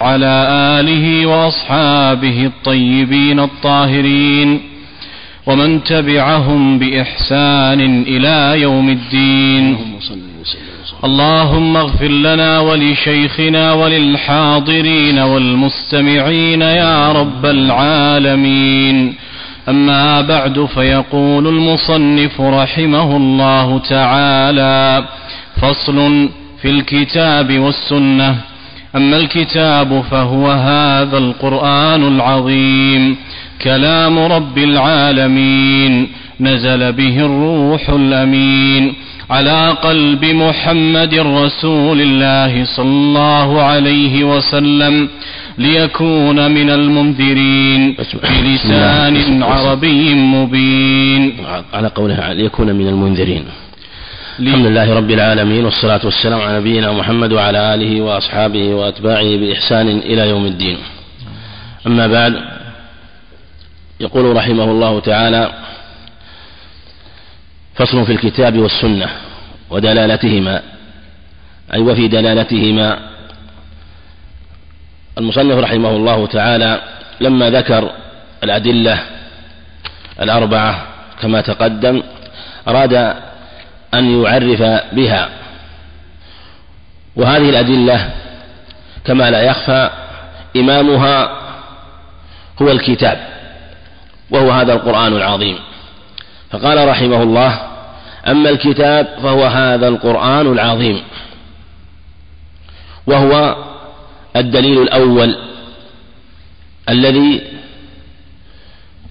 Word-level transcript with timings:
على 0.00 0.46
آله 0.80 1.26
وأصحابه 1.26 2.46
الطيبين 2.46 3.40
الطاهرين 3.40 4.60
ومن 5.46 5.84
تبعهم 5.84 6.78
بإحسان 6.78 8.02
إلى 8.02 8.60
يوم 8.60 8.88
الدين. 8.88 9.78
اللهم 11.04 11.76
اغفر 11.76 12.08
لنا 12.08 12.60
ولشيخنا 12.60 13.72
وللحاضرين 13.72 15.18
والمستمعين 15.18 16.62
يا 16.62 17.12
رب 17.12 17.46
العالمين. 17.46 19.14
أما 19.68 20.20
بعد 20.20 20.68
فيقول 20.74 21.46
المصنف 21.46 22.40
رحمه 22.40 23.16
الله 23.16 23.78
تعالى 23.78 25.04
فصل 25.60 26.28
في 26.62 26.70
الكتاب 26.70 27.58
والسنة. 27.58 28.49
أما 28.96 29.16
الكتاب 29.16 30.04
فهو 30.10 30.50
هذا 30.50 31.18
القرآن 31.18 32.08
العظيم. 32.14 33.16
كلام 33.62 34.18
رب 34.18 34.58
العالمين. 34.58 36.08
نزل 36.40 36.92
به 36.92 37.26
الروح 37.26 37.90
الأمين. 37.90 38.94
على 39.30 39.76
قلب 39.82 40.24
محمد 40.24 41.14
رسول 41.14 42.00
الله 42.00 42.64
صلى 42.64 42.86
الله 42.86 43.62
عليه 43.62 44.24
وسلم. 44.24 45.08
ليكون 45.58 46.50
من 46.50 46.70
المنذرين. 46.70 47.96
بلسان 48.42 49.42
عربي 49.42 50.14
مبين. 50.14 51.32
على 51.74 51.88
قولها 51.88 52.34
ليكون 52.34 52.74
من 52.74 52.88
المنذرين. 52.88 53.44
الحمد 54.40 54.66
لله 54.66 54.94
رب 54.94 55.10
العالمين 55.10 55.64
والصلاة 55.64 56.00
والسلام 56.04 56.40
على 56.40 56.58
نبينا 56.58 56.92
محمد 56.92 57.32
وعلى 57.32 57.74
آله 57.74 58.00
وأصحابه 58.00 58.74
وأتباعه 58.74 59.36
بإحسان 59.36 59.88
إلى 59.88 60.28
يوم 60.28 60.46
الدين. 60.46 60.78
أما 61.86 62.06
بعد 62.06 62.44
يقول 64.00 64.36
رحمه 64.36 64.64
الله 64.64 65.00
تعالى 65.00 65.52
فصل 67.74 68.06
في 68.06 68.12
الكتاب 68.12 68.58
والسنة 68.58 69.08
ودلالتهما 69.70 70.62
أي 71.74 71.80
وفي 71.80 72.08
دلالتهما. 72.08 72.98
المصنف 75.18 75.58
رحمه 75.58 75.90
الله 75.90 76.26
تعالى 76.26 76.82
لما 77.20 77.50
ذكر 77.50 77.90
الأدلة 78.44 78.98
الأربعة 80.22 80.86
كما 81.20 81.40
تقدم 81.40 82.02
أراد 82.68 83.14
أن 83.94 84.22
يعرف 84.22 84.62
بها. 84.92 85.28
وهذه 87.16 87.50
الأدلة 87.50 88.10
كما 89.04 89.30
لا 89.30 89.42
يخفى 89.42 89.90
إمامها 90.56 91.40
هو 92.62 92.70
الكتاب 92.70 93.28
وهو 94.30 94.50
هذا 94.50 94.72
القرآن 94.72 95.12
العظيم. 95.12 95.58
فقال 96.50 96.88
رحمه 96.88 97.22
الله 97.22 97.60
أما 98.28 98.50
الكتاب 98.50 99.08
فهو 99.22 99.46
هذا 99.46 99.88
القرآن 99.88 100.52
العظيم 100.52 101.02
وهو 103.06 103.56
الدليل 104.36 104.82
الأول 104.82 105.38
الذي 106.88 107.42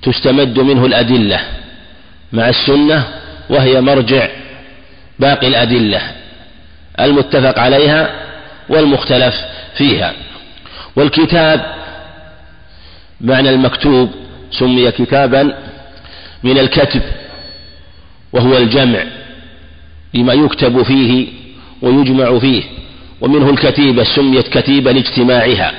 تستمد 0.01 0.59
منه 0.59 0.85
الأدلة 0.85 1.39
مع 2.33 2.49
السنة 2.49 3.07
وهي 3.49 3.81
مرجع 3.81 4.27
باقي 5.19 5.47
الأدلة 5.47 6.01
المتفق 6.99 7.59
عليها 7.59 8.09
والمختلف 8.69 9.35
فيها. 9.77 10.13
والكتاب 10.95 11.75
معنى 13.21 13.49
المكتوب 13.49 14.11
سمي 14.51 14.91
كتابا 14.91 15.57
من 16.43 16.57
الكتب 16.57 17.01
وهو 18.33 18.57
الجمع 18.57 19.03
لما 20.13 20.33
يكتب 20.33 20.83
فيه 20.83 21.27
ويجمع 21.81 22.39
فيه 22.39 22.63
ومنه 23.21 23.49
الكتيبة 23.49 24.03
سميت 24.03 24.47
كتيبة 24.57 24.91
لاجتماعها 24.91 25.71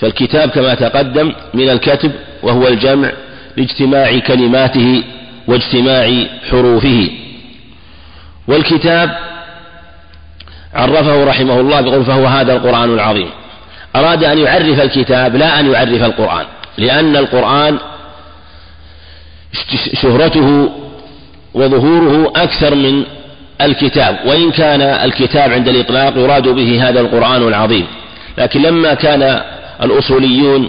فالكتاب 0.00 0.50
كما 0.50 0.74
تقدم 0.74 1.32
من 1.54 1.68
الكتب 1.68 2.12
وهو 2.42 2.68
الجمع 2.68 3.12
لاجتماع 3.56 4.18
كلماته 4.18 5.04
واجتماع 5.46 6.24
حروفه. 6.50 7.10
والكتاب 8.48 9.18
عرفه 10.74 11.24
رحمه 11.24 11.60
الله 11.60 11.80
بقول 11.80 12.04
فهو 12.04 12.26
هذا 12.26 12.52
القرآن 12.52 12.94
العظيم. 12.94 13.30
أراد 13.96 14.24
أن 14.24 14.38
يعرف 14.38 14.80
الكتاب 14.80 15.36
لا 15.36 15.60
أن 15.60 15.72
يعرف 15.72 16.02
القرآن 16.02 16.46
لأن 16.78 17.16
القرآن 17.16 17.78
شهرته 20.02 20.70
وظهوره 21.54 22.32
أكثر 22.36 22.74
من 22.74 23.04
الكتاب 23.60 24.18
وإن 24.26 24.50
كان 24.50 24.80
الكتاب 24.82 25.52
عند 25.52 25.68
الإطلاق 25.68 26.16
يراد 26.16 26.48
به 26.48 26.88
هذا 26.88 27.00
القرآن 27.00 27.48
العظيم. 27.48 27.86
لكن 28.38 28.62
لما 28.62 28.94
كان 28.94 29.42
الأصوليون 29.82 30.68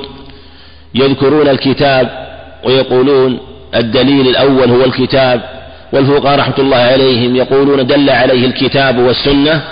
يذكرون 0.95 1.47
الكتاب 1.47 2.27
ويقولون 2.63 3.39
الدليل 3.75 4.27
الأول 4.27 4.71
هو 4.71 4.83
الكتاب 4.83 5.56
والفقهاء 5.93 6.39
رحمة 6.39 6.55
الله 6.59 6.77
عليهم 6.77 7.35
يقولون 7.35 7.87
دل 7.87 8.09
عليه 8.09 8.45
الكتاب 8.45 8.97
والسنة 8.97 9.63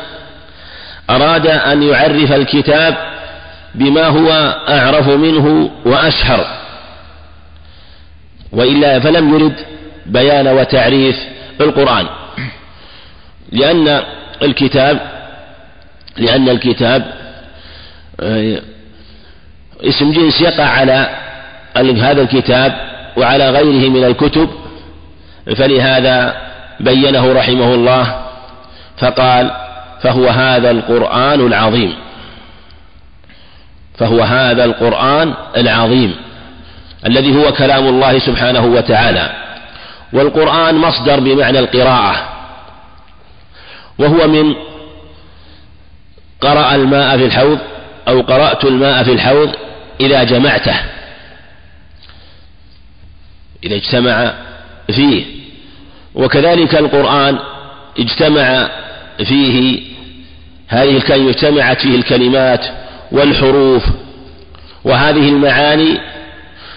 أراد 1.09 1.47
أن 1.47 1.83
يعرف 1.83 2.31
الكتاب 2.31 2.95
بما 3.75 4.07
هو 4.07 4.31
أعرف 4.69 5.07
منه 5.07 5.71
وأشهر. 5.85 6.47
وإلا 8.51 8.99
فلم 8.99 9.35
يرد 9.35 9.55
بيان 10.05 10.47
وتعريف 10.47 11.15
القرآن 11.61 12.05
لأن 13.51 14.01
الكتاب 14.41 14.99
لأن 16.17 16.49
الكتاب 16.49 17.13
آه، 18.19 18.61
اسم 19.83 20.11
جنس 20.11 20.41
يقع 20.41 20.63
على 20.63 21.09
هذا 21.77 22.21
الكتاب 22.21 22.75
وعلى 23.17 23.49
غيره 23.49 23.89
من 23.89 24.03
الكتب. 24.03 24.49
فلهذا 25.45 26.35
بينه 26.79 27.33
رحمه 27.33 27.73
الله 27.73 28.25
فقال 28.97 29.51
فهو 30.01 30.27
هذا 30.27 30.71
القرآن 30.71 31.47
العظيم 31.47 31.93
فهو 33.97 34.21
هذا 34.21 34.65
القرآن 34.65 35.33
العظيم 35.57 36.15
الذي 37.05 37.35
هو 37.35 37.51
كلام 37.51 37.87
الله 37.87 38.19
سبحانه 38.19 38.65
وتعالى 38.65 39.29
والقرآن 40.13 40.75
مصدر 40.75 41.19
بمعنى 41.19 41.59
القراءة 41.59 42.29
وهو 43.97 44.27
من 44.27 44.55
قرأ 46.41 46.75
الماء 46.75 47.17
في 47.17 47.25
الحوض 47.25 47.59
أو 48.07 48.21
قرأت 48.21 48.65
الماء 48.65 49.03
في 49.03 49.11
الحوض 49.11 49.51
إذا 50.01 50.23
جمعته 50.23 50.75
إذا 53.63 53.75
اجتمع 53.75 54.33
فيه 54.87 55.34
وكذلك 56.15 56.75
القرآن 56.75 57.37
اجتمع 57.99 58.69
فيه 59.25 59.81
هذه 60.67 60.97
الكلمة 60.97 61.29
اجتمعت 61.29 61.81
فيه 61.81 61.95
الكلمات 61.95 62.65
والحروف 63.11 63.83
وهذه 64.83 65.29
المعاني 65.29 65.97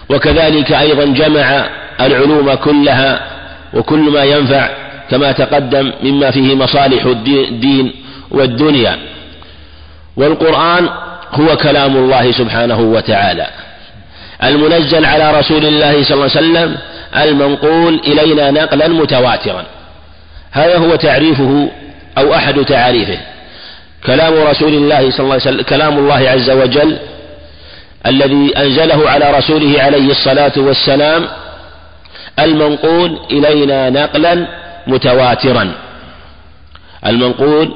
وكذلك 0.08 0.72
أيضا 0.72 1.04
جمع 1.04 1.66
العلوم 2.00 2.54
كلها 2.54 3.20
وكل 3.74 3.98
ما 3.98 4.24
ينفع 4.24 4.68
كما 5.10 5.32
تقدم 5.32 5.92
مما 6.02 6.30
فيه 6.30 6.54
مصالح 6.54 7.04
الدين 7.04 7.92
والدنيا. 8.30 8.98
والقرآن 10.16 10.88
هو 11.32 11.56
كلام 11.56 11.96
الله 11.96 12.32
سبحانه 12.32 12.80
وتعالى. 12.80 13.46
المنزل 14.44 15.04
على 15.04 15.38
رسول 15.38 15.66
الله 15.66 16.04
صلى 16.04 16.14
الله 16.14 16.30
عليه 16.36 16.48
وسلم 16.48 16.76
المنقول 17.16 18.00
إلينا 18.06 18.50
نقلا 18.50 18.88
متواترا. 18.88 19.64
هذا 20.50 20.76
هو 20.78 20.96
تعريفه 20.96 21.68
أو 22.18 22.34
أحد 22.34 22.64
تعاريفه 22.64 23.18
كلام 24.06 24.34
رسول 24.34 24.74
الله 24.74 25.10
صلى 25.10 25.20
الله 25.20 25.32
عليه 25.32 25.42
وسلم 25.42 25.62
كلام 25.62 25.98
الله 25.98 26.30
عز 26.30 26.50
وجل 26.50 26.98
الذي 28.06 28.52
أنزله 28.56 29.10
على 29.10 29.38
رسوله 29.38 29.82
عليه 29.82 30.10
الصلاة 30.10 30.52
والسلام 30.56 31.28
المنقول 32.38 33.18
إلينا 33.30 33.90
نقلا 33.90 34.46
متواترا. 34.86 35.72
المنقول 37.06 37.74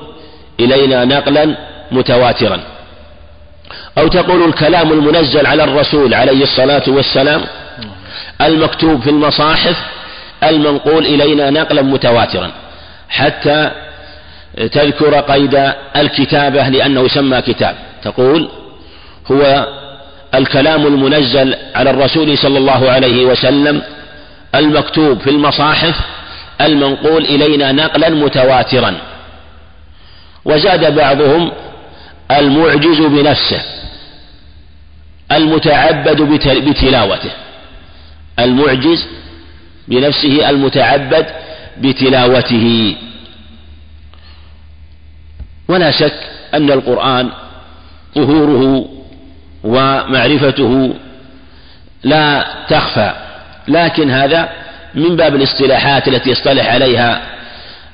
إلينا 0.61 1.05
نقلا 1.05 1.57
متواترا. 1.91 2.61
أو 3.99 4.09
تقول 4.09 4.49
الكلام 4.49 4.93
المنزل 4.93 5.47
على 5.47 5.65
الرسول 5.65 6.15
عليه 6.15 6.43
الصلاة 6.43 6.83
والسلام 6.87 7.45
المكتوب 8.41 9.03
في 9.03 9.11
المصاحف 9.11 9.77
المنقول 10.45 11.07
إلينا 11.07 11.51
نقلا 11.51 11.83
متواترا 11.83 12.51
حتى 13.09 13.71
تذكر 14.57 15.21
قيد 15.21 15.73
الكتابة 15.97 16.69
لأنه 16.69 17.01
يسمى 17.01 17.41
كتاب. 17.43 17.77
تقول 18.03 18.49
هو 19.33 19.67
الكلام 20.35 20.87
المنزل 20.87 21.57
على 21.75 21.91
الرسول 21.91 22.39
صلى 22.39 22.59
الله 22.59 22.91
عليه 22.91 23.25
وسلم 23.25 23.83
المكتوب 24.55 25.21
في 25.21 25.31
المصاحف 25.31 26.01
المنقول 26.61 27.25
إلينا 27.25 27.73
نقلا 27.73 28.09
متواترا. 28.09 28.95
وزاد 30.45 30.97
بعضهم 30.97 31.53
المعجز 32.31 33.01
بنفسه 33.01 33.63
المتعبد 35.33 36.23
بتلاوته. 36.69 37.31
المعجز 38.39 39.07
بنفسه 39.89 40.51
المتعبد 40.51 41.27
بتلاوته. 41.79 42.97
ولا 45.69 45.91
شك 45.91 46.19
أن 46.55 46.71
القرآن 46.71 47.31
ظهوره 48.15 48.89
ومعرفته 49.65 50.95
لا 52.03 52.47
تخفى 52.69 53.13
لكن 53.69 54.11
هذا 54.11 54.49
من 54.95 55.17
باب 55.17 55.35
الاصطلاحات 55.35 56.09
التي 56.09 56.31
يصطلح 56.31 56.67
عليها 56.67 57.23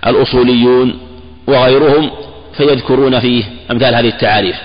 الأصوليون 0.06 0.99
وغيرهم 1.46 2.11
فيذكرون 2.56 3.20
فيه 3.20 3.44
أمثال 3.70 3.94
هذه 3.94 4.08
التعاريف. 4.08 4.56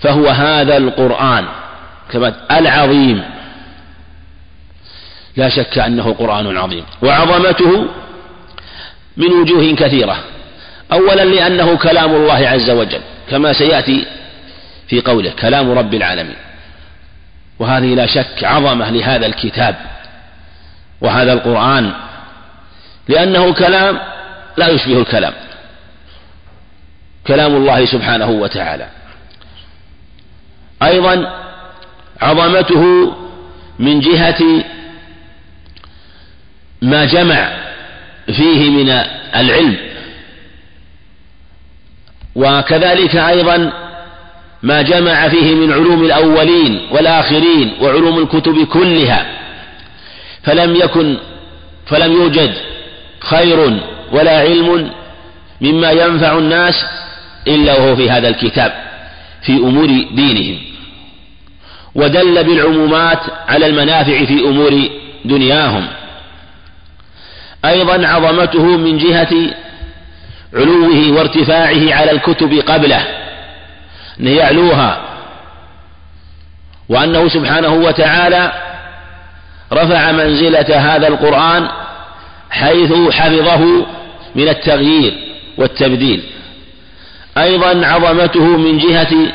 فهو 0.00 0.28
هذا 0.28 0.76
القرآن 0.76 1.44
كما 2.10 2.34
العظيم 2.50 3.22
لا 5.36 5.48
شك 5.48 5.78
أنه 5.78 6.12
قرآن 6.12 6.56
عظيم. 6.56 6.84
وعظمته 7.02 7.86
من 9.16 9.26
وجوه 9.26 9.74
كثيرة. 9.74 10.16
أولا 10.92 11.24
لأنه 11.24 11.76
كلام 11.76 12.14
الله 12.14 12.48
عز 12.48 12.70
وجل 12.70 13.00
كما 13.30 13.52
سيأتي 13.52 14.06
في 14.88 15.00
قوله 15.00 15.30
كلام 15.30 15.70
رب 15.70 15.94
العالمين. 15.94 16.36
وهذه 17.58 17.94
لا 17.94 18.06
شك 18.06 18.44
عظمة 18.44 18.90
لهذا 18.90 19.26
الكتاب 19.26 19.76
وهذا 21.00 21.32
القرآن 21.32 21.92
لأنه 23.08 23.52
كلام 23.52 23.98
لا 24.56 24.68
يشبه 24.68 24.98
الكلام. 24.98 25.32
كلام 27.26 27.56
الله 27.56 27.84
سبحانه 27.84 28.30
وتعالى. 28.30 28.86
أيضا 30.82 31.32
عظمته 32.20 33.12
من 33.78 34.00
جهة 34.00 34.64
ما 36.82 37.04
جمع 37.04 37.52
فيه 38.26 38.70
من 38.70 38.88
العلم. 39.36 39.76
وكذلك 42.34 43.16
أيضا 43.16 43.72
ما 44.62 44.82
جمع 44.82 45.28
فيه 45.28 45.54
من 45.54 45.72
علوم 45.72 46.04
الأولين 46.04 46.80
والآخرين 46.90 47.72
وعلوم 47.80 48.18
الكتب 48.18 48.66
كلها. 48.66 49.26
فلم 50.42 50.76
يكن 50.76 51.16
فلم 51.86 52.12
يوجد 52.12 52.54
خير 53.20 53.80
ولا 54.12 54.40
علم 54.40 54.90
مما 55.60 55.90
ينفع 55.90 56.38
الناس 56.38 56.74
إلا 57.48 57.74
وهو 57.74 57.96
في 57.96 58.10
هذا 58.10 58.28
الكتاب 58.28 58.72
في 59.42 59.52
أمور 59.52 59.86
دينهم. 60.12 60.58
ودل 61.94 62.44
بالعمومات 62.44 63.20
على 63.48 63.66
المنافع 63.66 64.24
في 64.24 64.40
أمور 64.40 64.88
دنياهم. 65.24 65.86
أيضا 67.66 68.06
عظمته 68.06 68.62
من 68.62 68.98
جهة 68.98 69.54
علوه 70.54 71.12
وارتفاعه 71.12 71.94
على 71.94 72.10
الكتب 72.10 72.52
قبله 72.54 73.04
أنه 74.20 74.30
يعلوها 74.30 75.00
وأنه 76.88 77.28
سبحانه 77.28 77.74
وتعالى 77.74 78.52
رفع 79.72 80.12
منزلة 80.12 80.94
هذا 80.94 81.08
القرآن 81.08 81.68
حيث 82.50 82.92
حفظه 83.10 83.86
من 84.34 84.48
التغيير 84.48 85.14
والتبديل. 85.58 86.22
أيضا 87.38 87.86
عظمته 87.86 88.44
من 88.44 88.78
جهة 88.78 89.32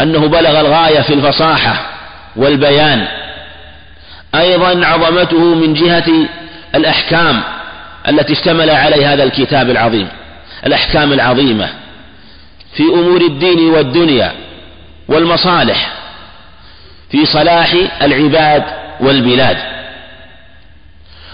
أنه 0.00 0.26
بلغ 0.26 0.60
الغاية 0.60 1.00
في 1.00 1.14
الفصاحة 1.14 1.90
والبيان. 2.36 3.08
أيضا 4.34 4.86
عظمته 4.86 5.54
من 5.54 5.74
جهة 5.74 6.28
الأحكام 6.74 7.42
التي 8.08 8.32
اشتمل 8.32 8.70
عليها 8.70 9.14
هذا 9.14 9.22
الكتاب 9.24 9.70
العظيم 9.70 10.08
الأحكام 10.66 11.12
العظيمة 11.12 11.68
في 12.76 12.82
أمور 12.82 13.20
الدين 13.20 13.70
والدنيا 13.70 14.32
والمصالح 15.08 15.92
في 17.10 17.26
صلاح 17.26 17.74
العباد 18.02 18.64
والبلاد. 19.00 19.56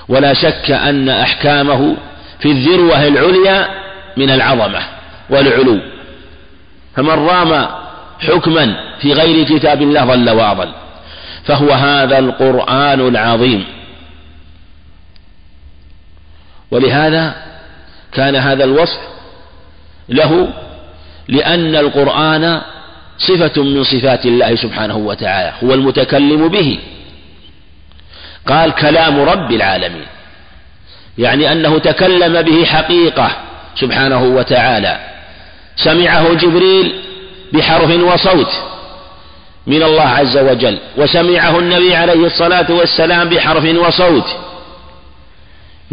ولا 0.09 0.35
شك 0.35 0.71
أن 0.71 1.09
أحكامه 1.09 1.97
في 2.41 2.51
الذروة 2.51 3.09
العليا 3.09 3.69
من 4.17 4.31
العظمة 4.31 4.81
والعلو. 5.31 5.79
فمن 6.97 7.11
رام 7.29 7.67
حكما 8.21 8.77
في 9.01 9.13
غير 9.13 9.45
كتاب 9.45 9.83
الله 9.83 10.05
ضل 10.05 10.31
وأضل 10.31 10.69
فهو 11.45 11.73
هذا 11.73 12.19
القرآن 12.19 13.01
العظيم. 13.09 13.65
ولهذا 16.71 17.35
كان 18.13 18.37
هذا 18.37 18.65
الوصف 18.65 18.99
له 20.09 20.49
لأن 21.29 21.77
القرآن 21.77 22.63
صفة 23.19 23.63
من 23.63 23.85
صفات 23.85 24.27
الله 24.27 24.57
سبحانه 24.57 24.97
وتعالى 24.97 25.53
هو 25.65 25.75
المتكلم 25.75 26.49
به. 26.49 26.79
قال 28.47 28.75
كلام 28.75 29.21
رب 29.21 29.53
العالمين 29.53 30.07
يعني 31.19 31.53
أنه 31.53 31.79
تكلم 31.79 32.43
به 32.43 32.65
حقيقة 32.65 33.31
سبحانه 33.81 34.23
وتعالى. 34.23 34.99
سمعه 35.77 36.35
جبريل 36.35 36.95
بحرف 37.53 37.91
وصوت 37.91 38.53
من 39.67 39.83
الله 39.83 40.03
عز 40.03 40.39
وجل 40.39 40.79
وسمعه 40.97 41.59
النبي 41.59 41.95
عليه 41.95 42.27
الصلاة 42.27 42.73
والسلام 42.73 43.29
بحرف 43.29 43.65
وصوت. 43.65 44.44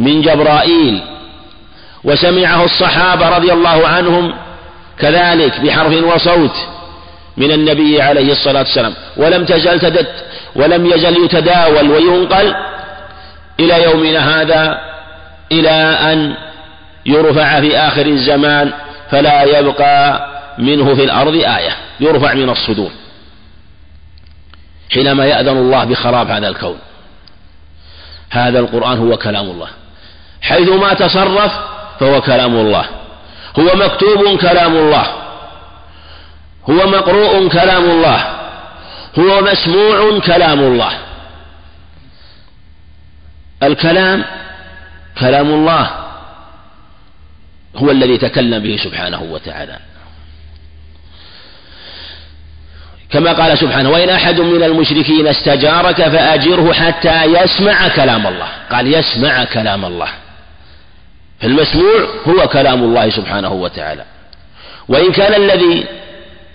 من 0.01 0.21
جبرائيل 0.21 1.01
وسمعه 2.03 2.65
الصحابة 2.65 3.29
رضي 3.29 3.53
الله 3.53 3.87
عنهم 3.87 4.33
كذلك 4.99 5.59
بحرف 5.61 6.03
وصوت 6.03 6.55
من 7.37 7.51
النبي 7.51 8.01
عليه 8.01 8.31
الصلاة 8.31 8.61
والسلام. 8.61 8.93
ولم 9.17 9.45
تزل 9.45 9.79
تدت 9.79 10.25
ولم 10.55 10.85
يزل 10.85 11.25
يتداول 11.25 11.91
وينقل 11.91 12.55
إلى 13.59 13.83
يومنا 13.83 14.41
هذا 14.41 14.79
إلى 15.51 15.71
أن 16.11 16.35
يرفع 17.05 17.61
في 17.61 17.77
آخر 17.77 18.05
الزمان 18.05 18.71
فلا 19.11 19.43
يبقى 19.59 20.27
منه 20.57 20.95
في 20.95 21.03
الأرض 21.03 21.35
آية 21.35 21.75
يرفع 21.99 22.33
من 22.33 22.49
الصدور 22.49 22.91
حينما 24.93 25.25
يأذن 25.25 25.57
الله 25.57 25.83
بخراب 25.83 26.29
هذا 26.29 26.47
الكون. 26.47 26.77
هذا 28.29 28.59
القرآن 28.59 28.97
هو 28.97 29.17
كلام 29.17 29.45
الله. 29.45 29.67
حيثما 30.41 30.93
تصرف 30.93 31.51
فهو 31.99 32.21
كلام 32.21 32.55
الله. 32.55 32.85
هو 33.59 33.75
مكتوب 33.75 34.39
كلام 34.39 34.75
الله. 34.75 35.05
هو 36.69 36.87
مقروء 36.87 37.49
كلام 37.49 37.83
الله. 37.83 38.19
هو 39.19 39.41
مسموع 39.41 40.19
كلام 40.19 40.59
الله. 40.59 40.91
الكلام 43.63 44.25
كلام 45.19 45.47
الله. 45.47 45.91
هو 47.75 47.91
الذي 47.91 48.17
تكلم 48.17 48.63
به 48.63 48.79
سبحانه 48.83 49.21
وتعالى. 49.21 49.79
كما 53.09 53.33
قال 53.33 53.57
سبحانه 53.57 53.89
وإن 53.89 54.09
أحد 54.09 54.39
من 54.39 54.63
المشركين 54.63 55.27
استجارك 55.27 55.95
فأجره 55.95 56.73
حتى 56.73 57.23
يسمع 57.23 57.87
كلام 57.87 58.27
الله. 58.27 58.47
قال 58.71 58.93
يسمع 58.93 59.43
كلام 59.43 59.85
الله. 59.85 60.09
فالمسموع 61.41 62.07
هو 62.27 62.47
كلام 62.47 62.83
الله 62.83 63.09
سبحانه 63.09 63.53
وتعالى. 63.53 64.05
وإن 64.87 65.11
كان 65.11 65.41
الذي 65.41 65.85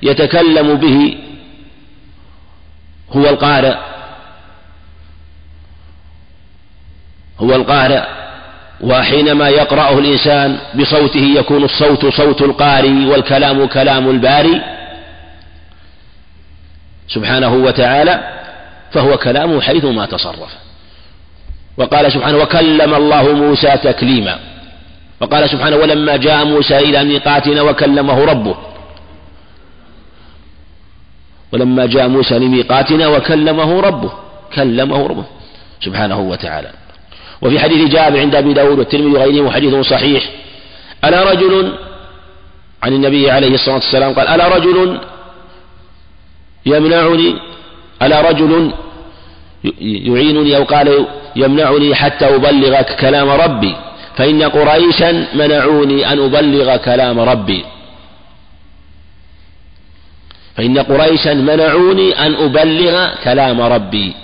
يتكلم 0.03 0.75
به 0.75 1.19
هو 3.13 3.29
القارئ 3.29 3.75
هو 7.41 7.55
القارئ 7.55 8.03
وحينما 8.81 9.49
يقرأه 9.49 9.99
الإنسان 9.99 10.59
بصوته 10.75 11.35
يكون 11.37 11.65
الصوت 11.65 12.07
صوت 12.07 12.43
القارئ 12.43 13.05
والكلام 13.07 13.67
كلام 13.67 14.11
الباري 14.11 14.63
سبحانه 17.09 17.55
وتعالى 17.55 18.21
فهو 18.93 19.17
كلامه 19.17 19.61
حيثما 19.61 20.07
تصرف. 20.07 20.51
وقال 21.77 22.13
سبحانه 22.13 22.39
وكلم 22.39 22.95
الله 22.95 23.33
موسى 23.33 23.77
تكليما. 23.77 24.56
وقال 25.21 25.51
سبحانه 25.51 25.77
ولما 25.77 26.17
جاء 26.17 26.45
موسى 26.45 26.79
إلى 26.79 27.05
ميقاتنا 27.05 27.63
وكلمه 27.63 28.25
ربه. 28.25 28.57
ولما 31.53 31.87
جاء 31.87 32.09
موسى 32.09 32.39
لميقاتنا 32.39 33.09
وكلمه 33.09 33.81
ربه. 33.81 34.13
كلمه 34.55 35.07
ربه 35.07 35.25
سبحانه 35.81 36.21
وتعالى. 36.21 36.71
وفي 37.43 37.61
حديث 37.61 37.89
جابر 37.93 38.21
عند 38.21 38.35
أبي 38.35 38.53
داود 38.53 38.79
والترمذي 38.79 39.17
وغيرهم 39.17 39.47
وحديث 39.47 39.75
صحيح. 39.75 40.31
ألا 41.05 41.31
رجل؟ 41.33 41.75
عن 42.83 42.93
النبي 42.93 43.31
عليه 43.31 43.55
الصلاة 43.55 43.75
والسلام 43.75 44.15
قال 44.15 44.29
ألا 44.29 44.49
رجل 44.57 45.01
يمنعني؟ 46.67 47.35
ألا 48.03 48.21
رجل 48.31 48.73
يعينني 49.81 50.57
أو 50.57 50.65
قال 50.65 51.07
يمنعني 51.37 51.95
حتى 51.95 52.35
أبلغك 52.35 52.97
كلام 53.01 53.29
ربي؟ 53.29 53.77
فإن 54.17 54.43
قريشا 54.43 55.27
منعوني 55.35 56.13
أن 56.13 56.25
أبلغ 56.25 56.77
كلام 56.77 57.21
ربي. 57.21 57.65
فإن 60.57 60.79
قريشا 60.79 61.35
منعوني 61.35 62.27
أن 62.27 62.35
أبلغ 62.35 63.15
كلام 63.25 63.61
ربي 63.61 64.15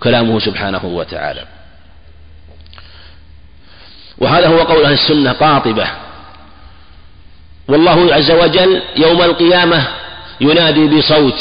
كلامه 0.00 0.38
سبحانه 0.38 0.84
وتعالى. 0.84 1.44
وهذا 4.18 4.48
هو 4.48 4.58
قول 4.58 4.84
أهل 4.84 4.92
السنة 4.92 5.32
قاطبة. 5.32 5.86
والله 7.68 8.14
عز 8.14 8.30
وجل 8.30 8.82
يوم 8.96 9.22
القيامة 9.22 9.88
ينادي 10.40 10.86
بصوت 10.86 11.38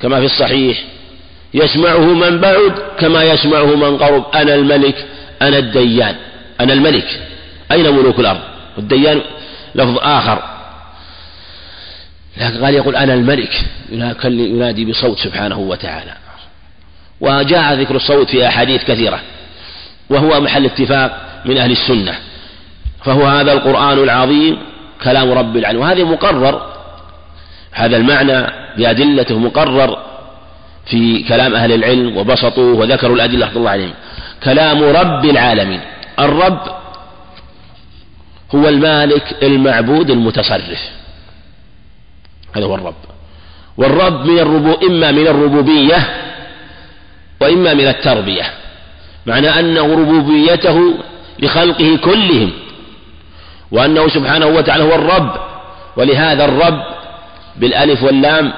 كما 0.00 0.20
في 0.20 0.26
الصحيح 0.26 0.84
يسمعه 1.54 2.14
من 2.14 2.38
بعد 2.40 2.72
كما 2.98 3.24
يسمعه 3.24 3.76
من 3.76 3.98
قرب 3.98 4.24
أنا 4.34 4.54
الملك 4.54 5.06
أنا 5.42 5.58
الديان 5.58 6.16
أنا 6.60 6.72
الملك. 6.72 7.20
أين 7.72 7.94
ملوك 7.94 8.18
الأرض؟ 8.18 8.40
والديان 8.76 9.20
لفظ 9.74 9.98
آخر. 9.98 10.42
لكن 12.36 12.64
قال 12.64 12.74
يقول 12.74 12.96
أنا 12.96 13.14
الملك. 13.14 13.64
ينادي 14.24 14.84
بصوت 14.84 15.18
سبحانه 15.18 15.58
وتعالى. 15.58 16.12
وجاء 17.20 17.74
ذكر 17.74 17.96
الصوت 17.96 18.30
في 18.30 18.48
أحاديث 18.48 18.84
كثيرة. 18.84 19.20
وهو 20.10 20.40
محل 20.40 20.64
اتفاق 20.64 21.42
من 21.44 21.58
أهل 21.58 21.72
السنة. 21.72 22.14
فهو 23.04 23.26
هذا 23.26 23.52
القرآن 23.52 23.98
العظيم 23.98 24.58
كلام 25.04 25.32
رب 25.32 25.56
العالمين. 25.56 25.82
وهذا 25.82 26.04
مقرر. 26.04 26.76
هذا 27.72 27.96
المعنى 27.96 28.46
بأدلته 28.76 29.38
مقرر 29.38 29.98
في 30.86 31.22
كلام 31.22 31.54
أهل 31.54 31.72
العلم 31.72 32.16
وبسطوه 32.16 32.74
وذكروا 32.78 33.16
الأدلة 33.16 33.46
رحمة 33.46 33.58
الله 33.58 33.70
عليهم 33.70 33.94
كلام 34.46 34.82
رب 34.82 35.24
العالمين. 35.24 35.80
الرب 36.18 36.60
هو 38.54 38.68
المالك 38.68 39.36
المعبود 39.42 40.10
المتصرف. 40.10 40.82
هذا 42.56 42.64
هو 42.64 42.74
الرب. 42.74 42.94
والرب 43.76 44.26
من 44.26 44.38
الربو 44.38 44.72
إما 44.86 45.12
من 45.12 45.26
الربوبية 45.26 45.98
وإما 47.40 47.74
من 47.74 47.88
التربية. 47.88 48.50
معنى 49.26 49.48
أنه 49.60 49.92
ربوبيته 49.92 50.94
لخلقه 51.38 51.98
كلهم. 52.04 52.52
وأنه 53.72 54.08
سبحانه 54.08 54.46
وتعالى 54.46 54.84
هو 54.84 54.94
الرب. 54.94 55.32
ولهذا 55.96 56.44
الرب 56.44 56.82
بالألف 57.56 58.02
واللام 58.02 58.52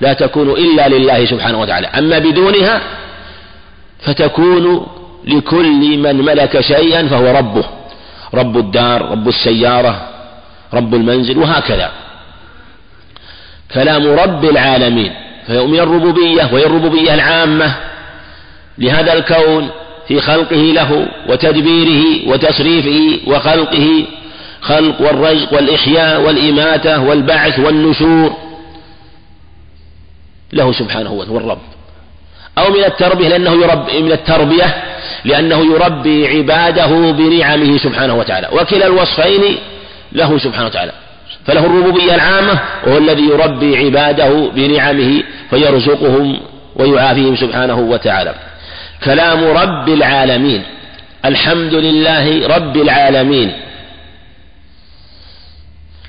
لا 0.00 0.12
تكون 0.12 0.50
إلا 0.50 0.88
لله 0.88 1.24
سبحانه 1.26 1.60
وتعالى. 1.60 1.86
أما 1.86 2.18
بدونها 2.18 2.80
فتكون 4.00 4.86
لكل 5.26 5.98
من 5.98 6.16
ملك 6.24 6.60
شيئا 6.60 7.08
فهو 7.08 7.38
ربه. 7.38 7.64
رب 8.34 8.58
الدار 8.58 9.10
رب 9.10 9.28
السيارة 9.28 10.08
رب 10.74 10.94
المنزل 10.94 11.38
وهكذا. 11.38 11.90
كلام 13.74 14.06
رب 14.06 14.44
العالمين. 14.44 15.12
فهو 15.46 15.66
من 15.66 15.80
الربوبية 15.80 16.48
وهي 16.52 16.66
الربوبية 16.66 17.14
العامة. 17.14 17.74
لهذا 18.78 19.12
الكون 19.12 19.70
في 20.08 20.20
خلقه 20.20 20.56
له 20.56 21.08
وتدبيره 21.28 22.28
وتصريفه 22.28 23.30
وخلقه. 23.30 24.04
خلق 24.60 25.00
والرزق 25.00 25.54
والإحياء 25.54 26.20
والإماتة 26.20 27.02
والبعث 27.02 27.58
والنشور. 27.58 28.36
له 30.52 30.72
سبحانه 30.72 31.12
وتعالى 31.12 31.38
الرب. 31.38 31.58
أو 32.58 32.70
من 32.70 32.84
التربية 32.84 33.28
لأنه 33.28 33.52
يربي 33.52 34.02
من 34.02 34.12
التربية 34.12 34.82
لأنه 35.24 35.74
يربي 35.74 36.28
عباده 36.28 37.12
بنعمه 37.12 37.78
سبحانه 37.78 38.14
وتعالى. 38.14 38.48
وكلا 38.52 38.86
الوصفين 38.86 39.58
له 40.12 40.38
سبحانه 40.38 40.66
وتعالى. 40.66 40.92
فله 41.46 41.66
الربوبية 41.66 42.14
العامة 42.14 42.58
وهو 42.86 42.98
الذي 42.98 43.22
يربي 43.22 43.76
عباده 43.76 44.50
بنعمه 44.54 45.22
فيرزقهم 45.50 46.40
ويعافيهم 46.76 47.36
سبحانه 47.36 47.78
وتعالى. 47.78 48.34
كلام 49.04 49.44
رب 49.44 49.88
العالمين. 49.88 50.62
الحمد 51.24 51.74
لله 51.74 52.56
رب 52.56 52.76
العالمين. 52.76 53.52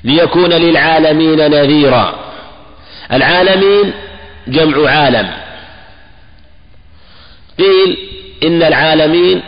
ليكون 0.04 0.52
للعالمين 0.52 1.50
نذيرا. 1.50 2.14
العالمين 3.12 3.92
جمع 4.48 4.90
عالم. 4.90 5.45
قيل 7.58 7.96
إن 8.42 8.62
العالمين 8.62 9.42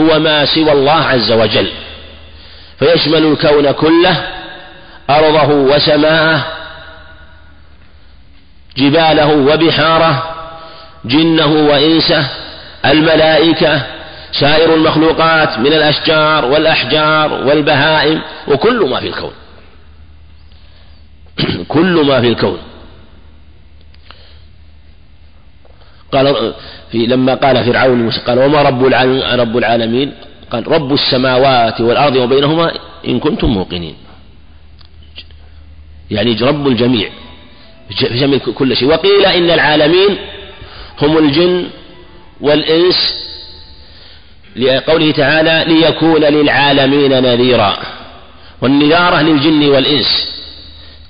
هو 0.00 0.18
ما 0.18 0.44
سوى 0.44 0.72
الله 0.72 1.04
عز 1.04 1.32
وجل 1.32 1.70
فيشمل 2.78 3.26
الكون 3.26 3.72
كله 3.72 4.26
أرضه 5.10 5.54
وسماءه 5.54 6.46
جباله 8.76 9.36
وبحاره 9.36 10.34
جنه 11.04 11.46
وإنسه 11.46 12.28
الملائكة 12.84 13.82
سائر 14.32 14.74
المخلوقات 14.74 15.58
من 15.58 15.72
الأشجار 15.72 16.44
والأحجار 16.44 17.32
والبهائم 17.32 18.22
وكل 18.48 18.88
ما 18.90 19.00
في 19.00 19.06
الكون 19.06 19.32
كل 21.68 22.04
ما 22.06 22.20
في 22.20 22.28
الكون. 22.28 22.58
قال 26.12 26.54
في 26.92 27.06
لما 27.06 27.34
قال 27.34 27.64
فرعون 27.64 28.10
قال 28.10 28.38
وما 28.38 28.62
رب 28.62 28.86
العالمين 28.86 29.22
رب 29.40 29.56
العالمين؟ 29.56 30.12
قال 30.50 30.68
رب 30.68 30.92
السماوات 30.92 31.80
والأرض 31.80 32.16
وبينهما 32.16 32.72
إن 33.08 33.20
كنتم 33.20 33.48
موقنين. 33.48 33.94
يعني 36.10 36.32
رب 36.32 36.68
الجميع 36.68 37.08
جميع 38.00 38.38
كل 38.38 38.76
شيء. 38.76 38.88
وقيل 38.88 39.26
إن 39.26 39.50
العالمين 39.50 40.16
هم 41.02 41.18
الجن 41.18 41.66
والإنس 42.40 43.14
لقوله 44.56 45.10
تعالى 45.10 45.64
ليكون 45.74 46.24
للعالمين 46.24 47.22
نذيرا. 47.22 47.78
والنذارة 48.62 49.22
للجن 49.22 49.68
والإنس. 49.68 50.28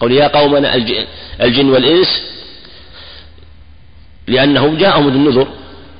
قول 0.00 0.12
يا 0.12 0.26
قومنا 0.28 0.75
الجن 1.40 1.71
والإنس 1.71 2.23
لأنهم 4.26 4.76
جاءهم 4.76 5.09
النذر 5.09 5.49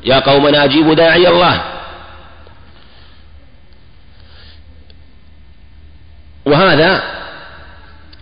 يا 0.05 0.19
قومنا 0.19 0.65
أجيبوا 0.65 0.95
داعي 0.95 1.29
الله. 1.29 1.63
وهذا 6.47 7.03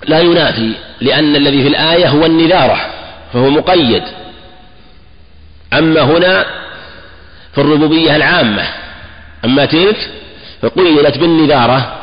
لا 0.05 0.21
ينافي 0.21 0.75
لأن 1.01 1.37
الذي 1.37 1.63
في 1.63 1.69
الآية 1.69 2.09
هو 2.09 2.27
النذارة 2.27 2.91
فهو 3.33 3.51
مقيد. 3.51 4.03
أما 5.73 6.01
هنا 6.01 6.47
في 7.53 7.61
الربوبية 7.61 8.17
العامة 8.17 8.69
أما 9.45 9.65
تلك 9.65 10.11
فقيدت 10.63 11.19
بالنذارة. 11.19 11.97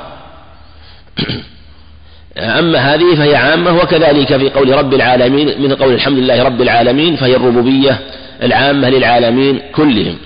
أما 2.39 2.79
هذه 2.79 3.15
فهي 3.15 3.35
عامة 3.35 3.75
وكذلك 3.75 4.37
في 4.37 4.49
قول 4.49 4.77
رب 4.77 4.93
العالمين 4.93 5.61
من 5.61 5.75
قول 5.75 5.93
الحمد 5.93 6.17
لله 6.17 6.43
رب 6.43 6.61
العالمين 6.61 7.15
فهي 7.15 7.35
الربوبية 7.35 7.99
العامة 8.43 8.89
للعالمين 8.89 9.61
كلهم. 9.75 10.17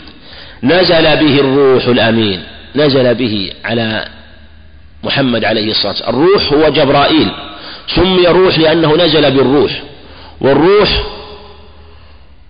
نزل 0.63 1.03
به 1.03 1.39
الروح 1.39 1.85
الأمين 1.87 2.43
نزل 2.75 3.15
به 3.15 3.51
على 3.65 4.05
محمد 5.03 5.45
عليه 5.45 5.71
الصلاة 5.71 5.91
والسلام. 5.91 6.15
الروح 6.15 6.53
هو 6.53 6.69
جبرائيل 6.69 7.31
سمي 7.95 8.27
روح 8.27 8.59
لأنه 8.59 8.95
نزل 8.95 9.31
بالروح 9.31 9.81
والروح 10.41 11.03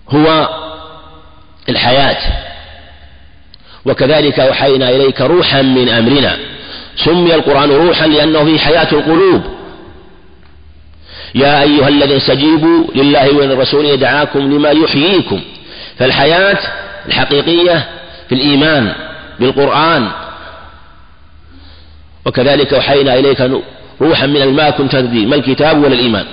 هو 0.10 0.50
الحياة. 1.70 2.18
وكذلك 3.86 4.40
أوحينا 4.40 4.90
إليك 4.90 5.22
روحا 5.22 5.62
من 5.62 5.90
أمرنا. 5.90 6.38
سمي 6.98 7.36
القرآن 7.36 7.72
روحا 7.72 8.08
لأنه 8.08 8.44
فيه 8.44 8.58
حياة 8.58 8.88
القلوب. 8.92 9.42
يا 11.36 11.62
أيها 11.62 11.88
الذين 11.88 12.18
استجيبوا 12.18 12.84
لله 12.96 13.36
وللرسول 13.36 13.86
يدعاكم 13.86 14.40
لما 14.40 14.70
يحييكم. 14.70 15.42
فالحياة 15.98 16.58
الحقيقية 17.08 17.90
في 18.30 18.36
الإيمان 18.36 18.94
بالقرآن. 19.40 20.12
وكذلك 22.26 22.74
أوحينا 22.74 23.20
إليك 23.20 23.52
روحا 24.02 24.26
من 24.28 24.42
الماء 24.42 24.72
كنت 24.72 24.92
تدري 24.92 25.26
ما 25.26 25.36
الكتاب 25.36 25.84
ولا 25.84 25.94
الإيمان. 25.94 26.26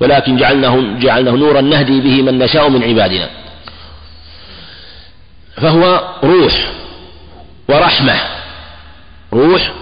ولكن 0.00 0.36
جعلناه 0.36 0.82
جعلناه 1.00 1.32
نورا 1.32 1.60
نهدي 1.60 2.00
به 2.00 2.22
من 2.22 2.38
نشاء 2.38 2.68
من 2.68 2.82
عبادنا. 2.82 3.28
فهو 5.56 6.14
روح 6.24 6.70
ورحمة. 7.68 8.14
روح 9.32 9.72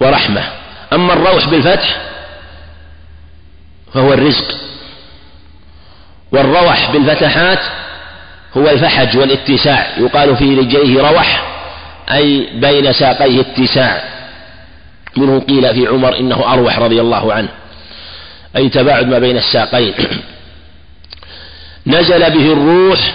ورحمة. 0.00 0.42
أما 0.92 1.12
الروح 1.12 1.48
بالفتح 1.48 2.00
فهو 3.94 4.12
الرزق. 4.12 4.54
والروح 6.32 6.90
بالفتحات 6.90 7.58
هو 8.56 8.70
الفحج 8.70 9.16
والاتساع. 9.16 9.98
يقال 9.98 10.36
في 10.36 10.54
رجليه 10.54 11.10
روح 11.10 11.42
أي 12.12 12.48
بين 12.54 12.92
ساقيه 12.92 13.40
اتساع. 13.40 14.04
منه 15.16 15.40
قيل 15.40 15.74
في 15.74 15.86
عمر 15.86 16.16
إنه 16.16 16.52
أروح 16.52 16.78
رضي 16.78 17.00
الله 17.00 17.32
عنه. 17.32 17.48
أي 18.56 18.68
تباعد 18.68 19.08
ما 19.08 19.18
بين 19.18 19.36
الساقين. 19.36 19.94
نزل 21.86 22.30
به 22.30 22.52
الروح 22.52 23.14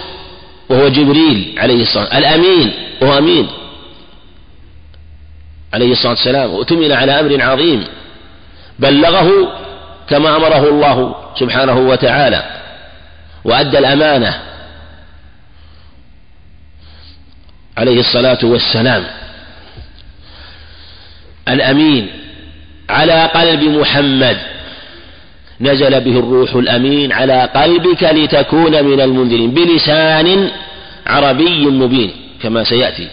وهو 0.68 0.88
جبريل 0.88 1.54
عليه 1.58 1.82
الصلاة 1.82 2.04
والسلام. 2.04 2.24
الأمين 2.24 2.72
وهو 3.00 3.18
أمين. 3.18 3.48
عليه 5.74 5.92
الصلاة 5.92 6.10
والسلام 6.10 6.50
وأتمن 6.54 6.92
على 6.92 7.20
أمر 7.20 7.42
عظيم. 7.42 7.84
بلغه 8.78 9.52
كما 10.08 10.36
أمره 10.36 10.68
الله 10.68 11.14
سبحانه 11.40 11.78
وتعالى 11.78 12.42
وأدى 13.44 13.78
الأمانة 13.78 14.42
عليه 17.76 18.00
الصلاة 18.00 18.38
والسلام. 18.42 19.04
الأمين 21.48 22.10
على 22.90 23.26
قلب 23.26 23.62
محمد. 23.62 24.38
نزل 25.60 26.00
به 26.00 26.18
الروح 26.18 26.54
الأمين 26.54 27.12
على 27.12 27.42
قلبك 27.42 28.02
لتكون 28.02 28.84
من 28.84 29.00
المنذرين 29.00 29.50
بلسان 29.50 30.50
عربي 31.06 31.66
مبين 31.66 32.10
كما 32.42 32.64
سيأتي. 32.64 33.08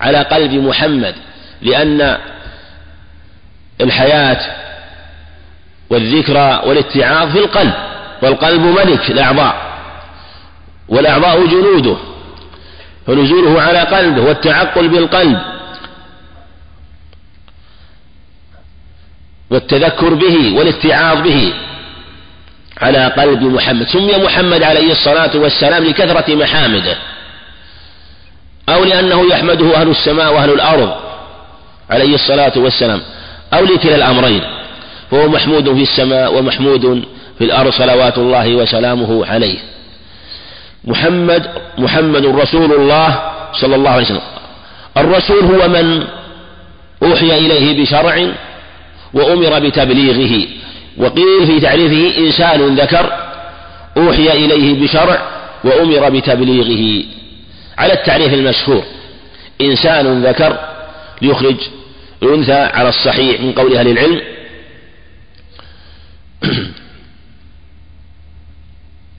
على 0.00 0.18
قلب 0.18 0.52
محمد. 0.52 1.14
لأن 1.62 2.18
الحياة 3.80 4.40
والذكرى 5.90 6.62
والاتعاظ 6.66 7.32
في 7.32 7.38
القلب 7.38 7.72
والقلب 8.22 8.60
ملك 8.60 9.10
الأعضاء 9.10 9.74
والأعضاء 10.88 11.46
جنوده 11.46 11.96
فنزوله 13.06 13.62
على 13.62 13.78
قلبه 13.78 14.22
والتعقل 14.22 14.88
بالقلب 14.88 15.38
والتذكر 19.50 20.14
به 20.14 20.54
والاتعاظ 20.56 21.20
به 21.20 21.54
على 22.80 23.06
قلب 23.06 23.42
محمد. 23.42 23.88
سمي 23.88 24.24
محمد 24.24 24.62
عليه 24.62 24.92
الصلاة 24.92 25.36
والسلام 25.36 25.84
لكثرة 25.84 26.34
محامده 26.34 26.96
أو 28.68 28.84
لأنه 28.84 29.28
يحمده 29.30 29.76
أهل 29.80 29.88
السماء 29.88 30.34
وأهل 30.34 30.50
الأرض 30.50 31.03
عليه 31.90 32.14
الصلاة 32.14 32.52
والسلام 32.56 33.00
أو 33.54 33.64
لكلا 33.64 33.94
الأمرين 33.96 34.42
فهو 35.10 35.28
محمود 35.28 35.74
في 35.74 35.82
السماء 35.82 36.38
ومحمود 36.38 37.04
في 37.38 37.44
الأرض 37.44 37.72
صلوات 37.72 38.18
الله 38.18 38.54
وسلامه 38.54 39.26
عليه. 39.26 39.58
محمد 40.84 41.50
محمد 41.78 42.26
رسول 42.26 42.72
الله 42.72 43.32
صلى 43.52 43.74
الله 43.74 43.90
عليه 43.90 44.04
وسلم. 44.04 44.20
الرسول 44.96 45.44
هو 45.44 45.68
من 45.68 46.04
أوحي 47.02 47.38
إليه 47.38 47.82
بشرع 47.82 48.28
وأمر 49.14 49.58
بتبليغه 49.58 50.46
وقيل 50.98 51.46
في 51.46 51.60
تعريفه 51.60 52.18
إنسان 52.18 52.74
ذكر 52.76 53.12
أوحي 53.96 54.32
إليه 54.32 54.82
بشرع 54.84 55.22
وأمر 55.64 56.10
بتبليغه. 56.10 57.04
على 57.78 57.92
التعريف 57.92 58.34
المشهور 58.34 58.84
إنسان 59.60 60.22
ذكر 60.22 60.58
ليخرج 61.24 61.56
الأنثى 62.22 62.52
على 62.52 62.88
الصحيح 62.88 63.40
من 63.40 63.52
قول 63.52 63.76
أهل 63.76 63.88
العلم. 63.88 64.20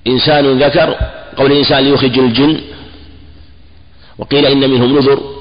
إنسان 0.07 0.63
ذكر 0.63 0.95
قول 1.37 1.51
الإنسان 1.51 1.83
ليخرج 1.83 2.19
الجن. 2.19 2.61
وقيل 4.17 4.45
إن 4.45 4.69
منهم 4.69 4.97
نذر 4.97 5.35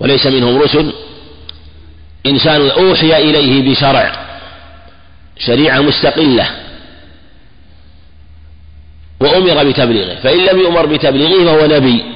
وليس 0.00 0.26
منهم 0.26 0.58
رسل. 0.58 0.92
إنسان 2.26 2.70
أوحي 2.70 3.16
إليه 3.16 3.70
بشرع 3.70 4.26
شريعة 5.38 5.80
مستقلة. 5.80 6.50
وأمر 9.20 9.64
بتبليغه 9.70 10.14
فإن 10.14 10.38
لم 10.38 10.58
يؤمر 10.58 10.86
بتبليغه 10.86 11.44
فهو 11.44 11.66
نبي. 11.66 12.13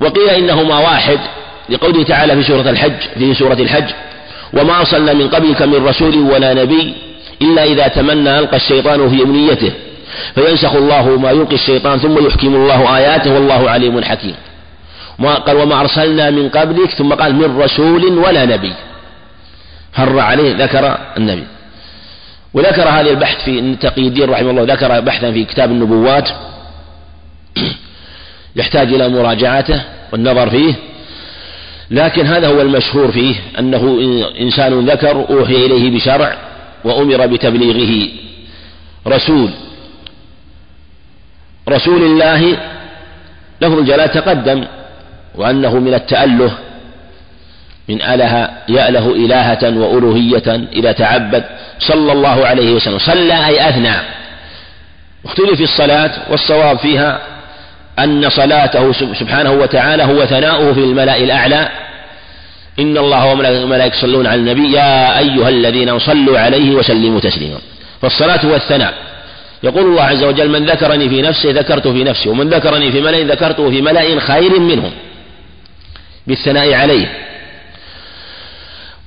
وقيل 0.00 0.28
إنهما 0.28 0.78
واحد 0.78 1.18
لقوله 1.68 2.02
تعالى 2.02 2.36
في 2.36 2.42
سورة 2.42 2.70
الحج 2.70 3.00
في 3.18 3.34
سورة 3.34 3.54
الحج 3.54 3.90
وما 4.52 4.80
أرسلنا 4.80 5.12
من 5.12 5.28
قبلك 5.28 5.62
من 5.62 5.86
رسول 5.86 6.16
ولا 6.16 6.54
نبي 6.54 6.94
إلا 7.42 7.64
إذا 7.64 7.88
تمنى 7.88 8.38
ألقى 8.38 8.56
الشيطان 8.56 9.08
في 9.10 9.22
أمنيته 9.22 9.72
فينسخ 10.34 10.74
الله 10.74 11.18
ما 11.18 11.30
يلقي 11.30 11.54
الشيطان 11.54 11.98
ثم 11.98 12.26
يحكم 12.26 12.54
الله 12.54 12.96
آياته 12.96 13.34
والله 13.34 13.70
عليم 13.70 14.04
حكيم. 14.04 14.34
قال 15.46 15.56
وما 15.56 15.80
أرسلنا 15.80 16.30
من 16.30 16.48
قبلك 16.48 16.90
ثم 16.90 17.12
قال 17.14 17.34
من 17.34 17.58
رسول 17.60 18.04
ولا 18.18 18.44
نبي. 18.44 18.72
هر 19.94 20.18
عليه 20.18 20.64
ذكر 20.64 20.98
النبي. 21.16 21.44
وذكر 22.54 22.88
هذا 22.88 23.10
البحث 23.10 23.44
في 23.44 23.76
تقي 23.80 24.02
الدين 24.02 24.30
رحمه 24.30 24.50
الله 24.50 24.74
ذكر 24.74 25.00
بحثا 25.00 25.32
في 25.32 25.44
كتاب 25.44 25.70
النبوات. 25.70 26.28
يحتاج 28.58 28.92
إلى 28.92 29.08
مراجعته 29.08 29.82
والنظر 30.12 30.50
فيه. 30.50 30.74
لكن 31.90 32.26
هذا 32.26 32.48
هو 32.48 32.60
المشهور 32.60 33.12
فيه 33.12 33.34
أنه 33.58 33.98
إنسان 34.40 34.86
ذكر 34.86 35.26
أوحي 35.30 35.66
إليه 35.66 35.96
بشرع 35.96 36.36
وأمر 36.84 37.26
بتبليغه. 37.26 38.08
رسول. 39.06 39.50
رسول 41.68 42.02
الله 42.02 42.56
لفظ 43.60 43.78
الجلال 43.78 44.10
تقدم 44.10 44.64
وأنه 45.34 45.78
من 45.78 45.94
التأله 45.94 46.58
من 47.88 48.02
أله 48.02 48.50
يأله 48.68 49.12
إلهة 49.12 49.78
وألوهية 49.78 50.68
إذا 50.72 50.92
تعبد 50.92 51.44
صلى 51.78 52.12
الله 52.12 52.46
عليه 52.46 52.72
وسلم. 52.72 52.98
صلى 52.98 53.46
أي 53.46 53.68
أثنى. 53.68 53.94
واختلف 55.24 55.54
في 55.56 55.64
الصلاة 55.64 56.12
والصواب 56.30 56.78
فيها 56.78 57.37
أن 57.98 58.30
صلاته 58.30 58.92
سبحانه 58.92 59.52
وتعالى 59.52 60.02
هو 60.02 60.26
ثناؤه 60.26 60.72
في 60.72 60.80
الملأ 60.80 61.16
الأعلى. 61.16 61.68
إن 62.78 62.98
الله 62.98 63.26
وملائكته 63.26 63.96
يصلون 63.96 64.26
على 64.26 64.40
النبي 64.40 64.72
يا 64.72 65.18
أيها 65.18 65.48
الذين 65.48 65.98
صلوا 65.98 66.38
عليه 66.38 66.70
وسلموا 66.70 67.20
تسليما. 67.20 67.58
فالصلاة 68.02 68.46
هو 68.46 68.54
الثناء. 68.54 68.94
يقول 69.62 69.82
الله 69.82 70.02
عز 70.02 70.24
وجل 70.24 70.48
من 70.48 70.66
ذكرني 70.66 71.08
في 71.08 71.22
نفسه 71.22 71.50
ذكرته 71.50 71.92
في 71.92 72.04
نفسي 72.04 72.28
ومن 72.28 72.48
ذكرني 72.48 72.92
في 72.92 73.00
ملأ 73.00 73.34
ذكرته 73.34 73.70
في 73.70 73.82
ملأ 73.82 74.20
خير 74.20 74.60
منهم. 74.60 74.92
بالثناء 76.26 76.74
عليه. 76.74 77.12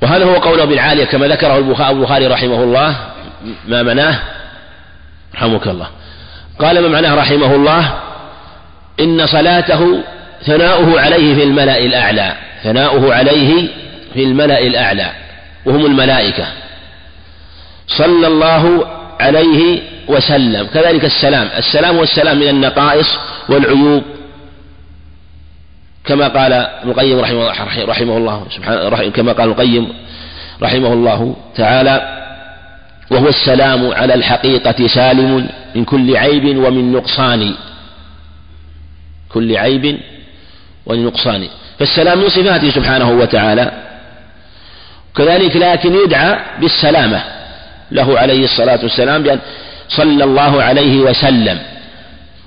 وهذا 0.01 0.25
هو 0.25 0.33
قوله 0.33 0.65
بالعالية 0.65 1.05
كما 1.05 1.27
ذكره 1.27 1.57
البخاري 1.89 2.27
رحمه 2.27 2.63
الله. 2.63 2.95
ما 3.67 3.83
معناه؟ 3.83 4.19
رحمك 5.35 5.67
الله. 5.67 5.87
قال 6.59 6.81
ما 6.81 6.87
معناه 6.87 7.15
رحمه 7.15 7.55
الله؟ 7.55 7.93
إن 8.99 9.27
صلاته 9.27 10.03
ثناؤه 10.45 11.01
عليه 11.01 11.35
في 11.35 11.43
الملأ 11.43 11.77
الأعلى 11.77 12.33
ثناؤه 12.63 13.13
عليه 13.13 13.67
في 14.13 14.23
الملأ 14.23 14.59
الأعلى 14.59 15.11
وهم 15.65 15.85
الملائكة. 15.85 16.45
صلى 17.87 18.27
الله 18.27 18.87
عليه 19.19 19.81
وسلم. 20.07 20.67
كذلك 20.73 21.05
السلام. 21.05 21.49
السلام 21.57 21.97
والسلام 21.97 22.39
من 22.39 22.47
النقائص 22.47 23.07
والعيوب. 23.49 24.03
كما 26.05 26.27
قال 26.27 26.53
ابن 26.53 26.89
القيم 26.89 27.19
رحمه, 27.19 27.47
رحمه 27.85 28.17
الله 28.17 28.45
سبحانه 28.55 29.09
كما 29.09 29.33
قال 29.33 29.49
القيم 29.49 29.93
رحمه 30.61 30.93
الله 30.93 31.35
تعالى 31.55 32.17
وهو 33.11 33.27
السلام 33.27 33.91
على 33.91 34.13
الحقيقة 34.13 34.87
سالم 34.87 35.49
من 35.75 35.85
كل 35.85 36.17
عيب 36.17 36.57
ومن 36.57 36.91
نقصان. 36.91 37.53
كل 39.33 39.57
عيب 39.57 39.99
ومن 40.85 41.05
نقصان 41.05 41.47
فالسلام 41.79 42.17
من 42.17 42.29
صفاته 42.29 42.69
سبحانه 42.69 43.09
وتعالى. 43.11 43.71
كذلك 45.15 45.55
لكن 45.55 45.95
يدعى 46.05 46.39
بالسلامة. 46.59 47.23
له 47.91 48.19
عليه 48.19 48.43
الصلاة 48.43 48.79
والسلام 48.83 49.23
بأن 49.23 49.39
صلى 49.89 50.23
الله 50.23 50.63
عليه 50.63 50.99
وسلم. 50.99 51.59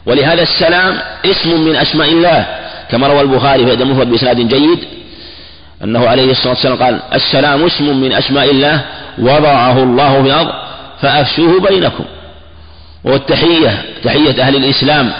ولهذا 0.06 0.42
السلام 0.42 0.98
اسم 1.24 1.64
من 1.64 1.76
أسماء 1.76 2.08
الله. 2.08 2.46
كما 2.90 3.06
روى 3.06 3.20
البخاري 3.20 3.66
في 3.66 3.72
أدب 3.72 3.82
المفرد 3.82 4.10
بإسناد 4.10 4.36
جيد. 4.36 4.78
أنه 5.84 6.08
عليه 6.08 6.30
الصلاة 6.30 6.52
والسلام 6.52 6.82
قال 6.82 7.00
السلام 7.14 7.64
اسم 7.64 8.00
من 8.00 8.12
أسماء 8.12 8.50
الله. 8.50 8.84
وضعه 9.18 9.82
الله 9.82 10.22
في 10.22 10.28
الأرض. 10.28 10.52
فأفشوه 11.02 11.60
بينكم. 11.60 12.04
والتحية 13.04 13.84
تحية 14.04 14.42
أهل 14.42 14.56
الإسلام. 14.56 15.12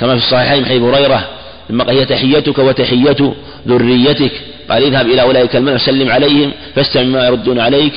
كما 0.00 0.16
في 0.18 0.24
الصحيحين 0.24 0.66
حديث 0.66 0.82
هريرة 0.82 1.28
لما 1.70 1.90
هي 1.90 2.04
تحيتك 2.04 2.58
وتحية 2.58 3.34
ذريتك 3.68 4.32
قال 4.70 4.84
اذهب 4.84 5.06
إلى 5.06 5.22
أولئك 5.22 5.56
الملأ 5.56 5.78
سلم 5.78 6.10
عليهم 6.10 6.52
فاستمع 6.74 7.02
ما 7.02 7.26
يردون 7.26 7.60
عليك 7.60 7.92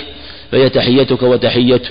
فهي 0.51 0.69
تحيتك 0.69 1.23
وتحية 1.23 1.81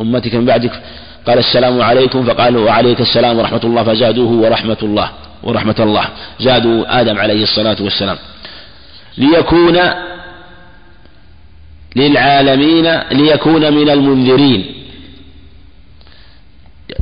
أمتك 0.00 0.34
من 0.34 0.44
بعدك. 0.44 0.82
قال 1.26 1.38
السلام 1.38 1.82
عليكم 1.82 2.24
فقالوا 2.24 2.66
وعليك 2.66 3.00
السلام 3.00 3.38
ورحمة 3.38 3.60
الله 3.64 3.82
فزادوه 3.82 4.32
ورحمة 4.32 4.76
الله 4.82 5.10
ورحمة 5.42 5.76
الله. 5.80 6.04
زادوا 6.40 7.00
آدم 7.00 7.18
عليه 7.18 7.42
الصلاة 7.42 7.76
والسلام. 7.80 8.18
ليكون 9.18 9.78
للعالمين 11.96 12.98
ليكون 13.12 13.72
من 13.72 13.90
المنذرين. 13.90 14.66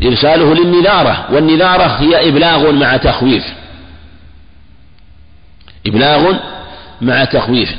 إرساله 0.02 0.54
للنذارة 0.54 1.26
والنذارة 1.32 1.86
هي 1.86 2.28
إبلاغ 2.28 2.72
مع 2.72 2.96
تخويف. 2.96 3.44
إبلاغ 5.86 6.34
مع 7.00 7.24
تخويف. 7.24 7.76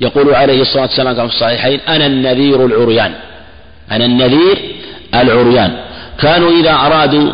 يقول 0.00 0.34
عليه 0.34 0.62
الصلاة 0.62 0.82
والسلام 0.82 1.14
في 1.14 1.34
الصحيحين 1.34 1.80
أنا 1.80 2.06
النذير 2.06 2.66
العريان. 2.66 3.14
أنا 3.90 4.04
النذير 4.04 4.58
العريان. 5.14 5.84
كانوا 6.18 6.50
إذا 6.50 6.72
أرادوا 6.72 7.32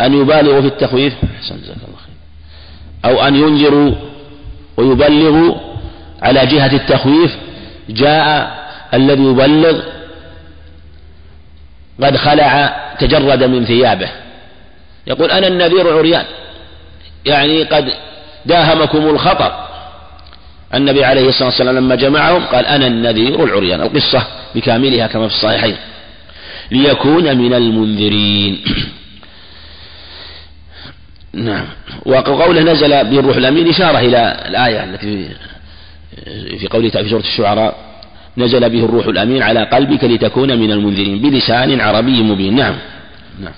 أن 0.00 0.20
يبالغوا 0.20 0.60
في 0.60 0.66
التخويف 0.66 1.14
أحسن 1.36 1.56
جزاك 1.56 1.76
الله 1.76 1.98
خير 2.04 2.14
أو 3.04 3.26
أن 3.28 3.34
ينذروا 3.36 3.92
ويبلغوا 4.76 5.54
على 6.22 6.46
جهة 6.46 6.72
التخويف 6.72 7.36
جاء 7.88 8.58
الذي 8.94 9.22
يبلغ 9.22 9.82
قد 12.02 12.16
خلع 12.16 12.76
تجرد 12.98 13.44
من 13.44 13.64
ثيابه. 13.64 14.08
يقول 15.06 15.30
أنا 15.30 15.46
النذير 15.46 15.88
العريان 15.88 16.24
يعني 17.26 17.62
قد 17.62 17.92
داهمكم 18.46 19.08
الخطر. 19.08 19.68
النبي 20.74 21.04
عليه 21.04 21.28
الصلاة 21.28 21.48
والسلام 21.48 21.76
لما 21.76 21.94
جمعهم 21.94 22.44
قال 22.44 22.66
أنا 22.66 22.86
النذير 22.86 23.44
العريان. 23.44 23.80
القصة 23.80 24.26
بكاملها 24.54 25.06
كما 25.06 25.28
في 25.28 25.34
الصحيحين. 25.34 25.76
ليكون 26.70 27.36
من 27.36 27.54
المنذرين. 27.54 28.64
نعم. 31.32 31.66
وقوله 32.06 32.60
نزل 32.60 32.88
به 32.88 33.18
الروح 33.20 33.36
الأمين 33.36 33.68
إشارة 33.68 33.98
إلى 33.98 34.44
الآية 34.48 34.84
التي 34.84 35.28
في 36.58 36.68
قوله 36.70 36.90
في 36.90 37.08
سورة 37.08 37.20
الشعراء. 37.20 37.87
نزل 38.38 38.70
به 38.70 38.84
الروح 38.84 39.06
الأمين 39.06 39.42
على 39.42 39.64
قلبك 39.64 40.04
لتكون 40.04 40.58
من 40.58 40.72
المنذرين 40.72 41.18
بلسان 41.18 41.80
عربي 41.80 42.22
مبين. 42.22 42.56
نعم. 42.56 42.74
نعم. 43.40 43.52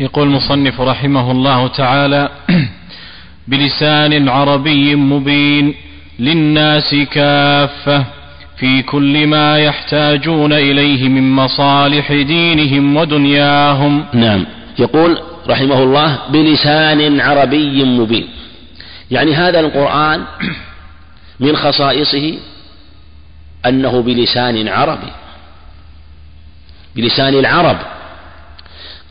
يقول 0.00 0.28
المصنف 0.28 0.80
رحمه 0.80 1.30
الله 1.30 1.66
تعالى 1.66 2.30
بلسان 3.48 4.28
عربي 4.28 4.94
مبين 4.94 5.74
للناس 6.18 6.94
كافة 6.94 8.04
في 8.56 8.82
كل 8.82 9.26
ما 9.26 9.58
يحتاجون 9.58 10.52
إليه 10.52 11.08
من 11.08 11.32
مصالح 11.32 12.12
دينهم 12.12 12.96
ودنياهم. 12.96 14.04
نعم. 14.12 14.46
يقول 14.78 15.18
رحمه 15.48 15.82
الله 15.82 16.18
بلسان 16.30 17.20
عربي 17.20 17.84
مبين. 17.84 18.28
يعني 19.10 19.34
هذا 19.34 19.60
القرآن 19.60 20.24
من 21.40 21.56
خصائصه 21.56 22.34
أنه 23.66 24.02
بلسان 24.02 24.68
عربي. 24.68 25.12
بلسان 26.96 27.34
العرب. 27.34 27.76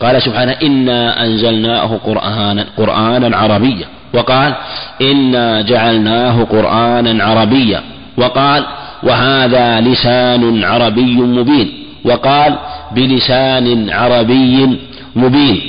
قال 0.02 0.22
سبحانه 0.22 0.52
إنا 0.52 1.26
أنزلناه 1.26 1.98
قرآنا 1.98 2.66
قرآنا 2.78 3.38
عربيا. 3.38 3.88
وقال 4.14 4.56
إنا 5.02 5.62
جعلناه 5.62 6.44
قرآنا 6.44 7.24
عربيا. 7.24 7.84
وقال 8.18 8.66
وهذا 9.04 9.82
لسان 9.82 10.64
عربي 10.64 11.16
مبين. 11.16 11.86
وقال 12.06 12.58
بلسان 12.92 13.90
عربي 13.90 14.78
مبين. 15.16 15.62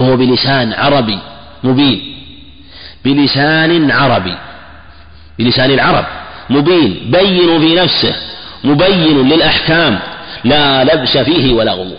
هو 0.00 0.16
بلسان 0.16 0.72
عربي 0.72 1.18
مبين. 1.64 2.16
بلسان 3.04 3.90
عربي. 3.90 4.34
بلسان 5.38 5.70
العرب. 5.70 6.04
مبين 6.50 7.10
بين 7.10 7.60
في 7.60 7.74
نفسه 7.74 8.14
مبين 8.64 9.28
للأحكام 9.28 9.98
لا 10.44 10.84
لبس 10.84 11.18
فيه 11.18 11.52
ولا 11.52 11.72
غموض. 11.72 11.98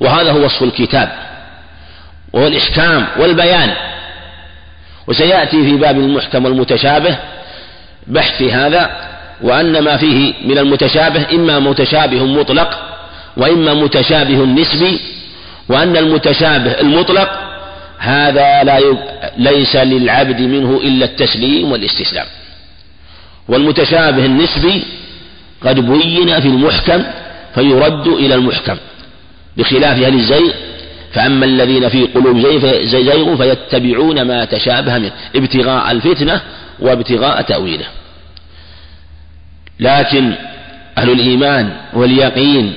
وهذا 0.00 0.32
هو 0.32 0.44
وصف 0.44 0.62
الكتاب 0.62 1.12
وهو 2.32 2.46
الإحكام 2.46 3.06
والبيان. 3.18 3.74
وسيأتي 5.06 5.62
في 5.62 5.76
باب 5.76 5.96
المحكم 5.98 6.44
والمتشابه 6.44 7.16
بحث 8.06 8.42
هذا 8.42 8.90
وأن 9.42 9.78
ما 9.78 9.96
فيه 9.96 10.34
من 10.44 10.58
المتشابه 10.58 11.26
إما 11.32 11.58
متشابه 11.58 12.24
مطلق 12.24 12.78
وإما 13.36 13.74
متشابه 13.74 14.44
نسبي 14.44 15.00
وأن 15.68 15.96
المتشابه 15.96 16.70
المطلق 16.80 17.30
هذا 17.98 18.62
لا 18.64 18.80
ليس 19.36 19.76
للعبد 19.76 20.40
منه 20.40 20.80
إلا 20.84 21.04
التسليم 21.04 21.72
والاستسلام. 21.72 22.26
والمتشابه 23.48 24.26
النسبي 24.26 24.84
قد 25.62 25.80
بين 25.80 26.40
في 26.40 26.48
المحكم 26.48 27.02
فيرد 27.54 28.06
إلى 28.06 28.34
المحكم 28.34 28.76
بخلاف 29.56 30.02
أهل 30.02 30.14
الزيغ 30.14 30.52
فأما 31.12 31.44
الذين 31.44 31.88
في 31.88 32.04
قلوب 32.04 32.46
زيغ 32.84 33.36
فيتبعون 33.36 34.22
ما 34.22 34.44
تشابه 34.44 34.98
منه 34.98 35.12
ابتغاء 35.36 35.90
الفتنة 35.90 36.40
وابتغاء 36.80 37.42
تأويله. 37.42 37.86
لكن 39.80 40.32
أهل 40.98 41.10
الإيمان 41.10 41.76
واليقين 41.92 42.72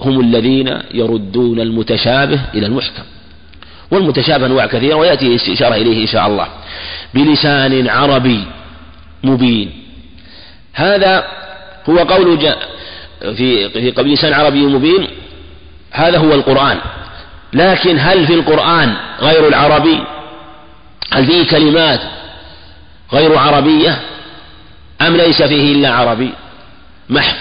هم 0.00 0.20
الذين 0.20 0.78
يردون 0.94 1.60
المتشابه 1.60 2.40
إلى 2.54 2.66
المحكم. 2.66 3.02
والمتشابه 3.90 4.46
أنواع 4.46 4.66
كثيرة 4.66 4.94
ويأتي 4.94 5.34
إشارة 5.34 5.74
إليه 5.74 6.02
إن 6.02 6.06
شاء 6.06 6.26
الله. 6.26 6.48
بلسان 7.14 7.88
عربي 7.88 8.44
مبين. 9.22 9.82
هذا 10.74 11.24
هو 11.88 11.98
قول 11.98 12.38
في 13.20 13.70
في 13.70 13.90
قبل 13.90 14.12
لسان 14.12 14.32
عربي 14.32 14.66
مبين. 14.66 15.08
هذا 15.92 16.18
هو 16.18 16.34
القرآن. 16.34 16.78
لكن 17.52 17.98
هل 17.98 18.26
في 18.26 18.34
القرآن 18.34 18.96
غير 19.20 19.48
العربي؟ 19.48 20.00
هل 21.12 21.26
فيه 21.26 21.46
كلمات 21.46 22.00
غير 23.12 23.38
عربية؟ 23.38 24.00
أم 25.00 25.16
ليس 25.16 25.42
فيه 25.42 25.72
إلا 25.72 25.92
عربي؟ 25.92 26.30
محض. 27.08 27.36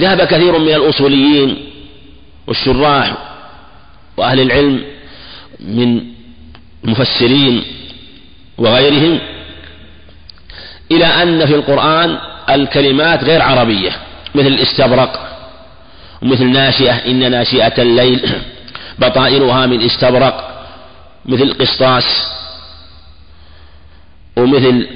ذهب 0.00 0.20
كثير 0.20 0.58
من 0.58 0.74
الأصوليين 0.74 1.70
والشراح 2.46 3.29
وأهل 4.20 4.40
العلم 4.40 4.84
من 5.60 6.02
المفسرين 6.84 7.62
وغيرهم 8.58 9.18
إلى 10.92 11.06
أن 11.06 11.46
في 11.46 11.54
القرآن 11.54 12.18
الكلمات 12.50 13.24
غير 13.24 13.42
عربية 13.42 13.90
مثل 14.34 14.46
الاستبرق 14.46 15.30
ومثل 16.22 16.44
ناشئة 16.44 16.92
إن 16.92 17.30
ناشئة 17.30 17.82
الليل 17.82 18.30
بطائنها 19.00 19.66
من 19.66 19.82
استبرق 19.82 20.66
مثل 21.26 21.54
قسطاس 21.54 22.28
ومثل 24.36 24.86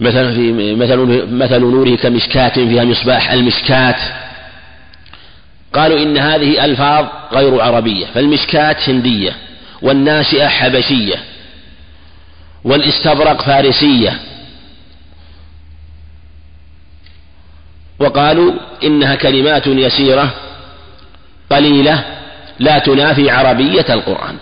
مثلا 0.00 0.34
في 0.34 0.74
مثل 0.74 0.96
مثل 1.30 1.60
نوره 1.60 1.96
كمشكاة 1.96 2.48
فيها 2.48 2.84
مصباح 2.84 3.30
المشكاة 3.30 4.27
قالوا 5.72 5.98
إن 5.98 6.18
هذه 6.18 6.64
ألفاظ 6.64 7.06
غير 7.32 7.60
عربية 7.60 8.06
فالمشكاة 8.06 8.76
هندية 8.88 9.36
والناشئة 9.82 10.48
حبشية 10.48 11.16
والاستبرق 12.64 13.42
فارسية. 13.42 14.20
وقالوا 17.98 18.52
إنها 18.84 19.14
كلمات 19.14 19.66
يسيرة 19.66 20.34
قليلة 21.50 22.04
لا 22.58 22.78
تنافي 22.78 23.30
عربية 23.30 23.86
القرآن. 23.94 24.36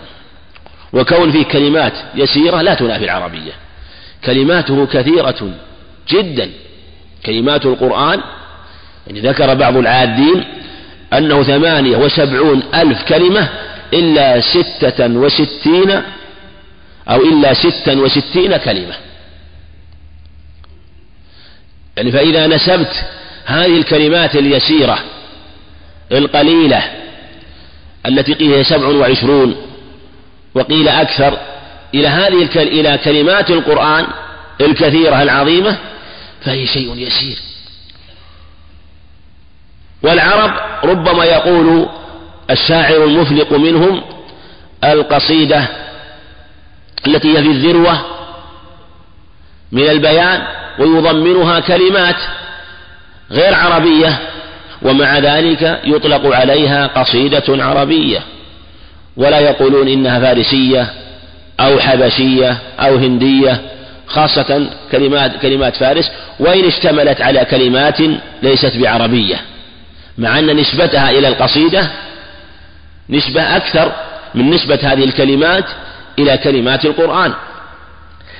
وكون 0.93 1.31
فيه 1.31 1.43
كلمات 1.43 1.93
يسيرة 2.15 2.61
لا 2.61 2.73
تنافي 2.73 3.05
العربية. 3.05 3.51
كلماته 4.25 4.85
كثيرة 4.85 5.51
جدا. 6.09 6.51
كلمات 7.25 7.65
القرآن 7.65 8.21
يعني 9.07 9.19
ذكر 9.21 9.53
بعض 9.53 9.77
العادين 9.77 10.43
أنه 11.13 11.43
ثمانية 11.43 11.97
وسبعون 11.97 12.63
ألف 12.73 13.03
كلمة 13.03 13.49
إلا 13.93 14.41
ستة 14.41 15.07
وستين 15.07 16.01
أو 17.09 17.21
إلا 17.21 17.53
ستا 17.53 17.93
وستين 17.93 18.57
كلمة. 18.57 18.93
يعني 21.97 22.11
فإذا 22.11 22.47
نسبت 22.47 23.05
هذه 23.45 23.77
الكلمات 23.77 24.35
اليسيرة 24.35 24.99
القليلة 26.11 26.83
التي 28.05 28.33
قيل 28.33 28.53
هي 28.53 28.63
سبع 28.63 28.87
وعشرون 28.87 29.55
وقيل 30.55 30.87
أكثر 30.87 31.37
إلى 31.93 32.07
هذه 32.07 32.49
إلى 32.55 32.97
كلمات 32.97 33.51
القرآن 33.51 34.07
الكثيرة 34.61 35.21
العظيمة 35.21 35.77
فهي 36.45 36.67
شيء 36.67 36.95
يسير. 36.95 37.46
والعرب 40.03 40.51
ربما 40.83 41.25
يقول 41.25 41.87
الشاعر 42.49 43.03
المفلق 43.03 43.53
منهم 43.53 44.01
القصيدة 44.83 45.67
التي 47.07 47.37
هي 47.37 47.43
في 47.43 47.49
الذروة 47.49 47.97
من 49.71 49.89
البيان 49.89 50.41
ويضمنها 50.79 51.59
كلمات 51.59 52.15
غير 53.31 53.53
عربية 53.55 54.19
ومع 54.81 55.17
ذلك 55.19 55.79
يطلق 55.83 56.35
عليها 56.35 56.87
قصيدة 56.87 57.43
عربية 57.63 58.19
ولا 59.17 59.39
يقولون 59.39 59.87
إنها 59.87 60.19
فارسية 60.19 60.93
أو 61.59 61.79
حبشية 61.79 62.57
أو 62.79 62.95
هندية 62.95 63.61
خاصة 64.07 64.69
كلمات 64.91 65.31
كلمات 65.41 65.75
فارس 65.75 66.11
وإن 66.39 66.65
اشتملت 66.65 67.21
على 67.21 67.45
كلمات 67.45 67.97
ليست 68.43 68.77
بعربية 68.77 69.35
مع 70.17 70.39
أن 70.39 70.55
نسبتها 70.55 71.09
إلى 71.09 71.27
القصيدة 71.27 71.91
نسبة 73.09 73.57
أكثر 73.57 73.91
من 74.35 74.49
نسبة 74.49 74.79
هذه 74.83 75.03
الكلمات 75.03 75.65
إلى 76.19 76.37
كلمات 76.37 76.85
القرآن. 76.85 77.33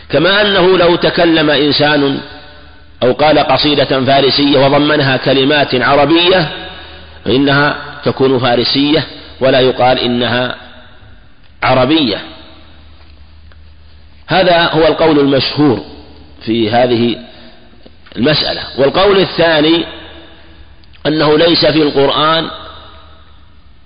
كما 0.09 0.41
أنه 0.41 0.77
لو 0.77 0.95
تكلم 0.95 1.49
إنسان 1.49 2.19
أو 3.03 3.13
قال 3.13 3.39
قصيدة 3.39 4.05
فارسية 4.05 4.59
وضمنها 4.59 5.17
كلمات 5.17 5.75
عربية 5.75 6.49
فإنها 7.25 7.75
تكون 8.05 8.39
فارسية 8.39 9.07
ولا 9.39 9.59
يقال 9.59 9.99
إنها 9.99 10.55
عربية. 11.63 12.21
هذا 14.27 14.69
هو 14.71 14.87
القول 14.87 15.19
المشهور 15.19 15.85
في 16.45 16.71
هذه 16.71 17.17
المسألة. 18.15 18.61
والقول 18.77 19.19
الثاني 19.19 19.85
أنه 21.07 21.37
ليس 21.37 21.65
في 21.65 21.81
القرآن 21.81 22.49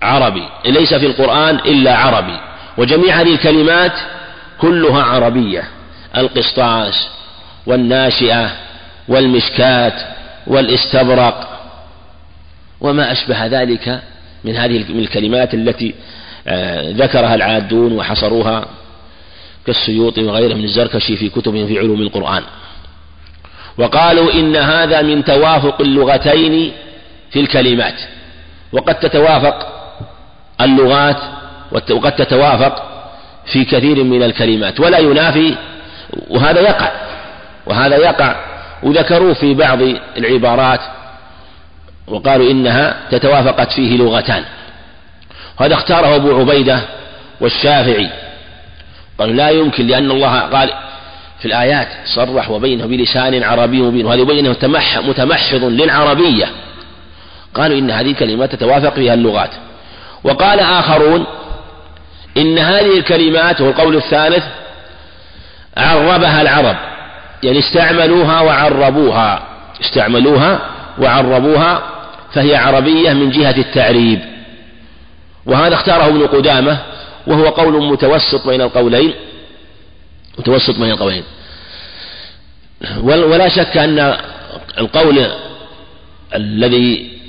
عربي 0.02 0.48
ليس 0.66 0.94
في 0.94 1.06
القرآن 1.06 1.54
إلا 1.56 1.96
عربي. 1.96 2.40
وجميع 2.78 3.20
هذه 3.20 3.34
الكلمات 3.34 3.92
كلها 4.58 5.02
عربية. 5.02 5.64
القسطاس 6.16 7.08
والناشئة 7.66 8.50
والمشكات 9.08 9.94
والاستبرق. 10.46 11.48
وما 12.80 13.12
أشبه 13.12 13.46
ذلك 13.46 14.02
من 14.44 14.56
هذه 14.56 14.76
الكلمات 14.76 15.54
التي 15.54 15.94
آه، 16.46 16.90
ذكرها 16.90 17.34
العادون 17.34 17.92
وحصروها 17.92 18.66
كالسيوطي 19.66 20.24
وغيره 20.24 20.54
من 20.54 20.64
الزركشي 20.64 21.16
في 21.16 21.28
كتبهم 21.28 21.66
في 21.66 21.78
علوم 21.78 22.02
القرآن. 22.02 22.42
وقالوا 23.78 24.32
إن 24.32 24.56
هذا 24.56 25.02
من 25.02 25.24
توافق 25.24 25.80
اللغتين 25.80 26.72
في 27.32 27.40
الكلمات. 27.40 27.94
وقد 28.72 28.94
تتوافق 28.94 29.68
اللغات 30.60 31.16
وقد 31.72 32.12
تتوافق 32.12 32.82
في 33.46 33.64
كثير 33.64 34.04
من 34.04 34.22
الكلمات. 34.22 34.80
ولا 34.80 34.98
ينافي 34.98 35.54
وهذا 36.28 36.60
يقع 36.60 36.90
وهذا 37.66 37.96
يقع. 37.96 38.36
وذكروا 38.82 39.34
في 39.34 39.54
بعض 39.54 39.78
العبارات 40.16 40.80
وقالوا 42.06 42.50
إنها 42.50 42.96
تتوافقت 43.10 43.72
فيه 43.72 43.96
لغتان. 43.96 44.44
هذا 45.60 45.74
اختاره 45.74 46.16
أبو 46.16 46.40
عبيدة 46.40 46.80
والشافعي. 47.40 48.10
قالوا 49.18 49.34
لا 49.34 49.50
يمكن 49.50 49.86
لأن 49.86 50.10
الله 50.10 50.38
قال 50.40 50.72
في 51.38 51.44
الآيات 51.48 51.88
صرح 52.04 52.50
وبينه 52.50 52.86
بلسان 52.86 53.42
عربي 53.42 53.82
مبين. 53.82 54.06
وهذا 54.06 54.20
يبين 54.20 54.46
أنه 54.46 54.56
متمحض 55.00 55.64
للعربية. 55.64 56.46
قالوا 57.54 57.78
إن 57.78 57.90
هذه 57.90 58.10
الكلمات 58.10 58.54
تتوافق 58.54 58.94
فيها 58.94 59.14
اللغات. 59.14 59.50
وقال 60.24 60.60
آخرون 60.60 61.26
إن 62.36 62.58
هذه 62.58 62.98
الكلمات 62.98 63.60
هو 63.60 63.68
القول 63.68 63.96
الثالث 63.96 64.44
عربها 65.76 66.42
العرب 66.42 66.76
يعني 67.42 67.58
استعملوها 67.58 68.40
وعربوها 68.40 69.42
استعملوها 69.80 70.60
وعربوها 70.98 71.82
فهي 72.32 72.56
عربية 72.56 73.12
من 73.12 73.30
جهة 73.30 73.56
التعريب. 73.58 74.20
وهذا 75.46 75.74
اختاره 75.74 76.06
ابن 76.06 76.26
قدامة 76.26 76.78
وهو 77.26 77.48
قول 77.48 77.84
متوسط 77.84 78.48
بين 78.48 78.60
القولين 78.60 79.14
متوسط 80.38 80.78
بين 80.78 80.90
القولين. 80.90 81.24
ولا 83.02 83.48
شك 83.48 83.76
أن 83.76 84.16
القول 84.78 85.26
الذي 86.34 87.21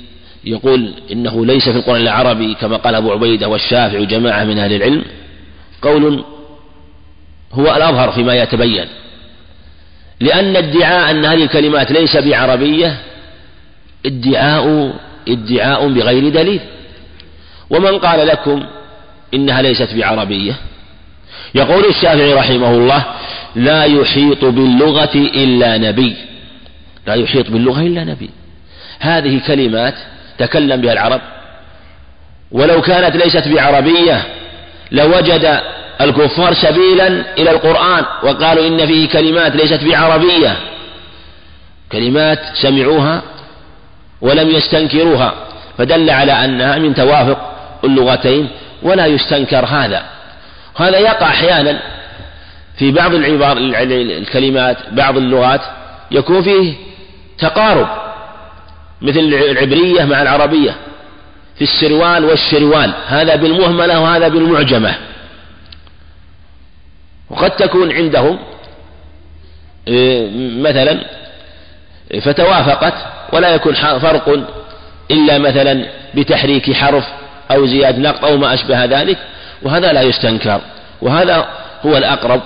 يقول 0.46 0.94
إنه 1.12 1.46
ليس 1.46 1.68
في 1.68 1.76
القرآن 1.76 2.00
العربي 2.00 2.54
كما 2.54 2.76
قال 2.76 2.94
أبو 2.94 3.12
عبيدة 3.12 3.48
والشافعي 3.48 4.02
وجماعة 4.02 4.44
من 4.44 4.58
أهل 4.58 4.72
العلم 4.72 5.04
قول 5.82 6.24
هو 7.52 7.76
الأظهر 7.76 8.12
فيما 8.12 8.34
يتبين 8.34 8.86
لأن 10.20 10.56
ادعاء 10.56 11.10
أن 11.10 11.24
هذه 11.24 11.44
الكلمات 11.44 11.90
ليس 11.90 12.16
بعربية 12.16 12.96
ادعاء 14.06 14.94
ادعاء 15.28 15.88
بغير 15.88 16.28
دليل 16.28 16.60
ومن 17.70 17.98
قال 17.98 18.26
لكم 18.26 18.64
إنها 19.34 19.62
ليست 19.62 19.94
بعربية 19.94 20.56
يقول 21.54 21.84
الشافعي 21.84 22.34
رحمه 22.34 22.70
الله 22.70 23.04
لا 23.56 23.84
يحيط 23.84 24.44
باللغة 24.44 25.14
إلا 25.14 25.78
نبي 25.78 26.16
لا 27.06 27.14
يحيط 27.14 27.50
باللغة 27.50 27.80
إلا 27.80 28.04
نبي 28.04 28.30
هذه 29.00 29.40
كلمات 29.46 29.94
تكلم 30.38 30.80
بها 30.80 30.92
العرب. 30.92 31.20
ولو 32.52 32.82
كانت 32.82 33.16
ليست 33.16 33.48
بعربية 33.48 34.22
لوجد 34.90 35.60
الكفار 36.00 36.54
سبيلا 36.54 37.06
إلى 37.38 37.50
القرآن 37.50 38.04
وقالوا 38.22 38.68
إن 38.68 38.86
فيه 38.86 39.08
كلمات 39.08 39.56
ليست 39.56 39.84
بعربية. 39.84 40.56
كلمات 41.92 42.38
سمعوها 42.54 43.22
ولم 44.20 44.50
يستنكروها 44.50 45.34
فدل 45.78 46.10
على 46.10 46.32
أنها 46.32 46.78
من 46.78 46.94
توافق 46.94 47.38
اللغتين 47.84 48.48
ولا 48.82 49.06
يستنكر 49.06 49.64
هذا. 49.64 50.02
هذا 50.76 50.98
يقع 50.98 51.26
أحيانا 51.26 51.80
في 52.78 52.90
بعض 52.90 53.14
العبار 53.14 53.56
الكلمات 53.60 54.76
بعض 54.92 55.16
اللغات 55.16 55.60
يكون 56.10 56.42
فيه 56.42 56.74
تقارب. 57.38 58.03
مثل 59.04 59.18
العبرية 59.20 60.04
مع 60.04 60.22
العربية 60.22 60.76
في 61.56 61.62
السروال 61.62 62.24
والشروال 62.24 62.92
هذا 63.06 63.36
بالمهملة 63.36 64.00
وهذا 64.00 64.28
بالمعجمة. 64.28 64.94
وقد 67.30 67.50
تكون 67.50 67.92
عندهم 67.92 68.38
إيه، 69.88 70.28
مثلا 70.60 71.00
فتوافقت 72.20 72.94
ولا 73.32 73.54
يكون 73.54 73.74
فرق 73.74 74.48
إلا 75.10 75.38
مثلا 75.38 75.86
بتحريك 76.14 76.72
حرف 76.72 77.04
أو 77.50 77.66
زياد 77.66 77.98
نقط 77.98 78.24
أو 78.24 78.36
ما 78.36 78.54
أشبه 78.54 78.84
ذلك 78.84 79.18
وهذا 79.62 79.92
لا 79.92 80.02
يستنكر. 80.02 80.60
وهذا 81.02 81.48
هو 81.86 81.96
الأقرب 81.96 82.40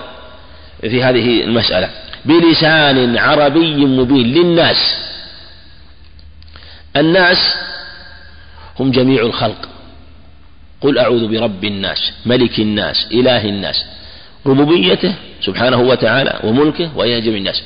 في 0.81 1.03
هذه 1.03 1.43
المسألة. 1.43 1.89
بلسان 2.25 3.17
عربي 3.17 3.85
مبين 3.85 4.27
للناس. 4.33 5.08
الناس 6.99 7.37
هم 8.79 8.91
جميع 8.91 9.21
الخلق. 9.21 9.69
قل 10.81 10.97
أعوذ 10.97 11.27
برب 11.27 11.63
الناس 11.65 12.11
ملك 12.25 12.59
الناس 12.59 13.07
إله 13.11 13.45
الناس. 13.45 13.85
ربوبيته 14.45 15.13
سبحانه 15.41 15.77
وتعالى 15.77 16.39
وملكه 16.43 16.97
وإلى 16.97 17.21
جميع 17.21 17.37
الناس. 17.37 17.63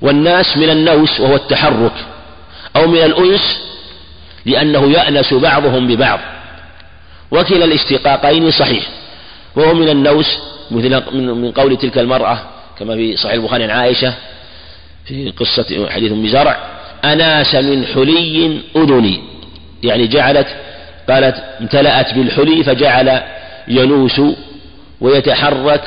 والناس 0.00 0.56
من 0.56 0.70
النوس 0.70 1.20
وهو 1.20 1.34
التحرك 1.34 2.06
أو 2.76 2.86
من 2.86 2.98
الأنس 2.98 3.60
لأنه 4.46 4.92
يأنس 4.92 5.34
بعضهم 5.34 5.86
ببعض. 5.86 6.20
وكلا 7.30 7.64
الاشتقاقين 7.64 8.50
صحيح 8.50 8.88
وهو 9.56 9.74
من 9.74 9.88
النوس 9.88 10.38
مثل 10.70 11.14
من 11.14 11.52
قول 11.52 11.76
تلك 11.76 11.98
المرأة 11.98 12.38
كما 12.78 12.94
في 12.94 13.16
صحيح 13.16 13.32
البخاري 13.32 13.64
عن 13.64 13.70
عائشة 13.70 14.14
في 15.04 15.30
قصة 15.30 15.90
حديث 15.90 16.12
أم 16.12 16.28
زرع 16.28 16.79
أناس 17.04 17.54
من 17.54 17.86
حلي 17.86 18.60
أذني. 18.76 19.22
يعني 19.82 20.06
جعلت 20.06 20.46
قالت 21.10 21.44
امتلأت 21.60 22.14
بالحلي 22.14 22.64
فجعل 22.64 23.22
ينوس 23.68 24.20
ويتحرك 25.00 25.82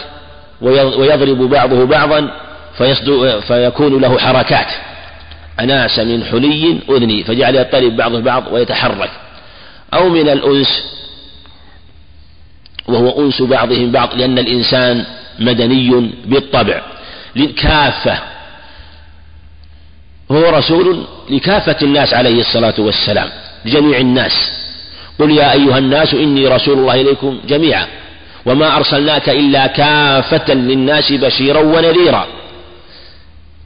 ويضرب 0.61 1.37
بعضه 1.49 1.85
بعضا 1.85 2.31
فيكون 3.47 4.01
له 4.01 4.17
حركات. 4.19 4.67
أناس 5.59 5.99
من 5.99 6.23
حلي 6.23 6.79
أذني 6.89 7.23
فجعل 7.23 7.55
يضطرب 7.55 7.95
بعضه 7.95 8.19
بعض 8.19 8.43
ويتحرك. 8.51 9.11
أو 9.93 10.09
من 10.09 10.29
الأنس 10.29 10.83
وهو 12.87 13.25
أنس 13.25 13.41
بعضهم 13.41 13.91
بعض 13.91 14.15
لأن 14.15 14.39
الإنسان 14.39 15.05
مدني 15.39 16.11
بالطبع. 16.25 16.81
كافة 17.57 18.32
هو 20.33 20.49
رسول 20.49 21.03
لكافة 21.29 21.75
الناس 21.81 22.13
عليه 22.13 22.39
الصلاة 22.39 22.73
والسلام 22.77 23.29
لجميع 23.65 23.97
الناس. 23.97 24.31
قل 25.19 25.31
يا 25.31 25.51
أيها 25.51 25.77
الناس 25.77 26.13
إني 26.13 26.47
رسول 26.47 26.77
الله 26.77 27.01
إليكم 27.01 27.39
جميعا 27.47 27.87
وما 28.45 28.77
أرسلناك 28.77 29.29
إلا 29.29 29.67
كافة 29.67 30.53
للناس 30.53 31.11
بشيرا 31.11 31.59
ونذيرا. 31.59 32.27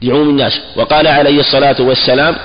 لعموم 0.02 0.30
الناس. 0.30 0.60
وقال 0.76 1.08
عليه 1.08 1.40
الصلاة 1.40 1.76
والسلام 1.80 2.36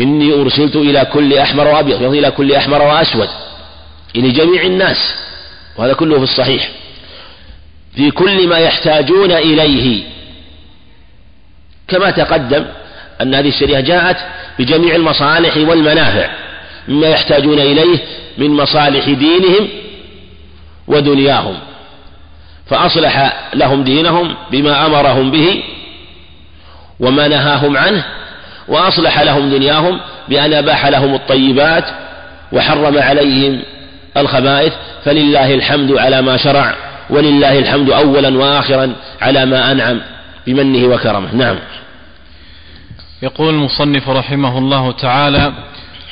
إني 0.00 0.32
أرسلت 0.32 0.76
إلى 0.76 1.04
كل 1.12 1.38
أحمر 1.38 1.68
وأبيض 1.68 2.02
إلى 2.02 2.30
كل 2.30 2.52
أحمر 2.54 2.82
وأسود 2.82 3.28
إلى 4.16 4.30
جميع 4.30 4.62
الناس. 4.62 5.14
وهذا 5.76 5.92
كله 5.92 6.16
في 6.16 6.24
الصحيح. 6.24 6.70
في 7.96 8.10
كل 8.10 8.48
ما 8.48 8.58
يحتاجون 8.58 9.32
إليه. 9.32 10.02
كما 11.88 12.10
تقدم 12.10 12.64
أن 13.22 13.34
هذه 13.34 13.48
الشريعة 13.48 13.80
جاءت 13.80 14.16
بجميع 14.58 14.94
المصالح 14.94 15.56
والمنافع 15.56 16.28
مما 16.88 17.06
يحتاجون 17.08 17.58
إليه 17.58 17.98
من 18.38 18.50
مصالح 18.50 19.04
دينهم 19.04 19.68
ودنياهم. 20.86 21.58
فأصلح 22.66 23.32
لهم 23.54 23.84
دينهم 23.84 24.34
بما 24.50 24.86
أمرهم 24.86 25.30
به 25.30 25.62
وما 27.00 27.28
نهاهم 27.28 27.76
عنه 27.76 28.04
وأصلح 28.68 29.20
لهم 29.20 29.50
دنياهم 29.50 30.00
بأن 30.28 30.54
أباح 30.54 30.86
لهم 30.86 31.14
الطيبات 31.14 31.84
وحرم 32.52 32.98
عليهم 32.98 33.62
الخبائث. 34.16 34.72
فلله 35.04 35.54
الحمد 35.54 35.92
على 35.92 36.22
ما 36.22 36.36
شرع 36.36 36.74
ولله 37.10 37.58
الحمد 37.58 37.90
أولا 37.90 38.38
وآخرا 38.38 38.92
على 39.20 39.46
ما 39.46 39.72
أنعم 39.72 40.00
بمنه 40.46 40.94
وكرمه. 40.94 41.34
نعم. 41.34 41.58
يقول 43.24 43.54
المصنف 43.54 44.08
رحمه 44.08 44.58
الله 44.58 44.92
تعالى 44.92 45.52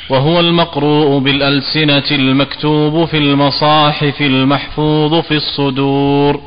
وهو 0.09 0.39
المقروء 0.39 1.19
بالألسنة 1.19 2.03
المكتوب 2.11 3.05
في 3.05 3.17
المصاحف 3.17 4.21
المحفوظ 4.21 5.15
في 5.15 5.35
الصدور 5.35 6.41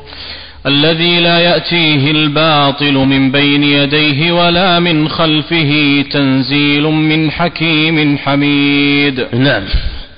الذي 0.65 1.19
لا 1.19 1.39
يأتيه 1.39 2.11
الباطل 2.11 2.93
من 2.93 3.31
بين 3.31 3.63
يديه 3.63 4.31
ولا 4.31 4.79
من 4.79 5.09
خلفه 5.09 6.03
تنزيل 6.11 6.83
من 6.83 7.31
حكيم 7.31 8.17
حميد. 8.17 9.27
نعم. 9.33 9.63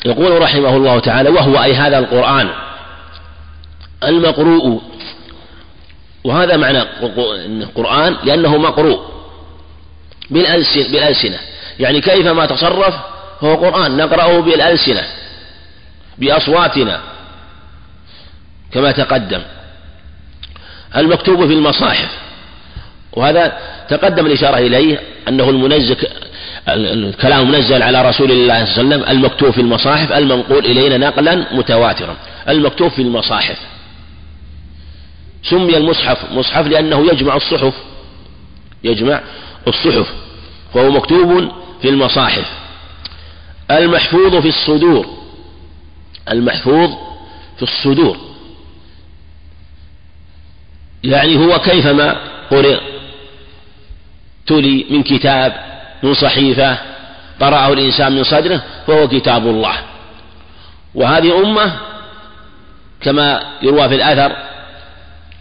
يقول 0.05 0.41
رحمه 0.41 0.77
الله 0.77 0.99
تعالى 0.99 1.29
وهو 1.29 1.63
أي 1.63 1.73
هذا 1.73 1.99
القرآن 1.99 2.49
المقروء. 4.03 4.81
وهذا 6.23 6.57
معنى 6.57 6.81
القرآن 7.61 8.15
لأنه 8.23 8.57
مقروء. 8.57 9.18
بالألسنة. 10.29 11.39
يعني 11.79 12.01
كيفما 12.01 12.45
تصرف؟ 12.45 12.95
هو 13.41 13.55
قرآن 13.55 13.97
نقرأه 13.97 14.39
بالألسنة 14.39 15.03
بأصواتنا 16.17 17.01
كما 18.71 18.91
تقدم. 18.91 19.41
المكتوب 20.95 21.47
في 21.47 21.53
المصاحف. 21.53 22.09
وهذا 23.13 23.57
تقدم 23.89 24.25
الإشارة 24.25 24.57
إليه 24.57 24.99
أنه 25.27 25.49
المنزل 25.49 25.97
الكلام 26.67 27.39
المنزل 27.39 27.83
على 27.83 28.09
رسول 28.09 28.31
الله 28.31 28.65
صلى 28.65 28.81
الله 28.81 28.95
عليه 28.95 29.03
وسلم 29.03 29.17
المكتوب 29.17 29.51
في 29.51 29.61
المصاحف 29.61 30.11
المنقول 30.11 30.65
إلينا 30.65 30.97
نقلا 30.97 31.53
متواترا. 31.53 32.17
المكتوب 32.49 32.91
في 32.91 33.01
المصاحف. 33.01 33.57
سمي 35.43 35.77
المصحف 35.77 36.31
مصحف 36.31 36.67
لأنه 36.67 37.07
يجمع 37.11 37.35
الصحف. 37.35 37.73
يجمع 38.83 39.21
الصحف 39.69 40.13
وهو 40.73 40.91
مكتوب 40.91 41.51
في 41.81 41.89
المصاحف. 41.89 42.45
المحفوظ 43.71 44.35
في 44.35 44.47
الصدور 44.47 45.05
المحفوظ 46.31 46.89
في 47.57 47.63
الصدور. 47.63 48.17
يعني 51.03 51.37
هو 51.37 51.59
كيفما 51.59 52.17
قرئ 52.51 52.79
تلي 54.47 54.85
من 54.89 55.03
كتاب 55.03 55.53
من 56.03 56.13
صحيفة 56.13 56.77
قرأه 57.39 57.73
الإنسان 57.73 58.11
من 58.11 58.23
صدره 58.23 58.63
فهو 58.87 59.07
كتاب 59.07 59.47
الله. 59.47 59.77
وهذه 60.95 61.39
أمة 61.39 61.77
كما 63.01 63.43
يروى 63.61 63.89
في 63.89 63.95
الأثر 63.95 64.35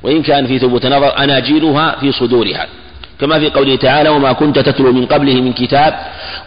وإن 0.02 0.22
كان 0.22 0.46
في 0.46 0.58
ثبوت 0.58 0.86
نظر 0.86 1.18
أناجيلها 1.18 1.96
في 2.00 2.12
صدورها. 2.12 2.66
كما 3.20 3.38
في 3.38 3.50
قوله 3.50 3.76
تعالى 3.76 4.08
وما 4.08 4.32
كنت 4.32 4.58
تتلو 4.58 4.92
من 4.92 5.06
قبله 5.06 5.34
من 5.34 5.52
كتاب 5.52 5.98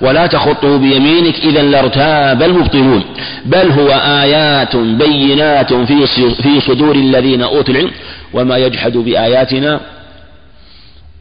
ولا 0.02 0.28
تخطه 0.28 0.78
بيمينك 0.78 1.36
إذا 1.36 1.62
لارتاب 1.62 2.44
المبطلون. 2.44 3.04
بل 3.46 3.72
هو 3.72 3.90
آيات 4.24 4.76
بينات 4.76 5.74
في 5.74 6.08
في 6.34 6.62
صدور 6.62 6.96
الذين 6.96 7.42
أوتوا 7.42 7.74
العلم 7.74 7.92
وما 8.34 8.58
يجحد 8.58 8.98
بآياتنا 8.98 9.80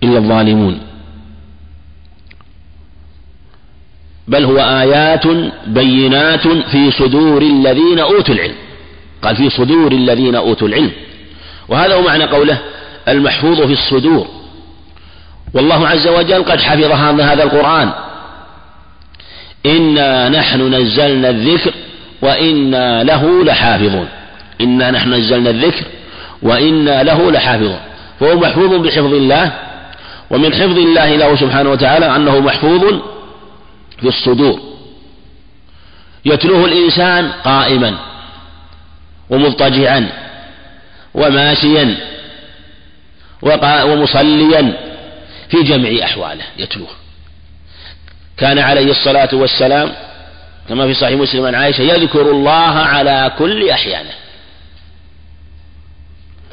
إلا 0.02 0.18
الظالمون. 0.18 0.80
بل 4.28 4.44
هو 4.44 4.58
آيات 4.58 5.26
بينات 5.66 6.48
في 6.48 6.90
صدور 6.90 7.42
الذين 7.42 7.98
أوتوا 7.98 8.34
العلم. 8.34 8.54
قال 9.22 9.36
في 9.36 9.50
صدور 9.50 9.92
الذين 9.92 10.34
أوتوا 10.34 10.68
العلم. 10.68 10.90
وهذا 11.68 11.94
هو 11.94 12.02
معنى 12.02 12.24
قوله 12.24 12.58
المحفوظ 13.08 13.60
في 13.62 13.72
الصدور. 13.72 14.39
والله 15.54 15.88
عز 15.88 16.08
وجل 16.08 16.44
قد 16.44 16.60
حفظ 16.60 17.20
هذا 17.20 17.42
القرآن. 17.42 17.92
إنا 19.66 20.28
نحن 20.28 20.74
نزلنا 20.74 21.30
الذكر 21.30 21.74
وإنا 22.22 23.04
له 23.04 23.44
لحافظون. 23.44 24.08
إنا 24.60 24.90
نحن 24.90 25.14
نزلنا 25.14 25.50
الذكر 25.50 25.84
وإنا 26.42 27.02
له 27.02 27.30
لحافظون. 27.30 27.80
فهو 28.20 28.36
محفوظ 28.36 28.74
بحفظ 28.74 29.14
الله 29.14 29.52
ومن 30.30 30.54
حفظ 30.54 30.78
الله 30.78 31.16
له 31.16 31.36
سبحانه 31.36 31.70
وتعالى 31.70 32.16
أنه 32.16 32.40
محفوظ 32.40 32.84
في 34.00 34.08
الصدور. 34.08 34.60
يتلوه 36.24 36.64
الإنسان 36.64 37.30
قائما 37.44 37.94
ومضطجعا 39.30 40.08
وماشيا 41.14 41.96
ومصليا 43.84 44.89
في 45.50 45.62
جميع 45.62 46.04
أحواله 46.04 46.44
يتلوه. 46.56 46.88
كان 48.36 48.58
عليه 48.58 48.90
الصلاة 48.90 49.28
والسلام 49.32 49.92
كما 50.68 50.86
في 50.86 50.94
صحيح 50.94 51.20
مسلم 51.20 51.46
عن 51.46 51.54
عائشة 51.54 51.82
يذكر 51.82 52.30
الله 52.30 52.74
على 52.78 53.32
كل 53.38 53.70
أحيانه. 53.70 54.10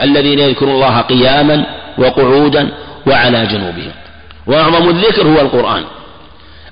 الذين 0.02 0.40
يذكرون 0.40 0.76
الله 0.76 1.02
قياما 1.02 1.66
وقعودا 1.98 2.72
وعلى 3.08 3.46
جنوبهم. 3.46 3.94
وأعظم 4.48 4.90
الذكر 4.90 5.28
هو 5.28 5.42
القرآن. 5.42 5.86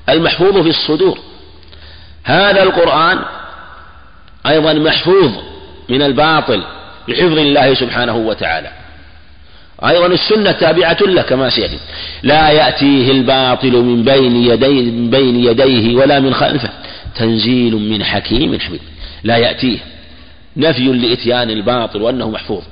المحفوظ 0.10 0.58
في 0.58 0.70
الصدور. 0.70 1.20
هذا 2.24 2.64
القرآن 2.64 3.20
أيضا 4.48 4.74
محفوظ 4.74 5.32
من 5.90 6.02
الباطل 6.02 6.64
بحفظ 7.08 7.38
الله 7.38 7.74
سبحانه 7.74 8.16
وتعالى. 8.16 8.85
أيضا 9.84 10.06
السنة 10.06 10.52
تابعة 10.52 10.98
له 11.02 11.22
كما 11.22 11.50
سيأتي. 11.50 11.80
لا 12.24 12.50
يأتيه 12.50 13.12
الباطل 13.12 13.72
من 13.72 14.04
بين 14.04 14.36
يديه 14.36 14.92
من 14.92 15.10
بين 15.10 15.44
يديه 15.44 15.96
ولا 15.96 16.20
من 16.20 16.34
خلفه. 16.34 16.70
تنزيل 17.16 17.76
من 17.76 18.04
حكيم 18.04 18.60
حميد. 18.60 18.82
لا 19.24 19.38
يأتيه. 19.38 19.80
نفي 20.58 20.84
لإتيان 20.84 21.50
الباطل 21.50 22.02
وأنه 22.02 22.30
محفوظ. 22.30 22.64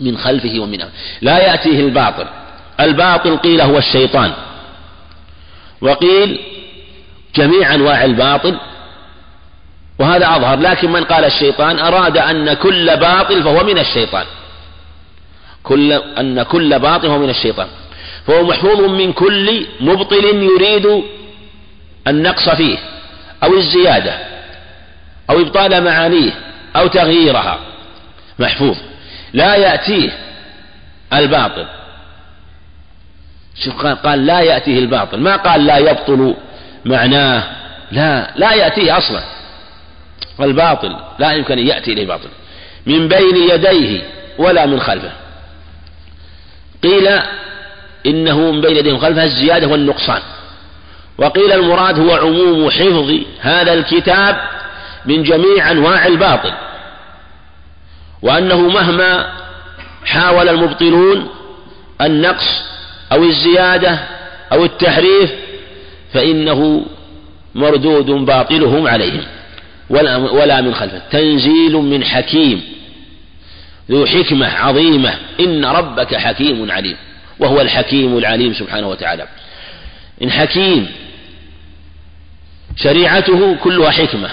من 0.00 0.18
خلفه 0.18 0.58
ومن 0.58 0.80
أمامه 0.80 0.94
لا 1.20 1.38
يأتيه 1.38 1.80
الباطل. 1.80 2.26
الباطل 2.80 3.36
قيل 3.36 3.60
هو 3.60 3.78
الشيطان. 3.78 4.32
وقيل 5.80 6.38
جميع 7.36 7.74
أنواع 7.74 8.04
الباطل. 8.04 8.56
وهذا 9.98 10.36
أظهر. 10.36 10.60
لكن 10.60 10.92
من 10.92 11.04
قال 11.04 11.24
الشيطان 11.24 11.78
أراد 11.78 12.18
أن 12.18 12.54
كل 12.54 12.96
باطل 12.96 13.42
فهو 13.42 13.64
من 13.64 13.78
الشيطان. 13.78 14.24
كل 15.66 15.92
أن 15.92 16.42
كل 16.42 16.78
باطل 16.78 17.08
هو 17.08 17.18
من 17.18 17.30
الشيطان. 17.30 17.68
فهو 18.26 18.46
محفوظ 18.46 18.80
من 18.80 19.12
كل 19.12 19.66
مبطل 19.80 20.24
يريد 20.24 21.02
النقص 22.08 22.48
فيه 22.48 22.78
أو 23.42 23.54
الزيادة 23.54 24.18
أو 25.30 25.40
إبطال 25.40 25.84
معانيه 25.84 26.30
أو 26.76 26.86
تغييرها. 26.86 27.58
محفوظ. 28.38 28.76
لا 29.32 29.54
يأتيه 29.54 30.10
الباطل. 31.12 31.66
شوف 33.64 33.86
قال 33.86 34.26
لا 34.26 34.40
يأتيه 34.40 34.78
الباطل. 34.78 35.20
ما 35.20 35.36
قال 35.36 35.66
لا 35.66 35.78
يبطل 35.78 36.34
معناه. 36.84 37.42
لا 37.92 38.30
لا 38.36 38.54
يأتيه 38.54 38.98
أصلا. 38.98 39.22
الباطل 40.40 40.96
لا 41.18 41.32
يمكن 41.32 41.58
أن 41.58 41.66
يأتي 41.66 41.92
إليه 41.92 42.06
باطل. 42.06 42.28
من 42.86 43.08
بين 43.08 43.36
يديه 43.36 44.02
ولا 44.38 44.66
من 44.66 44.80
خلفه. 44.80 45.12
قيل 46.82 47.08
إنه 48.06 48.50
من 48.50 48.60
بين 48.60 48.76
يديه 48.76 48.92
وخلفه 48.92 49.24
الزيادة 49.24 49.66
والنقصان. 49.66 50.22
وقيل 51.18 51.52
المراد 51.52 51.98
هو 51.98 52.14
عموم 52.14 52.70
حفظ 52.70 53.14
هذا 53.40 53.72
الكتاب 53.72 54.36
من 55.06 55.22
جميع 55.22 55.70
أنواع 55.70 56.06
الباطل. 56.06 56.52
وأنه 58.22 58.60
مهما 58.60 59.32
حاول 60.04 60.48
المبطلون 60.48 61.28
النقص 62.00 62.62
أو 63.12 63.24
الزيادة 63.24 63.98
أو 64.52 64.64
التحريف 64.64 65.32
فإنه 66.12 66.84
مردود 67.54 68.06
باطلهم 68.06 68.88
عليهم 68.88 69.24
ولا 69.90 70.60
من 70.60 70.74
خلفه. 70.74 71.02
تنزيل 71.10 71.76
من 71.76 72.04
حكيم. 72.04 72.75
ذو 73.90 74.06
حكمة 74.06 74.46
عظيمة. 74.46 75.14
إن 75.40 75.64
ربك 75.64 76.14
حكيم 76.14 76.70
عليم. 76.70 76.96
وهو 77.38 77.60
الحكيم 77.60 78.18
العليم 78.18 78.54
سبحانه 78.54 78.88
وتعالى. 78.88 79.26
إن 80.22 80.30
حكيم 80.30 80.88
شريعته 82.76 83.56
كلها 83.56 83.90
حكمة. 83.90 84.30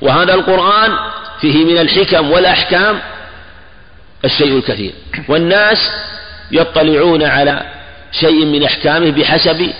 وهذا 0.00 0.34
القرآن 0.34 0.96
فيه 1.40 1.64
من 1.64 1.78
الحكم 1.78 2.30
والأحكام 2.30 3.00
الشيء 4.24 4.56
الكثير. 4.56 4.92
والناس 5.28 5.90
يطلعون 6.50 7.22
على 7.22 7.62
شيء 8.12 8.44
من 8.44 8.64
أحكامه 8.64 9.10
بحسب 9.10 9.72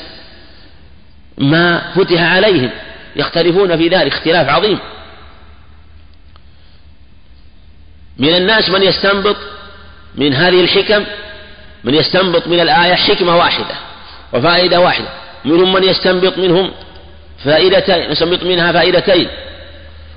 ما 1.39 1.93
فتح 1.95 2.23
عليهم. 2.23 2.71
يختلفون 3.17 3.77
في 3.77 3.89
ذلك. 3.89 4.13
اختلاف 4.13 4.49
عظيم. 4.49 4.79
من 8.19 8.29
الناس 8.29 8.71
من 8.71 8.83
يستنبط 8.83 9.37
من 10.15 10.35
هذه 10.35 10.61
الحكم 10.61 11.05
من 11.85 11.95
يستنبط 11.95 12.47
من 12.47 12.61
الآية 12.61 12.95
حكمة 12.95 13.37
واحدة 13.37 13.75
وفائدة 14.33 14.81
واحدة. 14.81 15.09
منهم 15.45 15.73
من 15.73 15.85
يستنبط 15.85 16.39
منهم 16.39 16.73
فائدتين 17.45 18.11
يستنبط 18.11 18.43
منها 18.43 18.73
فائدتين. 18.73 19.29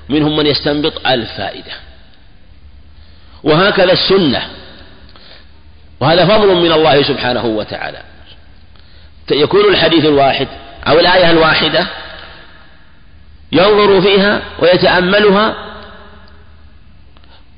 منهم 0.08 0.36
من 0.36 0.46
يستنبط 0.46 1.06
ألف 1.06 1.32
فائدة 1.36 1.72
وهكذا 3.42 3.92
السنة. 3.92 4.48
وهذا 6.00 6.26
فضل 6.26 6.54
من 6.54 6.72
الله 6.72 7.02
سبحانه 7.02 7.46
وتعالى. 7.46 8.02
يكون 9.30 9.64
الحديث 9.64 10.04
الواحد 10.04 10.48
أو 10.88 11.00
الآية 11.00 11.30
الواحدة 11.30 11.86
ينظر 13.52 14.00
فيها 14.00 14.42
ويتأملها 14.58 15.67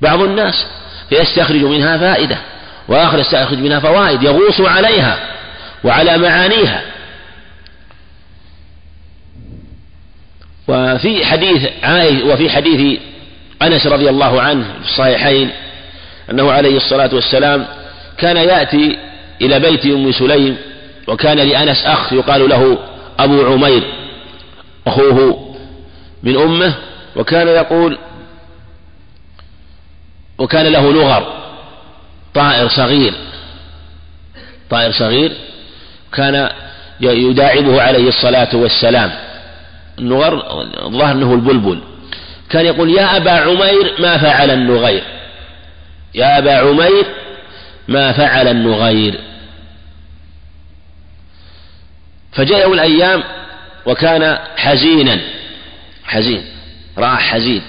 بعض 0.01 0.21
الناس 0.21 0.65
فيستخرج 1.09 1.63
منها 1.63 1.97
فائدة 1.97 2.37
وآخر 2.87 3.19
يستخرج 3.19 3.57
منها 3.57 3.79
فوائد 3.79 4.23
يغوص 4.23 4.61
عليها 4.61 5.19
وعلى 5.83 6.17
معانيها. 6.17 6.81
وفي 10.67 11.25
حديث 11.25 11.69
عائش 11.83 12.23
وفي 12.23 12.49
حديث 12.49 12.99
أنس 13.61 13.87
رضي 13.87 14.09
الله 14.09 14.41
عنه 14.41 14.65
في 14.83 14.89
الصحيحين 14.89 15.49
أنه 16.31 16.51
عليه 16.51 16.77
الصلاة 16.77 17.09
والسلام 17.13 17.67
كان 18.17 18.37
يأتي 18.37 18.97
إلى 19.41 19.59
بيت 19.59 19.85
أم 19.85 20.11
سليم 20.11 20.57
وكان 21.07 21.37
لأنس 21.37 21.85
أخ 21.85 22.13
يقال 22.13 22.49
له 22.49 22.77
أبو 23.19 23.45
عمير 23.45 23.83
أخوه 24.87 25.47
من 26.23 26.37
أمه 26.37 26.73
وكان 27.15 27.47
يقول 27.47 27.97
وكان 30.41 30.67
له 30.67 30.91
نغر 30.91 31.33
طائر 32.33 32.69
صغير. 32.69 33.13
طائر 34.69 34.91
صغير 34.91 35.31
كان 36.13 36.49
يداعبه 37.01 37.81
عليه 37.81 38.07
الصلاة 38.09 38.55
والسلام. 38.55 39.11
النغر 39.99 40.61
الظاهر 40.85 41.11
أنه 41.11 41.33
البلبل. 41.33 41.81
كان 42.49 42.65
يقول 42.65 42.89
يا 42.89 43.17
أبا 43.17 43.31
عمير 43.31 43.95
ما 43.99 44.17
فعل 44.17 44.51
النغير؟ 44.51 45.03
يا 46.15 46.37
أبا 46.37 46.53
عمير 46.53 47.05
ما 47.87 48.11
فعل 48.11 48.47
النغير. 48.47 49.19
فجاءه 52.33 52.73
الأيام 52.73 53.23
وكان 53.85 54.39
حزينا. 54.57 55.21
حزين 56.03 56.45
رأى 56.97 57.17
حزين. 57.17 57.61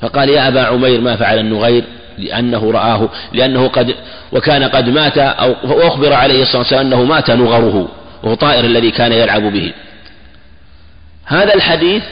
فقال 0.00 0.28
يا 0.28 0.48
أبا 0.48 0.60
عمير 0.60 1.00
ما 1.00 1.16
فعل 1.16 1.38
النغير 1.38 1.84
لأنه 2.18 2.72
رآه 2.72 3.08
لأنه 3.32 3.68
قد 3.68 3.94
وكان 4.32 4.64
قد 4.64 4.88
مات 4.88 5.18
أو 5.18 5.88
أخبر 5.88 6.12
عليه 6.12 6.42
الصلاة 6.42 6.58
والسلام 6.58 6.86
أنه 6.86 7.04
مات 7.04 7.30
نغره 7.30 7.88
وهو 8.22 8.34
طائر 8.34 8.64
الذي 8.64 8.90
كان 8.90 9.12
يلعب 9.12 9.42
به. 9.42 9.72
هذا 11.24 11.54
الحديث 11.54 12.02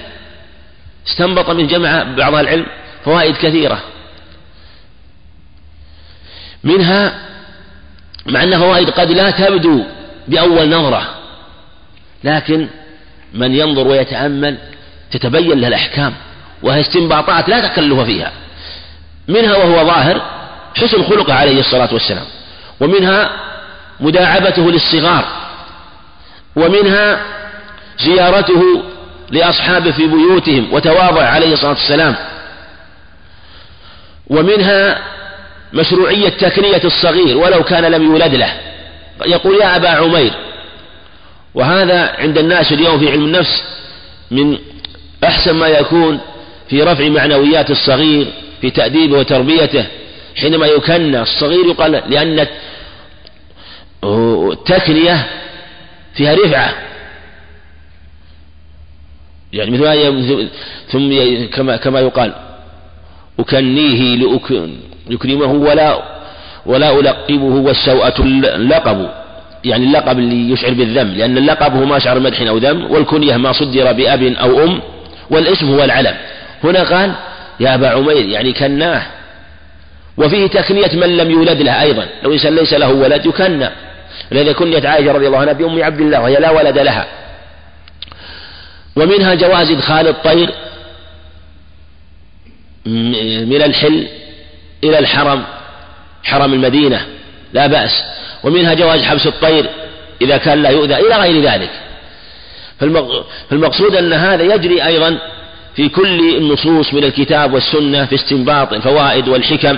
استنبط 1.09 1.51
من 1.51 1.67
جمع 1.67 2.03
بعض 2.03 2.35
العلم 2.35 2.67
فوائد 3.05 3.37
كثيرة. 3.37 3.81
منها 6.65 7.15
مع 8.27 8.43
أن 8.43 8.59
فوائد 8.59 8.91
قد 8.91 9.11
لا 9.11 9.31
تبدو 9.31 9.85
بأول 10.29 10.69
نظرة 10.71 11.03
لكن 12.25 12.69
من 13.35 13.55
ينظر 13.55 13.89
ويتأمل 13.89 14.59
تتبين 15.11 15.61
له 15.61 15.69
الأحكام. 15.69 16.15
وهي 16.63 16.81
استنباطات 16.81 17.49
لا 17.49 17.69
تكلف 17.69 18.01
فيها. 18.01 18.33
منها 19.29 19.57
وهو 19.57 19.87
ظاهر 19.87 20.23
حسن 20.77 21.03
خلقه 21.03 21.35
عليه 21.35 21.61
الصلاة 21.61 21.89
والسلام 21.93 22.25
ومنها 22.81 23.31
مداعبته 24.01 24.71
للصغار 24.71 25.25
ومنها 26.57 27.21
زيارته 27.99 28.83
لأصحابه 29.31 29.91
في 29.91 30.07
بيوتهم 30.07 30.73
وتواضع 30.73 31.23
عليه 31.23 31.53
الصلاة 31.53 31.71
والسلام 31.71 32.17
ومنها 34.27 34.99
مشروعية 35.73 36.29
تكنية 36.29 36.81
الصغير 36.85 37.39
ولو 37.39 37.63
كان 37.65 37.85
لم 37.85 38.03
يولد 38.03 38.35
له. 38.35 38.53
يقول 39.27 39.61
يا 39.61 39.77
أبا 39.77 39.89
عمير 39.89 40.33
وهذا 41.55 42.15
عند 42.19 42.39
الناس 42.39 42.73
اليوم 42.73 42.99
في 42.99 43.11
علم 43.11 43.25
النفس 43.25 43.63
من 44.31 44.59
أحسن 45.25 45.55
ما 45.55 45.69
يكون 45.69 46.21
في 46.69 46.83
رفع 46.83 47.09
معنويات 47.09 47.71
الصغير 47.71 48.27
في 48.61 48.71
تأديبه 48.71 49.19
وتربيته 49.19 49.87
حينما 50.37 50.67
يكنى 50.67 51.21
الصغير 51.21 51.67
يقال 51.67 51.93
لأن 51.93 52.47
التكنية 54.53 55.27
فيها 56.15 56.35
رفعة. 56.35 56.75
يعني 59.53 59.71
مثل 59.71 60.49
ثم 60.89 61.11
كما 61.47 61.77
كما 61.77 62.01
يقال 62.01 62.35
أكنيه 63.41 64.17
لأكرمه 65.09 65.53
ولا 65.53 66.03
ولا 66.67 67.01
ألقبه 67.01 67.55
والسوءة 67.55 68.15
اللقب. 68.21 69.11
يعني 69.65 69.85
اللقب 69.85 70.19
اللي 70.19 70.53
يشعر 70.53 70.73
بالذم 70.73 71.09
لأن 71.09 71.39
اللقب 71.39 71.77
هو 71.77 71.85
ما 71.85 71.99
شعر 71.99 72.21
مدح 72.21 72.41
أو 72.41 72.59
ذم 72.59 72.91
والكنية 72.91 73.37
ما 73.37 73.53
صدر 73.53 73.93
بأب 73.93 74.23
أو 74.23 74.65
أم 74.65 74.81
والاسم 75.31 75.71
هو 75.75 75.85
العلم. 75.85 76.17
هنا 76.65 76.83
قال 76.83 77.15
يا 77.61 77.75
أبا 77.75 77.89
عمير 77.89 78.29
يعني 78.29 78.53
كناه. 78.53 79.03
وفيه 80.17 80.47
تكنية 80.47 80.91
من 80.93 81.17
لم 81.17 81.31
يولد 81.31 81.63
له 81.63 81.83
أيضا. 81.83 82.07
لو 82.23 82.33
إنسان 82.33 82.55
ليس 82.55 82.73
له 82.73 82.93
ولد 82.93 83.27
يكنى. 83.27 83.71
لذا 84.31 84.53
كنيت 84.53 84.87
عائشة 84.87 85.13
رضي 85.13 85.27
الله 85.27 85.39
عنها 85.39 85.53
بأم 85.53 85.83
عبد 85.83 86.01
الله 86.01 86.21
وهي 86.21 86.35
لا 86.35 86.51
ولد 86.51 86.79
لها. 86.79 87.07
ومنها 88.97 89.35
جواز 89.35 89.71
إدخال 89.71 90.09
الطير 90.09 90.51
من 93.47 93.63
الحل 93.63 94.09
إلى 94.85 94.99
الحرم 94.99 95.45
حرم 96.25 96.53
المدينة 96.53 97.07
لا 97.53 97.67
بأس. 97.67 98.05
ومنها 98.45 98.75
جواز 98.75 99.03
حبس 99.03 99.27
الطير 99.27 99.67
إذا 100.23 100.37
كان 100.37 100.63
لا 100.63 100.71
يؤذى 100.71 100.95
إلى 100.95 101.17
غير 101.17 101.43
ذلك. 101.43 101.71
فالمقصود 103.51 103.97
أن 103.97 104.13
هذا 104.13 104.55
يجري 104.55 104.87
أيضا 104.87 105.19
في 105.79 105.89
كل 105.89 106.37
النصوص 106.37 106.95
من 106.95 107.05
الكتاب 107.05 107.53
والسنة 107.53 108.05
في 108.05 108.15
استنباط 108.15 108.73
الفوائد 108.73 109.29
والحكم. 109.29 109.77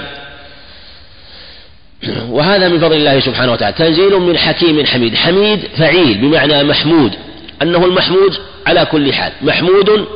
وهذا 2.28 2.68
من 2.68 2.80
فضل 2.80 2.96
الله 2.96 3.20
سبحانه 3.20 3.52
وتعالى. 3.52 3.76
تنزيل 3.76 4.18
من 4.18 4.38
حكيم 4.38 4.86
حميد. 4.86 5.14
حميد 5.14 5.60
فعيل 5.78 6.18
بمعنى 6.18 6.62
محمود. 6.62 7.14
أنه 7.62 7.84
المحمود 7.84 8.38
على 8.66 8.84
كل 8.84 9.12
حال. 9.12 9.32
محمود 9.42 10.08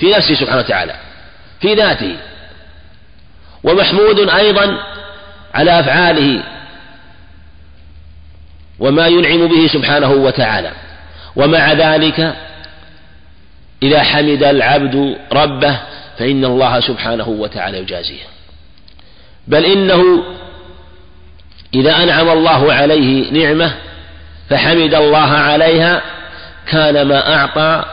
في 0.00 0.10
نفسه 0.10 0.34
سبحانه 0.34 0.58
وتعالى. 0.58 0.94
في 1.60 1.74
ذاته. 1.74 2.16
ومحمود 3.64 4.30
أيضا 4.30 4.78
على 5.54 5.80
أفعاله. 5.80 6.42
وما 8.78 9.06
ينعم 9.06 9.46
به 9.46 9.66
سبحانه 9.72 10.10
وتعالى. 10.10 10.70
ومع 11.36 11.72
ذلك 11.72 12.36
إذا 13.82 14.02
حمد 14.02 14.42
العبد 14.42 15.18
ربه 15.32 15.78
فإن 16.18 16.44
الله 16.44 16.80
سبحانه 16.80 17.28
وتعالى 17.28 17.78
يجازيه. 17.78 18.22
بل 19.48 19.64
إنه 19.64 20.24
إذا 21.74 22.02
أنعم 22.02 22.28
الله 22.28 22.72
عليه 22.72 23.30
نعمة 23.30 23.74
فحمد 24.50 24.94
الله 24.94 25.18
عليها 25.18 26.02
كان 26.66 27.02
ما 27.02 27.34
أعطى 27.34 27.84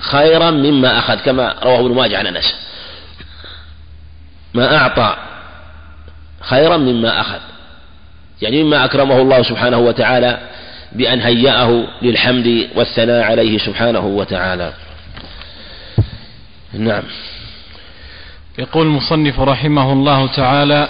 خيرا 0.00 0.50
مما 0.50 0.98
أخذ 0.98 1.14
كما 1.14 1.54
رواه 1.62 1.80
ابن 1.80 1.94
ماجه 1.94 2.18
عن 2.18 2.26
أنس. 2.26 2.54
ما 4.54 4.76
أعطى 4.76 5.16
خيرا 6.40 6.76
مما 6.76 7.20
أخذ. 7.20 7.38
يعني 8.42 8.62
مما 8.62 8.84
أكرمه 8.84 9.20
الله 9.20 9.42
سبحانه 9.42 9.78
وتعالى 9.78 10.38
بأن 10.92 11.20
هيأه 11.20 11.84
للحمد 12.02 12.68
والثناء 12.74 13.22
عليه 13.22 13.58
سبحانه 13.58 14.06
وتعالى. 14.06 14.72
نعم. 16.78 17.02
يقول 18.58 18.86
المصنف 18.86 19.40
رحمه 19.40 19.92
الله 19.92 20.26
تعالى 20.26 20.88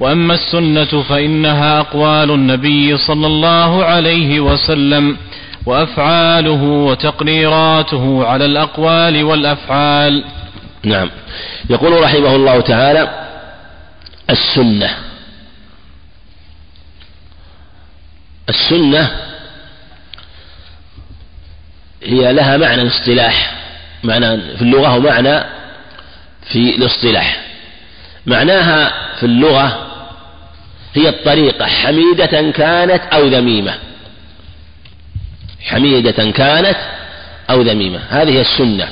وأما 0.00 0.34
السنة 0.34 1.02
فإنها 1.02 1.80
أقوال 1.80 2.30
النبي 2.30 2.96
صلى 2.96 3.26
الله 3.26 3.84
عليه 3.84 4.40
وسلم 4.40 5.16
وأفعاله 5.66 6.62
وتقريراته 6.62 8.26
على 8.26 8.44
الأقوال 8.44 9.24
والأفعال. 9.24 10.24
نعم. 10.84 11.10
يقول 11.70 12.02
رحمه 12.02 12.36
الله 12.36 12.60
تعالى 12.60 13.28
السنة. 14.30 14.90
السنة 18.48 19.10
هي 22.02 22.32
لها 22.32 22.56
معنى 22.56 22.86
اصطلاح 22.86 23.63
معنى 24.04 24.56
في 24.56 24.62
اللغة 24.62 24.96
ومعنى 24.96 25.40
في 26.52 26.76
الاصطلاح. 26.76 27.40
معناها 28.26 28.92
في 29.16 29.26
اللغة 29.26 29.86
هي 30.94 31.08
الطريقة. 31.08 31.66
حميدة 31.66 32.50
كانت 32.50 33.02
أو 33.12 33.26
ذميمة. 33.26 33.78
حميدة 35.60 36.30
كانت 36.30 36.76
أو 37.50 37.62
ذميمة. 37.62 38.00
هذه 38.08 38.40
السنة. 38.40 38.88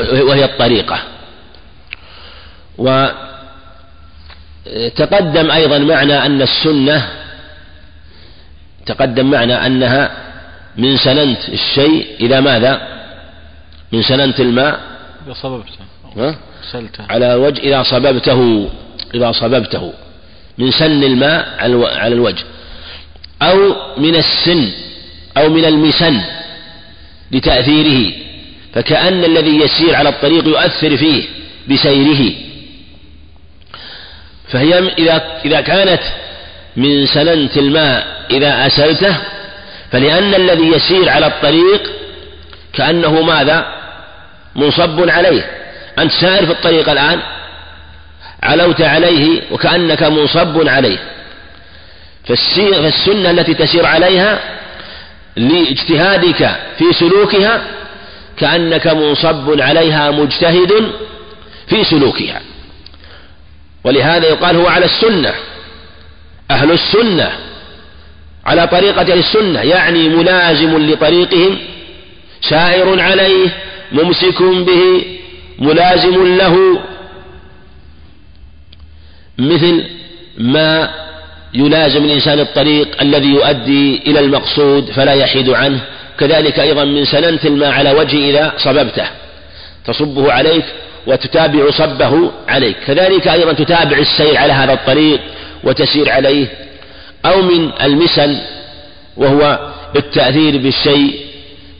وهي 0.00 0.44
الطريقة. 0.44 0.98
وتقدم 4.66 5.50
أيضا 5.50 5.78
معنى 5.78 6.26
أن 6.26 6.42
السنة 6.42 7.08
تقدم 8.86 9.30
معنى 9.30 9.66
أنها 9.66 10.10
من 10.78 10.96
سننت 10.96 11.48
الشيء 11.48 12.06
إلى 12.20 12.40
ماذا؟ 12.40 12.88
من 13.92 14.02
سننت 14.02 14.40
الماء؟ 14.40 14.80
إذا 15.26 15.34
صببته 15.34 15.72
ها؟ 16.16 16.36
على 17.10 17.34
وجه 17.34 17.60
إذا 17.60 17.82
صببته 17.82 18.70
إذا 19.14 19.32
صببته 19.32 19.92
من 20.58 20.70
سن 20.70 21.04
الماء 21.04 21.48
على 21.98 22.14
الوجه. 22.14 22.44
أو 23.42 23.76
من 23.96 24.16
السن. 24.16 24.72
أو 25.36 25.48
من 25.48 25.64
المسن. 25.64 26.20
لتأثيره. 27.32 28.12
فكأن 28.74 29.24
الذي 29.24 29.56
يسير 29.56 29.94
على 29.94 30.08
الطريق 30.08 30.48
يؤثر 30.48 30.96
فيه 30.96 31.24
بسيره. 31.70 32.32
فهي 34.48 34.78
إذا 34.78 35.40
إذا 35.44 35.60
كانت 35.60 36.02
من 36.76 37.06
سننت 37.06 37.56
الماء 37.56 38.26
إذا 38.30 38.66
أسلته 38.66 39.16
فلأن 39.92 40.34
الذي 40.34 40.66
يسير 40.66 41.08
على 41.08 41.26
الطريق 41.26 41.92
كأنه 42.72 43.22
ماذا؟ 43.22 43.66
منصب 44.56 45.10
عليه. 45.10 45.50
أنت 45.98 46.12
سائر 46.12 46.46
في 46.46 46.52
الطريق 46.52 46.88
الآن؟ 46.88 47.20
علوت 48.42 48.80
عليه 48.80 49.42
وكأنك 49.50 50.02
منصب 50.02 50.68
عليه. 50.68 50.98
فالسنة 52.24 53.30
التي 53.30 53.54
تسير 53.54 53.86
عليها 53.86 54.40
لاجتهادك 55.36 56.56
في 56.78 56.92
سلوكها 56.92 57.62
كأنك 58.36 58.86
منصب 58.86 59.60
عليها 59.60 60.10
مجتهد 60.10 60.92
في 61.68 61.84
سلوكها. 61.84 62.40
ولهذا 63.84 64.26
يقال 64.26 64.56
هو 64.56 64.66
على 64.66 64.84
السنة. 64.84 65.34
أهل 66.50 66.70
السنة. 66.70 67.32
على 68.46 68.66
طريقة 68.66 69.14
السنة 69.14 69.60
يعني 69.60 70.08
ملازم 70.08 70.78
لطريقهم 70.78 71.58
سائر 72.40 73.00
عليه 73.00 73.48
ممسك 73.92 74.42
به 74.42 75.04
ملازم 75.58 76.36
له. 76.36 76.80
مثل 79.38 79.84
ما 80.38 80.90
يلازم 81.54 82.04
الإنسان 82.04 82.40
الطريق 82.40 83.02
الذي 83.02 83.28
يؤدي 83.28 84.02
إلى 84.06 84.20
المقصود 84.20 84.90
فلا 84.90 85.12
يحيد 85.12 85.50
عنه 85.50 85.80
كذلك 86.18 86.58
أيضا 86.58 86.84
من 86.84 87.04
سننت 87.04 87.46
الماء 87.46 87.70
على 87.70 87.92
وجه 87.92 88.30
إذا 88.30 88.52
صببته. 88.58 89.06
تصبه 89.86 90.32
عليك 90.32 90.64
وتتابع 91.06 91.70
صبه 91.70 92.32
عليك. 92.48 92.76
كذلك 92.86 93.28
أيضا 93.28 93.52
تتابع 93.52 93.98
السير 93.98 94.36
على 94.36 94.52
هذا 94.52 94.72
الطريق 94.72 95.20
وتسير 95.64 96.10
عليه 96.10 96.65
أو 97.26 97.42
من 97.42 97.70
المسن 97.82 98.38
وهو 99.16 99.58
التأثير 99.96 100.56
بالشيء 100.56 101.26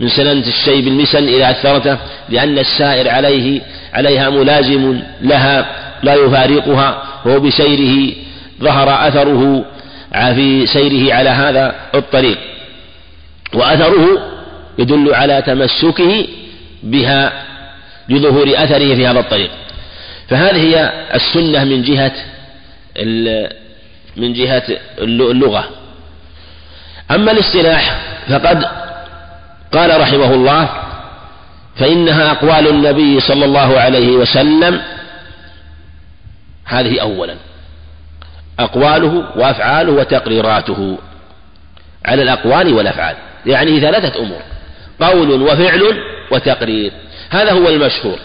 من 0.01 0.09
سننت 0.09 0.49
الشيء 0.49 0.85
بالمسن 0.85 1.29
إذا 1.29 1.51
أثرته 1.51 1.99
لأن 2.29 2.59
السائر 2.59 3.11
عليه 3.11 3.61
عليها 3.95 4.31
ملازم 4.31 5.01
لها 5.23 5.67
لا 6.03 6.15
يفارقها 6.15 7.03
وهو 7.25 7.41
بسيره 7.41 8.15
ظهر 8.61 9.09
أثره 9.09 9.65
في 10.13 10.67
سيره 10.67 11.15
على 11.15 11.31
هذا 11.31 11.75
الطريق. 11.95 12.39
وأثره 13.55 14.33
يدل 14.79 15.15
على 15.15 15.43
تمسكه 15.47 16.27
بها 16.83 17.33
لظهور 18.09 18.53
أثره 18.55 18.95
في 18.95 19.07
هذا 19.07 19.21
الطريق. 19.21 19.51
فهذه 20.29 20.57
هي 20.57 20.93
السنة 21.15 21.65
من 21.65 21.83
جهة 21.83 22.13
من 24.17 24.33
جهة 24.33 24.63
اللغة. 24.99 25.69
أما 27.11 27.33
الاصطلاح 27.33 28.01
فقد 28.29 28.65
قال 29.73 30.01
رحمه 30.01 30.35
الله 30.35 30.69
فإنها 31.77 32.31
أقوال 32.31 32.69
النبي 32.69 33.21
صلى 33.21 33.45
الله 33.45 33.81
عليه 33.81 34.17
وسلم. 34.17 34.83
هذه 36.65 37.01
أولا. 37.01 37.35
أقواله 38.59 39.25
وأفعاله 39.37 39.93
وتقريراته. 39.93 40.99
على 42.05 42.23
الأقوال 42.23 42.75
والأفعال. 42.75 43.17
يعني 43.47 43.81
ثلاثة 43.81 44.21
أمور. 44.21 44.43
قول 45.01 45.43
وفعل 45.43 46.03
وتقرير. 46.31 46.93
هذا 47.31 47.53
هو 47.53 47.69
المشهور. 47.69 48.19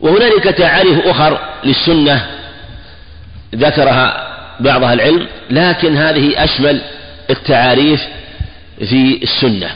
وهنالك 0.00 0.44
تعاريف 0.44 1.06
أخر 1.06 1.40
للسنة 1.64 2.26
ذكرها 3.54 4.28
بعض 4.60 4.84
العلم 4.84 5.26
لكن 5.50 5.96
هذه 5.96 6.44
أشمل 6.44 6.80
التعاريف 7.30 8.00
في 8.78 9.22
السنة. 9.22 9.70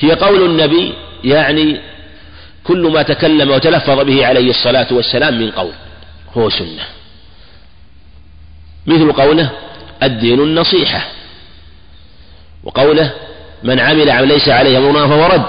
هي 0.00 0.12
قول 0.12 0.44
النبي 0.44 0.94
يعني 1.24 1.80
كل 2.64 2.90
ما 2.92 3.02
تكلم 3.02 3.50
وتلفظ 3.50 4.00
به 4.00 4.26
عليه 4.26 4.50
الصلاة 4.50 4.86
والسلام 4.90 5.38
من 5.38 5.50
قول 5.50 5.72
هو 6.36 6.50
سنة. 6.50 6.84
مثل 8.86 9.12
قوله 9.12 9.50
الدين 10.02 10.40
النصيحة. 10.40 11.06
وقوله 12.64 13.10
من 13.62 13.80
عمل 13.80 14.10
عمل 14.10 14.28
ليس 14.28 14.48
عليه 14.48 14.78
أمرنا 14.78 15.06
فهو 15.06 15.26
رد. 15.26 15.46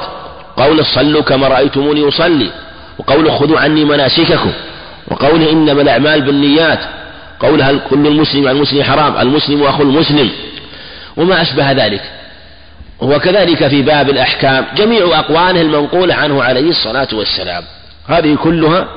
قوله 0.58 0.84
صلوا 0.84 1.22
كما 1.22 1.48
رأيتموني 1.48 2.08
أصلي. 2.08 2.52
وقوله 3.00 3.38
خذوا 3.38 3.60
عني 3.60 3.86
مناسككم 3.86 4.52
وقوله 5.08 5.52
إنما 5.52 5.82
الأعمال 5.82 6.22
بالنيات 6.22 6.80
قوله 7.40 7.78
كل 7.90 8.08
المسلم 8.08 8.48
على 8.48 8.58
المسلم 8.58 8.84
حرام 8.84 9.18
المسلم 9.18 9.64
أخو 9.64 9.84
المسلم 9.84 10.32
وما 11.18 11.42
أشبه 11.42 11.72
ذلك. 11.72 12.02
وكذلك 13.00 13.68
في 13.68 13.82
باب 13.82 14.10
الأحكام 14.10 14.66
جميع 14.76 15.20
أقواله 15.20 15.62
المنقولة 15.62 16.16
عنه 16.16 16.44
عليه 16.44 16.70
الصلاة 16.70 17.08
والسلام. 17.14 17.64
هذه 18.08 18.36
كلها 18.36 18.88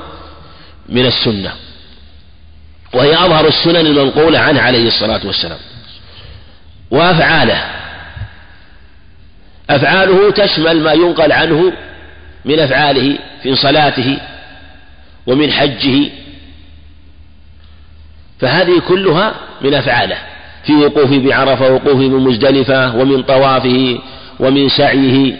من 0.89 1.05
السنة 1.05 1.51
وهي 2.93 3.15
أظهر 3.15 3.47
السنن 3.47 3.85
المنقولة 3.85 4.39
عنه 4.39 4.61
عليه 4.61 4.87
الصلاة 4.87 5.21
والسلام. 5.25 5.59
وأفعاله 6.91 7.63
أفعاله 9.69 10.31
تشمل 10.31 10.81
ما 10.81 10.93
ينقل 10.93 11.31
عنه 11.31 11.73
من 12.45 12.59
أفعاله 12.59 13.17
في 13.47 13.55
صلاته 13.55 14.17
ومن 15.27 15.51
حجه 15.51 16.09
فهذه 18.39 18.81
كلها 18.87 19.33
من 19.61 19.73
أفعاله 19.73 20.17
في 20.63 20.73
وقوفه 20.73 21.19
بعرفة 21.19 21.71
وقوفه 21.71 22.07
بمزدلفة 22.07 22.95
ومن 22.95 23.23
طوافه 23.23 23.99
ومن 24.39 24.69
سعيه 24.69 25.35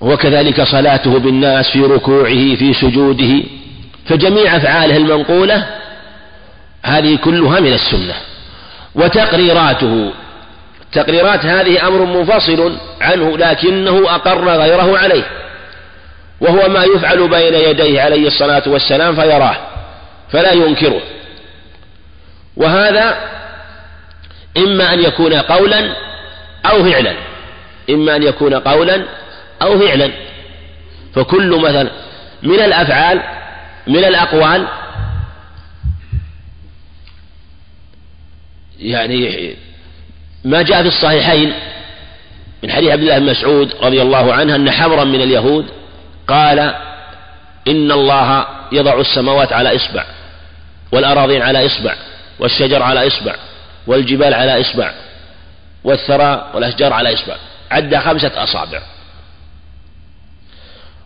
وكذلك 0.00 0.62
صلاته 0.62 1.18
بالناس 1.18 1.70
في 1.70 1.80
ركوعه 1.80 2.54
في 2.54 2.74
سجوده 2.74 3.42
فجميع 4.06 4.56
أفعاله 4.56 4.96
المنقولة 4.96 5.66
هذه 6.82 7.16
كلها 7.16 7.60
من 7.60 7.72
السنة. 7.72 8.14
وتقريراته 8.94 10.10
التقريرات 10.82 11.46
هذه 11.46 11.88
أمر 11.88 12.04
منفصل 12.04 12.76
عنه 13.00 13.38
لكنه 13.38 14.14
أقر 14.14 14.48
غيره 14.48 14.98
عليه. 14.98 15.24
وهو 16.40 16.68
ما 16.68 16.84
يفعل 16.84 17.28
بين 17.28 17.54
يديه 17.54 18.02
عليه 18.02 18.26
الصلاة 18.26 18.62
والسلام 18.66 19.14
فيراه 19.14 19.56
فلا 20.32 20.52
ينكره. 20.52 21.00
وهذا 22.56 23.18
إما 24.56 24.92
أن 24.94 25.00
يكون 25.00 25.34
قولا 25.34 25.96
أو 26.66 26.84
فعلا. 26.84 27.14
إما 27.90 28.16
أن 28.16 28.22
يكون 28.22 28.54
قولا 28.54 29.04
أو 29.62 29.78
فعلا. 29.78 30.10
فكل 31.14 31.60
مثلا 31.60 31.90
من 32.42 32.60
الأفعال 32.60 33.22
من 33.86 34.04
الأقوال 34.04 34.66
يعني 38.80 39.54
ما 40.44 40.62
جاء 40.62 40.82
في 40.82 40.88
الصحيحين 40.88 41.52
من 42.62 42.70
حديث 42.70 42.90
عبد 42.90 43.02
الله 43.02 43.18
بن 43.18 43.26
مسعود 43.26 43.74
رضي 43.82 44.02
الله 44.02 44.34
عنه 44.34 44.56
أن 44.56 44.70
حبرا 44.70 45.04
من 45.04 45.20
اليهود 45.20 45.66
قال 46.28 46.58
إن 47.68 47.92
الله 47.92 48.46
يضع 48.72 49.00
السماوات 49.00 49.52
على 49.52 49.76
إصبع 49.76 50.04
والأراضين 50.92 51.42
على 51.42 51.66
إصبع 51.66 51.96
والشجر 52.38 52.82
على 52.82 53.06
إصبع 53.06 53.36
والجبال 53.86 54.34
على 54.34 54.60
إصبع 54.60 54.92
والثرى 55.84 56.50
والأشجار 56.54 56.92
على 56.92 57.14
إصبع 57.14 57.36
عد 57.70 57.96
خمسة 57.96 58.42
أصابع. 58.44 58.82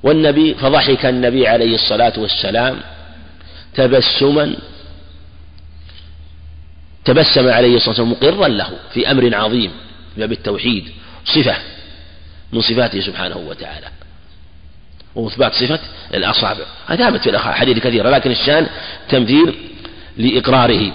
والنبي 0.02 0.54
فضحك 0.54 1.06
النبي 1.06 1.48
عليه 1.48 1.74
الصلاة 1.74 2.12
والسلام 2.16 2.80
تبسما 3.74 4.56
تبسم 7.04 7.48
عليه 7.48 7.76
الصلاة 7.76 7.88
والسلام 7.88 8.12
مقرا 8.12 8.48
له 8.48 8.70
في 8.94 9.10
أمر 9.10 9.34
عظيم 9.34 9.70
باب 10.16 10.32
التوحيد 10.32 10.90
صفة 11.24 11.56
من 12.52 12.60
صفاته 12.60 13.00
سبحانه 13.00 13.36
وتعالى. 13.36 13.86
وإثبات 15.14 15.54
صفة 15.54 15.80
الأصابع. 16.14 16.64
ثابت 16.88 17.22
في 17.22 17.30
الأحاديث 17.30 17.78
كثيرة 17.78 18.10
لكن 18.10 18.30
الشأن 18.30 18.66
تمثيل 19.08 19.54
لإقراره. 20.16 20.92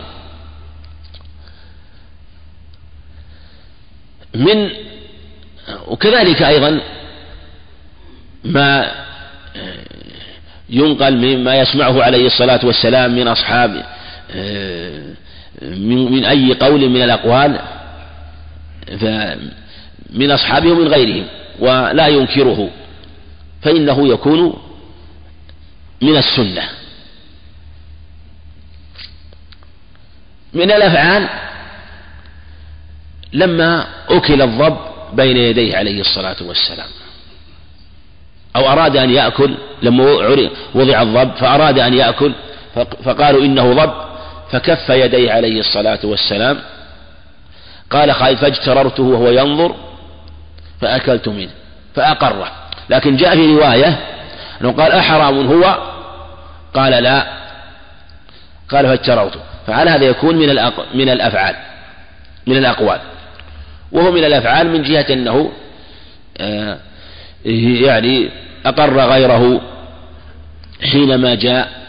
من 4.36 4.70
وكذلك 5.88 6.42
أيضا 6.42 6.82
ما 8.44 8.92
ينقل 10.70 11.18
مما 11.18 11.60
يسمعه 11.60 12.04
عليه 12.04 12.28
الصلاة 12.28 12.60
والسلام 12.66 13.16
من 13.16 13.28
أصحاب 13.28 13.86
من 15.62 16.26
أي 16.26 16.54
قول 16.54 16.90
من 16.90 17.02
الأقوال 17.02 17.60
من 20.10 20.32
أصحابه 20.32 20.72
ومن 20.72 20.88
غيرهم 20.88 21.26
ولا 21.60 22.08
ينكره. 22.08 22.70
فإنه 23.68 24.08
يكون 24.08 24.54
من 26.02 26.18
السنة. 26.18 26.70
من 30.54 30.72
الأفعال 30.72 31.30
لما 33.34 33.88
أكل 34.10 34.42
الضب 34.42 34.78
بين 35.14 35.38
يديه 35.38 35.78
عليه 35.78 36.02
الصلاة 36.02 36.36
والسلام. 36.42 36.88
أو 38.56 38.72
أراد 38.72 38.98
أن 38.98 39.10
يأكل 39.10 39.58
لما 39.82 40.04
وضع 40.76 41.02
الضب 41.02 41.36
فأراد 41.36 41.80
أن 41.80 41.94
يأكل 41.94 42.34
فقالوا 43.04 43.46
إنه 43.46 43.74
ضب 43.74 43.94
فكف 44.52 44.90
يديه 44.90 45.32
عليه 45.32 45.60
الصلاة 45.60 46.00
والسلام. 46.04 46.62
قال 47.90 48.14
خالد 48.14 48.38
فاجتررته 48.38 49.04
وهو 49.04 49.30
ينظر 49.30 49.76
فأكلت 50.82 51.28
منه 51.28 51.52
فأقره. 51.96 52.67
لكن 52.90 53.16
جاء 53.16 53.36
في 53.36 53.46
رواية 53.46 54.00
أنه 54.62 54.72
قال 54.72 54.92
أحرام 54.92 55.48
هو؟ 55.48 55.78
قال 56.74 57.04
لا. 57.04 57.28
قال 58.70 58.86
فاجتررته 58.86 59.40
فعلى 59.68 59.90
هذا 59.90 60.06
يكون 60.06 60.36
من 60.36 60.48
من 60.94 61.10
الأفعال 61.10 61.56
من 62.48 62.58
الأقوال. 62.58 63.00
وهو 63.92 64.12
من 64.12 64.24
الأفعال 64.24 64.70
من 64.70 64.84
جهة 64.84 65.06
أنه 65.10 65.52
آه، 66.38 66.78
يعني 67.46 68.30
أقر 68.66 69.00
غيره 69.00 69.62
حينما 70.92 71.36
جاء 71.36 71.88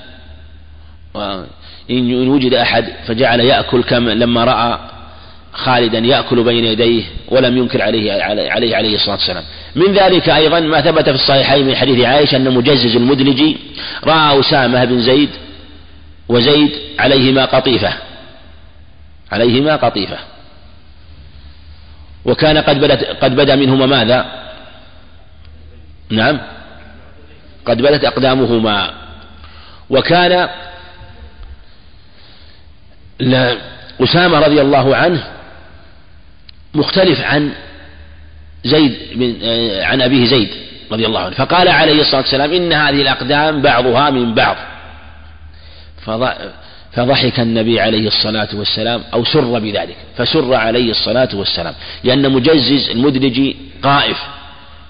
إن 1.90 2.28
وجد 2.28 2.54
أحد 2.54 2.84
فجعل 3.06 3.40
يأكل 3.40 3.82
كما 3.82 4.10
لما 4.10 4.44
رأى 4.44 4.78
خالدا 5.52 5.98
يأكل 5.98 6.44
بين 6.44 6.64
يديه 6.64 7.04
ولم 7.28 7.58
ينكر 7.58 7.82
عليه 7.82 8.22
عليه 8.22 8.76
عليه 8.76 8.94
الصلاة 8.94 9.16
والسلام. 9.16 9.44
من 9.74 9.92
ذلك 9.94 10.28
أيضا 10.28 10.60
ما 10.60 10.80
ثبت 10.80 11.04
في 11.04 11.14
الصحيحين 11.14 11.66
من 11.66 11.76
حديث 11.76 12.04
عائشة 12.04 12.36
أن 12.36 12.54
مجزز 12.54 12.96
المدلجي 12.96 13.56
رأى 14.04 14.40
أسامة 14.40 14.84
بن 14.84 15.00
زيد 15.00 15.30
وزيد 16.28 16.70
عليهما 16.98 17.44
قطيفة 17.44 17.92
عليهما 19.32 19.76
قطيفة. 19.76 20.18
وكان 22.24 22.58
قد 22.58 22.80
بدت 22.80 23.04
قد 23.04 23.36
بدا 23.36 23.56
منهما 23.56 23.86
ماذا؟ 23.86 24.26
نعم. 26.10 26.40
قد 27.66 27.82
بدت 27.82 28.04
أقدامهما. 28.04 28.94
وكان 29.90 30.48
أسامة 34.00 34.38
رضي 34.38 34.60
الله 34.60 34.96
عنه 34.96 35.24
مختلف 36.74 37.20
عن 37.20 37.52
زيد 38.64 38.96
من 39.16 39.36
عن 39.82 40.02
أبيه 40.02 40.26
زيد 40.26 40.48
رضي 40.92 41.06
الله 41.06 41.20
عنه. 41.20 41.34
فقال 41.34 41.68
عليه 41.68 42.00
الصلاة 42.00 42.20
والسلام 42.20 42.52
إن 42.52 42.72
هذه 42.72 43.02
الأقدام 43.02 43.62
بعضها 43.62 44.10
من 44.10 44.34
بعض. 44.34 44.56
فضحك 46.92 47.40
النبي 47.40 47.80
عليه 47.80 48.08
الصلاة 48.08 48.48
والسلام 48.52 49.02
أو 49.12 49.24
سر 49.24 49.58
بذلك. 49.58 49.96
فسر 50.16 50.54
عليه 50.54 50.90
الصلاة 50.90 51.28
والسلام. 51.34 51.74
لأن 52.04 52.32
مجزز 52.32 52.90
المدلجي 52.90 53.56
قائف 53.82 54.18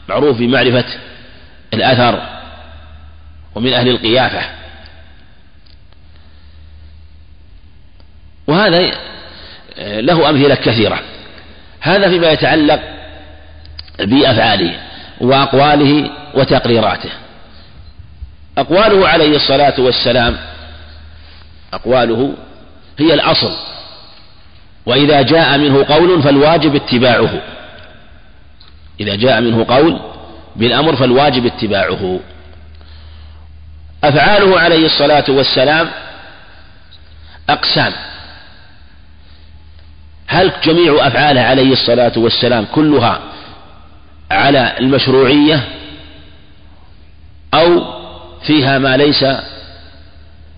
معروف 0.09 0.39
بمعرفة 0.39 0.85
الأثر 1.75 2.23
ومن 3.55 3.73
أهل 3.73 3.89
القيافة. 3.89 4.51
وهذا 8.47 8.91
له 9.79 10.31
أمثلة 10.31 10.55
كثيرة. 10.55 11.01
هذا 11.81 12.09
فيما 12.09 12.31
يتعلق 12.31 12.98
بأفعاله 13.99 14.81
وأقواله 15.21 16.11
وتقريراته. 16.35 17.11
أقواله 18.59 19.09
عليه 19.09 19.37
الصلاة 19.37 19.81
والسلام 19.81 20.37
أقواله 21.73 22.35
هي 22.99 23.15
الأصل. 23.15 23.53
وإذا 24.87 25.23
جاء 25.23 25.59
منه 25.59 25.85
قول 25.85 26.23
فالواجب 26.23 26.75
اتباعه. 26.75 27.43
إذا 29.01 29.15
جاء 29.15 29.41
منه 29.41 29.65
قول 29.69 30.01
بالأمر 30.57 30.97
فالواجب 30.97 31.47
اتباعه. 31.47 32.21
أفعاله 34.05 34.61
عليه 34.61 34.87
الصلاة 34.87 35.25
والسلام 35.29 35.89
أقسام. 37.51 37.93
هل 40.27 40.53
جميع 40.65 41.07
أفعاله 41.07 41.41
عليه 41.41 41.73
الصلاة 41.73 42.13
والسلام 42.17 42.67
كلها 42.75 43.21
على 44.31 44.75
المشروعية 44.81 45.65
أو 47.55 47.85
فيها 48.47 48.79
ما 48.79 48.97
ليس 48.97 49.25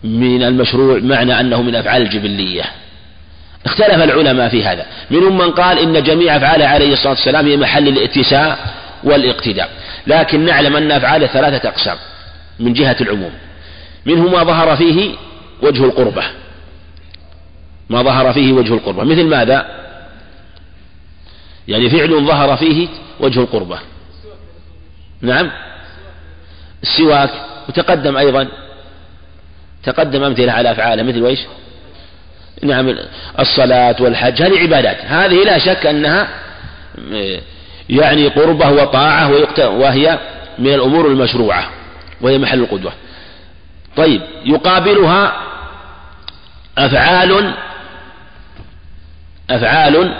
من 0.05 0.43
المشروع 0.43 0.99
معنى 0.99 1.41
أنه 1.41 1.63
من 1.63 1.75
أفعال 1.75 2.03
الجبلية. 2.03 2.63
اختلف 3.65 4.03
العلماء 4.03 4.49
في 4.49 4.65
هذا. 4.65 4.87
منهم 5.11 5.39
من 5.39 5.51
قال 5.51 5.79
إن 5.79 6.03
جميع 6.03 6.37
أفعاله 6.37 6.67
عليه 6.67 6.93
الصلاة 6.93 7.13
والسلام 7.13 7.47
هي 7.47 7.57
محل 7.57 7.89
الائتساء 7.89 8.59
والاقتداء. 9.05 9.71
لكن 10.07 10.45
نعلم 10.45 10.77
أن 10.77 10.93
أفعاله 10.93 11.27
ثلاثة 11.27 11.69
أقسام 11.69 11.97
من 12.61 12.73
جهة 12.73 12.97
العموم. 13.01 13.33
منه 14.07 14.29
ما 14.29 14.45
ظهر 14.45 14.77
فيه 14.77 15.15
وجه 15.63 15.85
القربة. 15.85 16.23
ما 17.91 18.03
ظهر 18.03 18.33
فيه 18.33 18.53
وجه 18.53 18.75
القربة. 18.75 19.05
مثل 19.05 19.25
ماذا؟ 19.25 19.67
يعني 21.69 21.91
فعل 21.91 22.27
ظهر 22.27 22.57
فيه 22.57 22.89
وجه 23.21 23.41
القربة. 23.41 23.79
نعم. 25.21 25.51
السواك 26.83 27.31
وتقدم 27.69 28.17
أيضا. 28.17 28.49
تقدم 29.83 30.23
أمثلة 30.23 30.53
على 30.53 30.71
أفعاله 30.71 31.03
مثل 31.03 31.23
وإيش؟ 31.23 31.41
نعم 32.63 32.97
الصلاة 33.39 33.97
والحج. 34.01 34.43
هذه 34.43 34.59
عبادات. 34.59 35.05
هذه 35.05 35.45
لا 35.45 35.59
شك 35.59 35.87
أنها 35.87 36.29
يعني 37.89 38.29
قربة 38.29 38.71
وطاعة 38.71 39.31
وهي 39.69 40.19
من 40.59 40.75
الأمور 40.75 41.07
المشروعة 41.07 41.71
وهي 42.21 42.39
محل 42.39 42.61
القدوة. 42.61 42.93
طيب 43.97 44.23
يقابلها 44.45 45.33
أفعال 46.79 47.55
أفعال 49.51 50.15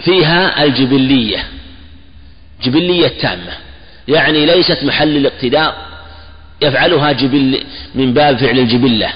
فيها 0.00 0.64
الجبلية 0.64 1.44
جبلية 2.62 3.08
تامة 3.08 3.52
يعني 4.08 4.46
ليست 4.46 4.84
محل 4.84 5.16
الاقتداء 5.16 5.90
يفعلها 6.62 7.12
جبل 7.12 7.64
من 7.94 8.14
باب 8.14 8.36
فعل 8.36 8.58
الجبلة 8.58 9.12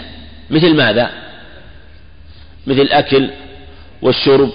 مثل 0.51 0.75
ماذا؟ 0.75 1.11
مثل 2.67 2.81
الأكل 2.81 3.31
والشرب 4.03 4.51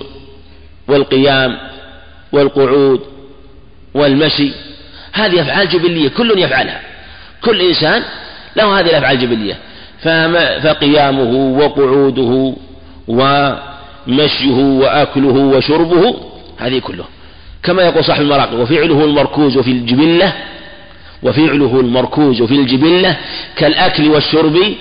والقيام 0.87 1.57
والقعود 2.31 3.01
والمشي 3.93 4.51
هذه 5.13 5.41
أفعال 5.41 5.69
جبلية 5.69 6.09
كل 6.09 6.39
يفعلها 6.39 6.81
كل 7.41 7.61
إنسان 7.61 8.03
له 8.55 8.79
هذه 8.79 8.89
الأفعال 8.89 9.15
الجبلية 9.15 9.57
فقيامه 10.63 11.57
وقعوده 11.59 12.55
ومشيه 14.09 14.51
وأكله 14.53 15.33
وشربه 15.33 16.15
هذه 16.57 16.79
كله 16.79 17.05
كما 17.63 17.83
يقول 17.83 18.05
صاحب 18.05 18.21
المراقب 18.21 18.59
وفعله 18.59 19.05
المركوز 19.05 19.57
في 19.57 19.71
الجبلة 19.71 20.33
وفعله 21.23 21.79
المركوز 21.79 22.41
في 22.43 22.55
الجبلة 22.55 23.17
كالأكل 23.55 24.07
والشرب 24.09 24.75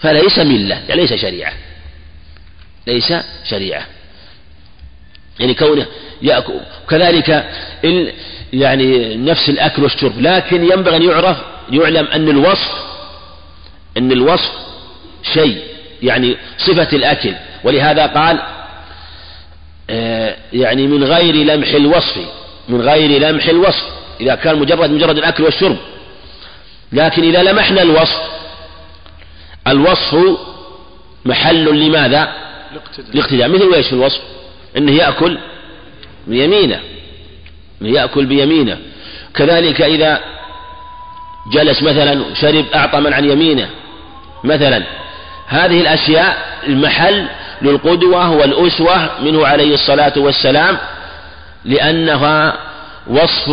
فليس 0.00 0.38
ملة 0.38 0.82
يعني 0.88 1.00
ليس 1.00 1.14
شريعة. 1.14 1.52
ليس 2.86 3.12
شريعة. 3.50 3.86
يعني 5.40 5.54
كونه 5.54 5.86
يأكل 6.22 6.60
كذلك 6.88 7.48
يعني 8.52 9.16
نفس 9.16 9.48
الأكل 9.48 9.82
والشرب 9.82 10.20
لكن 10.20 10.64
ينبغي 10.64 10.96
أن 10.96 11.02
يعرف 11.02 11.36
يعلم 11.70 12.06
أن 12.06 12.28
الوصف 12.28 12.72
أن 13.96 14.12
الوصف 14.12 14.52
شيء. 15.34 15.62
يعني 16.02 16.36
صفة 16.58 16.88
الأكل. 16.96 17.34
ولهذا 17.64 18.06
قال 18.06 18.42
آه، 19.90 20.36
يعني 20.52 20.86
من 20.86 21.04
غير 21.04 21.34
لمح 21.34 21.68
الوصف 21.68 22.18
من 22.68 22.80
غير 22.80 23.20
لمح 23.20 23.48
الوصف. 23.48 23.84
إذا 24.20 24.34
كان 24.34 24.58
مجرد 24.58 24.90
مجرد 24.90 25.18
الأكل 25.18 25.42
والشرب. 25.42 25.76
لكن 26.92 27.22
إذا 27.22 27.42
لمحنا 27.42 27.82
الوصف 27.82 28.20
الوصف 29.66 30.16
محل 31.24 31.86
لماذا؟ 31.86 32.32
الاقتداء 33.14 33.48
مثل 33.48 33.74
إيش 33.74 33.86
في 33.86 33.92
الوصف؟ 33.92 34.20
انه 34.76 34.92
يأكل 34.92 35.38
بيمينه. 36.26 36.80
يأكل 37.80 38.26
بيمينه. 38.26 38.78
كذلك 39.34 39.82
إذا 39.82 40.20
جلس 41.52 41.82
مثلا 41.82 42.34
شرب 42.34 42.64
أعطى 42.74 43.00
من 43.00 43.12
عن 43.12 43.30
يمينه. 43.30 43.70
مثلا 44.44 44.84
هذه 45.48 45.80
الأشياء 45.80 46.36
المحل 46.66 47.26
للقدوة 47.62 48.30
والأسوة 48.30 49.22
منه 49.22 49.46
عليه 49.46 49.74
الصلاة 49.74 50.12
والسلام 50.16 50.78
لأنها 51.64 52.58
وصف 53.06 53.48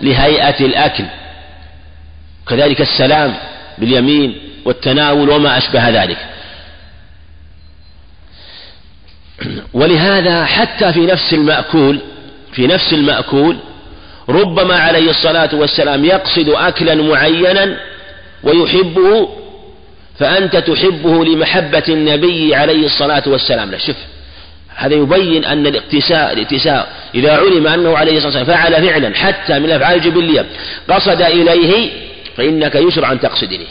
لهيئة 0.00 0.64
الأكل. 0.66 1.04
كذلك 2.48 2.80
السلام 2.80 3.34
باليمين 3.78 4.38
والتناول 4.64 5.30
وما 5.30 5.58
أشبه 5.58 5.88
ذلك. 5.88 6.18
ولهذا 9.72 10.44
حتى 10.44 10.92
في 10.92 11.00
نفس 11.00 11.32
المأكول 11.32 12.00
في 12.52 12.66
نفس 12.66 12.92
المأكول 12.92 13.56
ربما 14.28 14.76
عليه 14.76 15.10
الصلاة 15.10 15.54
والسلام 15.54 16.04
يقصد 16.04 16.48
أكلا 16.48 16.94
معينا 16.94 17.76
ويحبه 18.42 19.28
فأنت 20.18 20.56
تحبه 20.56 21.24
لمحبة 21.24 21.82
النبي 21.88 22.54
عليه 22.54 22.86
الصلاة 22.86 23.22
والسلام. 23.26 23.70
لا 23.70 23.78
شوف 23.78 23.96
هذا 24.76 24.94
يبين 24.94 25.44
أن 25.44 25.66
الاقتساء 25.66 26.32
الاتساء 26.32 26.92
إذا 27.14 27.36
علم 27.36 27.66
أنه 27.66 27.98
عليه 27.98 28.16
الصلاة 28.16 28.38
والسلام 28.38 28.58
فعل 28.58 28.88
فعلا 28.88 29.14
حتى 29.14 29.58
من 29.58 29.64
الأفعال 29.64 29.96
الجبلية 29.96 30.46
قصد 30.88 31.22
إليه 31.22 31.90
فإنك 32.36 32.74
يشرع 32.74 33.12
أن 33.12 33.20
تقصد 33.20 33.52
إليه. 33.52 33.66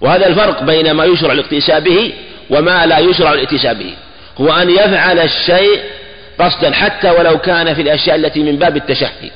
وهذا 0.00 0.26
الفرق 0.26 0.62
بين 0.62 0.90
ما 0.90 1.04
يشرع 1.04 1.32
الاقتساء 1.32 1.80
به 1.80 2.12
وما 2.50 2.86
لا 2.86 2.98
يشرع 2.98 3.32
الاتساء 3.32 3.74
به. 3.74 3.94
هو 4.40 4.52
أن 4.52 4.70
يفعل 4.70 5.18
الشيء 5.18 5.80
قصدا 6.38 6.72
حتى 6.72 7.10
ولو 7.10 7.38
كان 7.38 7.74
في 7.74 7.82
الأشياء 7.82 8.16
التي 8.16 8.42
من 8.42 8.56
باب 8.56 8.76
التشهي. 8.76 9.30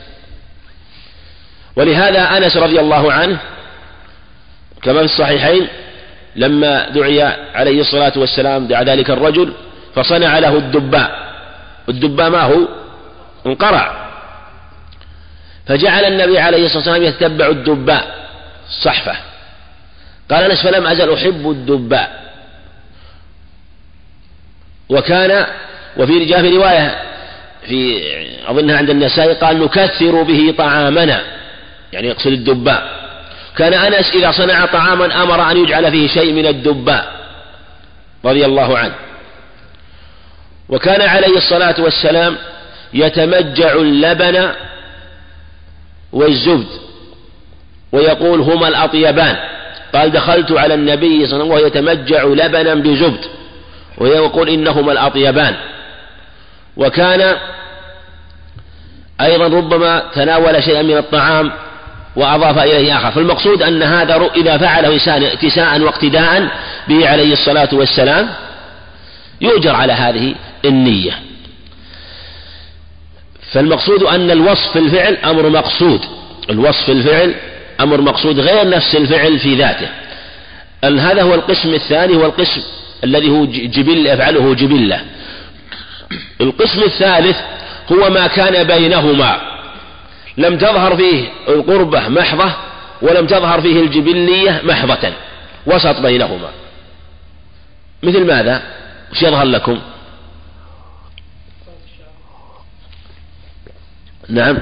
ولهذا 1.77 2.37
أنس 2.37 2.57
رضي 2.57 2.81
الله 2.81 3.13
عنه 3.13 3.39
كما 4.83 4.99
في 4.99 5.05
الصحيحين 5.05 5.69
لما 6.37 6.89
دعي 6.89 7.23
عليه 7.55 7.81
الصلاة 7.81 8.13
والسلام 8.17 8.67
دعا 8.67 8.83
ذلك 8.83 9.11
الرجل 9.11 9.53
فصنع 9.95 10.39
له 10.39 10.57
الدباء. 10.57 11.33
الدباء 11.89 12.31
ما 12.31 12.43
هو؟ 12.43 12.69
انقرع. 13.47 14.03
فجعل 15.67 16.05
النبي 16.05 16.39
عليه 16.39 16.67
الصلاة 16.67 16.79
والسلام 16.79 17.03
يتبع 17.03 17.47
الدباء 17.47 18.29
صحفة 18.83 19.17
قال 20.31 20.51
أنس 20.51 20.63
فلم 20.63 20.87
أزل 20.87 21.13
أحب 21.13 21.51
الدباء. 21.51 22.23
وكان 24.89 25.47
وفي 25.97 26.25
جاء 26.25 26.41
في 26.41 26.57
رواية 26.57 26.99
في 27.67 28.03
أظنها 28.47 28.77
عند 28.77 28.91
النسائي 28.91 29.33
قال 29.35 29.61
نكثر 29.61 30.23
به 30.23 30.55
طعامنا 30.59 31.23
يعني 31.93 32.09
يقصد 32.09 32.27
الدباء. 32.33 33.02
كان 33.57 33.75
أنس 33.75 34.15
إذا 34.15 34.31
صنع 34.31 34.67
طعاما 34.67 35.23
أمر 35.23 35.51
أن 35.51 35.57
يجعل 35.57 35.91
فيه 35.91 36.09
شيء 36.09 36.33
من 36.33 36.47
الدباء 36.47 37.13
رضي 38.25 38.45
الله 38.45 38.79
عنه. 38.79 38.95
وكان 40.69 41.03
عليه 41.03 41.37
الصلاة 41.37 41.75
والسلام 41.79 42.37
يتمجع 42.95 43.73
اللبن 43.73 44.49
والزبد 46.13 46.67
ويقول 47.93 48.41
هما 48.41 48.69
الأطيبان. 48.69 49.37
قال 49.95 50.13
دخلت 50.13 50.53
على 50.53 50.75
النبي 50.75 51.27
صلى 51.27 51.43
الله 51.43 51.55
عليه 51.55 51.67
وسلم 51.67 51.89
يتمجع 51.89 52.25
لبنا 52.25 52.75
بزبد 52.75 53.25
ويقول 53.99 54.49
إنهما 54.49 54.93
الأطيبان. 54.93 55.57
وكان 56.77 57.37
أيضا 59.21 59.47
ربما 59.47 60.03
تناول 60.15 60.63
شيئا 60.63 60.83
من 60.83 60.97
الطعام 60.97 61.53
وأضاف 62.17 62.59
إليه 62.59 62.97
آخر. 62.97 63.11
فالمقصود 63.11 63.63
أن 63.63 63.83
هذا 63.83 64.31
إذا 64.37 64.59
فعله 64.59 64.95
إنسان 64.95 65.23
اتساء 65.23 65.81
واقتداء 65.81 66.49
به 66.89 67.09
عليه 67.09 67.33
الصلاة 67.33 67.69
والسلام 67.73 68.29
يؤجر 69.41 69.75
على 69.75 69.93
هذه 69.93 70.35
النية. 70.65 71.13
فالمقصود 73.53 74.03
أن 74.03 74.31
الوصف 74.31 74.73
في 74.73 74.79
الفعل 74.79 75.17
أمر 75.17 75.49
مقصود. 75.49 76.01
الوصف 76.51 76.85
في 76.85 76.93
الفعل 76.93 77.35
أمر 77.81 78.01
مقصود 78.01 78.41
غير 78.41 78.69
نفس 78.69 78.97
الفعل 78.97 79.39
في 79.39 79.55
ذاته. 79.55 79.89
هذا 80.85 81.23
هو 81.23 81.35
القسم 81.35 81.75
الثاني 81.75 82.17
هو 82.17 82.27
القسم 82.27 82.63
الذي 83.05 83.31
هو 83.31 83.45
جبل 83.47 84.07
يفعله 84.07 84.55
جبلة. 84.55 85.01
القسم 86.41 86.83
الثالث 86.83 87.37
هو 87.93 88.11
ما 88.11 88.27
كان 88.27 88.65
بينهما. 88.65 89.52
لم 90.37 90.59
تظهر 90.59 90.97
فيه 90.97 91.29
القربة 91.49 92.09
محضة 92.09 92.53
ولم 93.03 93.27
تظهر 93.27 93.61
فيه 93.61 93.81
الجبلية 93.81 94.61
محضة. 94.65 95.13
وسط 95.67 96.01
بينهما. 96.01 96.49
مثل 98.03 98.27
ماذا؟ 98.27 98.63
وش 99.13 99.23
يظهر 99.23 99.45
لكم؟ 99.45 99.81
نعم. 104.29 104.59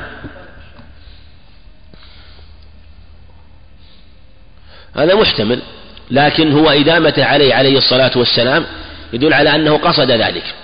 هذا 4.97 5.15
محتمل 5.15 5.63
لكن 6.11 6.53
هو 6.53 6.71
إدامته 6.71 7.25
عليه 7.25 7.55
عليه 7.55 7.79
الصلاة 7.79 8.11
والسلام 8.17 8.67
يدل 9.13 9.35
على 9.35 9.55
أنه 9.55 9.79
قصد 9.79 10.11
ذلك. 10.11 10.55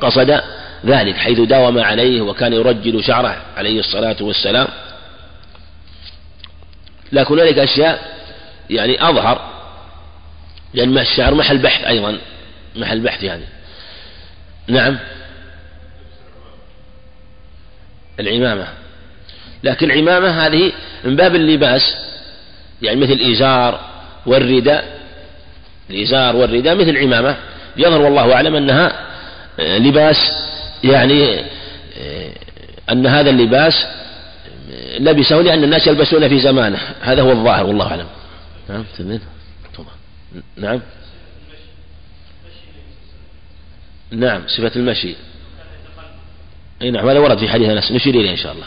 قصد 0.00 0.40
ذلك 0.86 1.16
حيث 1.16 1.40
داوم 1.40 1.78
عليه 1.78 2.20
وكان 2.20 2.52
يرجل 2.52 3.04
شعره 3.04 3.36
عليه 3.56 3.80
الصلاة 3.80 4.16
والسلام. 4.20 4.68
لكن 7.12 7.34
هنالك 7.34 7.58
أشياء 7.58 8.20
يعني 8.70 9.08
أظهر 9.08 9.50
لأن 10.74 10.98
الشعر 10.98 11.34
محل 11.34 11.58
بحث 11.58 11.84
أيضا 11.84 12.18
محل 12.76 13.00
بحث 13.00 13.22
يعني. 13.22 13.44
نعم. 14.68 14.98
العمامة. 18.20 18.66
لكن 19.62 19.90
العمامة 19.90 20.46
هذه 20.46 20.72
من 21.04 21.16
باب 21.16 21.34
اللباس 21.34 21.94
يعني 22.82 23.00
مثل 23.00 23.20
إزار 23.32 23.80
والرداء 24.26 25.00
الإزار 25.90 26.36
والرداء 26.36 26.74
مثل 26.74 26.88
العمامة. 26.88 27.36
يظهر 27.76 28.00
والله 28.00 28.34
أعلم 28.34 28.56
أنها 28.56 29.06
لباس 29.58 30.16
يعني 30.84 31.40
آه، 31.98 32.32
أن 32.92 33.06
هذا 33.06 33.30
اللباس 33.30 33.86
لبسه 34.98 35.36
لأن 35.36 35.64
الناس 35.64 35.86
يلبسون 35.86 36.28
في 36.28 36.40
زمانه. 36.40 36.78
هذا 37.00 37.22
هو 37.22 37.30
الظاهر 37.32 37.66
والله 37.66 37.86
أعلم. 37.86 38.06
نعم 38.68 38.84
نعم. 40.56 40.80
نعم 44.10 44.42
صفة 44.46 44.72
المشي. 44.76 45.14
أي 46.82 46.90
نعم 46.90 47.08
هذا 47.08 47.18
ورد 47.18 47.38
في 47.38 47.48
حديث 47.48 47.68
أنس. 47.68 47.92
نشير 47.92 48.14
إليه 48.14 48.30
إن 48.30 48.36
شاء 48.36 48.52
الله. 48.52 48.66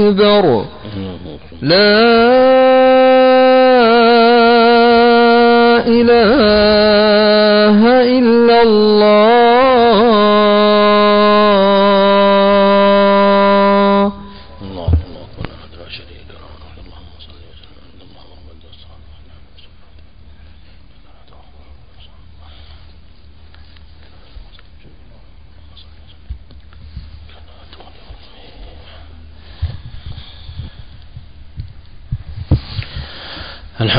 أكبر. 0.00 0.64
لا 1.62 2.22
إله 5.86 6.31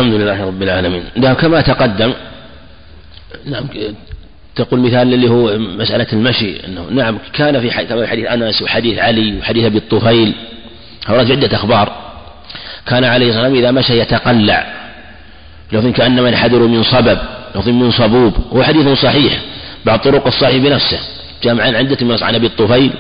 الحمد 0.03 0.21
لله 0.21 0.45
رب 0.45 0.63
العالمين. 0.63 1.03
نعم 1.15 1.33
كما 1.33 1.61
تقدم 1.61 2.13
نعم 3.45 3.65
تقول 4.55 4.79
مثال 4.79 5.13
اللي 5.13 5.29
هو 5.29 5.57
مسألة 5.57 6.07
المشي 6.13 6.65
أنه 6.65 6.87
نعم 6.91 7.17
كان 7.33 7.61
في 7.61 7.71
حديث 7.71 8.27
أنس 8.27 8.61
وحديث 8.61 8.99
علي 8.99 9.39
وحديث 9.39 9.65
أبي 9.65 9.77
الطفيل 9.77 10.33
ورد 11.09 11.31
عدة 11.31 11.55
أخبار. 11.55 11.87
كان 12.85 13.03
عليه 13.03 13.29
الصلاة 13.29 13.43
والسلام 13.43 13.63
إذا 13.63 13.71
مشى 13.71 13.99
يتقلع. 13.99 14.73
لفظ 15.71 15.87
كأنما 15.87 16.27
ينحدر 16.27 16.59
من 16.59 16.83
صبب 16.83 17.17
لفظ 17.55 17.69
من 17.69 17.91
صبوب. 17.91 18.33
هو 18.53 18.63
حديث 18.63 18.87
صحيح 18.87 19.41
بعض 19.85 19.99
طرق 19.99 20.27
الصحيح 20.27 20.57
بنفسه. 20.57 20.99
جاء 21.43 21.59
عن 21.59 21.75
عدة 21.75 22.05
من 22.05 22.23
عن 22.23 22.35
أبي 22.35 22.47
الطفيل 22.47 22.91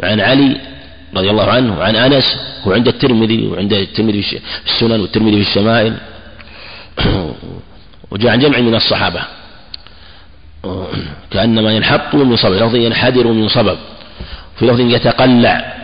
وعن 0.00 0.20
علي 0.20 0.56
رضي 1.16 1.30
الله 1.30 1.44
عنه 1.44 1.78
وعن 1.78 1.96
أنس 1.96 2.24
وعند 2.66 2.88
الترمذي 2.88 3.46
وعند 3.46 3.72
الترمذي 3.72 4.22
في 4.22 4.40
السنن 4.66 5.00
والترمذي 5.00 5.44
في 5.44 5.48
الشمائل. 5.50 5.94
وجاء 8.10 8.32
عن 8.32 8.38
جمع 8.38 8.58
من 8.58 8.74
الصحابة. 8.74 9.20
كأنما 11.30 11.72
ينحط 11.72 12.14
من 12.14 12.36
صبب 12.36 12.54
لفظ 12.54 12.74
ينحدر 12.74 13.26
من 13.26 13.48
صبب 13.48 13.78
في 14.58 14.66
لفظ 14.66 14.80
يتقلع 14.80 15.74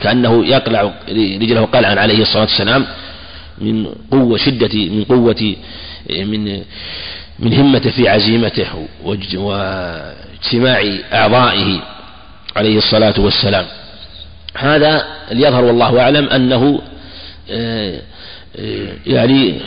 كأنه 0.00 0.46
يقلع 0.46 0.92
رجله 1.40 1.64
قلعا 1.64 1.94
عليه 2.00 2.22
الصلاة 2.22 2.42
والسلام 2.42 2.86
من 3.58 3.86
قوة 4.10 4.38
شدة 4.38 4.74
من 4.74 5.04
قوة 5.04 5.56
من 6.10 6.62
من 7.38 7.54
همته 7.54 7.90
في 7.90 8.08
عزيمته 8.08 8.66
واجتماع 9.04 10.98
أعضائه 11.12 11.80
عليه 12.56 12.78
الصلاة 12.78 13.14
والسلام. 13.18 13.66
هذا 14.54 15.06
ليظهر 15.30 15.64
والله 15.64 16.00
أعلم 16.00 16.28
أنه 16.28 16.80
آه، 17.50 18.00
يعني 19.06 19.60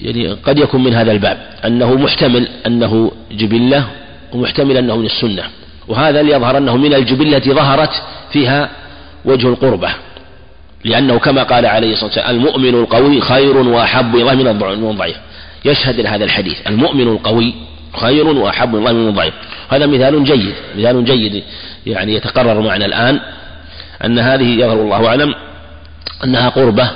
يعني 0.00 0.32
قد 0.32 0.58
يكون 0.58 0.84
من 0.84 0.94
هذا 0.94 1.12
الباب 1.12 1.38
أنه 1.64 1.94
محتمل 1.94 2.48
أنه 2.66 3.12
جبلة 3.32 3.86
ومحتمل 4.32 4.76
أنه 4.76 4.96
من 4.96 5.06
السنة. 5.06 5.42
وهذا 5.88 6.22
ليظهر 6.22 6.58
أنه 6.58 6.76
من 6.76 6.94
الجبلة 6.94 7.38
ظهرت 7.38 8.02
فيها 8.32 8.70
وجه 9.24 9.48
القربة. 9.48 9.90
لأنه 10.84 11.18
كما 11.18 11.42
قال 11.42 11.66
عليه 11.66 11.92
الصلاة 11.92 12.06
والسلام 12.06 12.36
المؤمن 12.36 12.74
القوي 12.74 13.20
خير 13.20 13.56
وأحب 13.56 14.16
إلى 14.16 14.36
من 14.36 14.46
الضعيف. 14.90 15.16
يشهد 15.64 16.00
لهذا 16.00 16.24
الحديث. 16.24 16.66
المؤمن 16.66 17.08
القوي 17.08 17.54
خير 18.00 18.26
وأحب 18.26 18.74
الله 18.74 18.92
من 18.92 19.08
الضعيف. 19.08 19.34
هذا 19.68 19.86
مثال 19.86 20.24
جيد. 20.24 20.54
مثال 20.76 21.04
جيد 21.04 21.42
يعني 21.86 22.14
يتقرر 22.14 22.60
معنا 22.60 22.86
الآن 22.86 23.20
أن 24.04 24.18
هذه 24.18 24.60
يظهر 24.60 24.82
الله 24.82 25.06
أعلم 25.06 25.34
أنها 26.24 26.48
قربة 26.48 26.90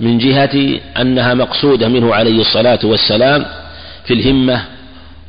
من 0.00 0.18
جهة 0.18 0.80
أنها 1.00 1.34
مقصودة 1.34 1.88
منه 1.88 2.14
عليه 2.14 2.40
الصلاة 2.40 2.78
والسلام 2.84 3.46
في 4.04 4.14
الهمة 4.14 4.64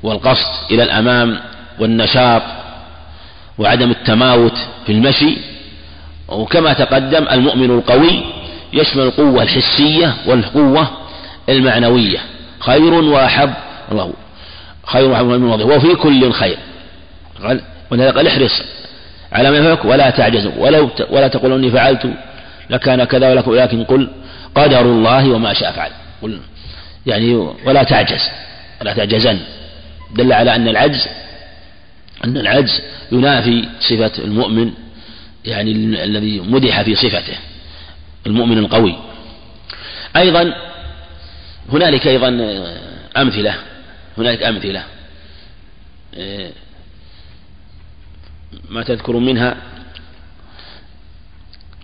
والقصد 0.03 0.71
إلى 0.71 0.83
الأمام 0.83 1.39
والنشاط 1.79 2.41
وعدم 3.57 3.91
التماوت 3.91 4.57
في 4.85 4.91
المشي 4.91 5.37
وكما 6.27 6.73
تقدم 6.73 7.25
المؤمن 7.31 7.71
القوي 7.71 8.23
يشمل 8.73 9.03
القوة 9.03 9.43
الحسية 9.43 10.13
والقوة 10.25 10.87
المعنوية. 11.49 12.19
خير 12.59 12.93
وأحب 12.93 13.53
الله. 13.91 14.13
خير 14.85 15.09
وأحب 15.09 15.25
من 15.25 15.43
وظيفة 15.43 15.75
وفي 15.75 15.95
كل 15.95 16.31
خير. 16.31 16.57
ولهذا 17.91 18.11
قال 18.11 18.27
احرص 18.27 18.61
على 19.31 19.51
ما 19.51 19.57
ينفعك 19.57 19.85
ولا 19.85 20.09
تعجز 20.09 20.49
ولو 20.57 20.89
ولا 21.09 21.27
تقول 21.27 21.53
إني 21.53 21.71
فعلت 21.71 22.13
لكان 22.69 23.03
كذا 23.03 23.43
ولكن 23.47 23.83
قل 23.83 24.09
قدر 24.55 24.81
الله 24.81 25.29
وما 25.29 25.53
شاء 25.53 25.71
فعل. 25.71 25.91
يعني 27.05 27.33
ولا 27.65 27.83
تعجز. 27.83 28.21
ولا 28.81 28.93
تعجزن. 28.93 29.39
دل 30.15 30.33
على 30.33 30.55
أن 30.55 30.67
العجز 30.67 31.07
أن 32.25 32.37
العجز 32.37 32.81
ينافي 33.11 33.69
صفة 33.79 34.23
المؤمن 34.23 34.73
يعني 35.45 35.71
الذي 36.03 36.39
مدح 36.39 36.81
في 36.81 36.95
صفته 36.95 37.37
المؤمن 38.27 38.57
القوي. 38.57 38.95
أيضا 40.15 40.53
هنالك 41.71 42.07
أيضا 42.07 42.27
أمثلة. 43.17 43.55
هنالك 44.17 44.43
أمثلة. 44.43 44.83
ما 48.69 48.83
تذكر 48.83 49.17
منها؟ 49.17 49.55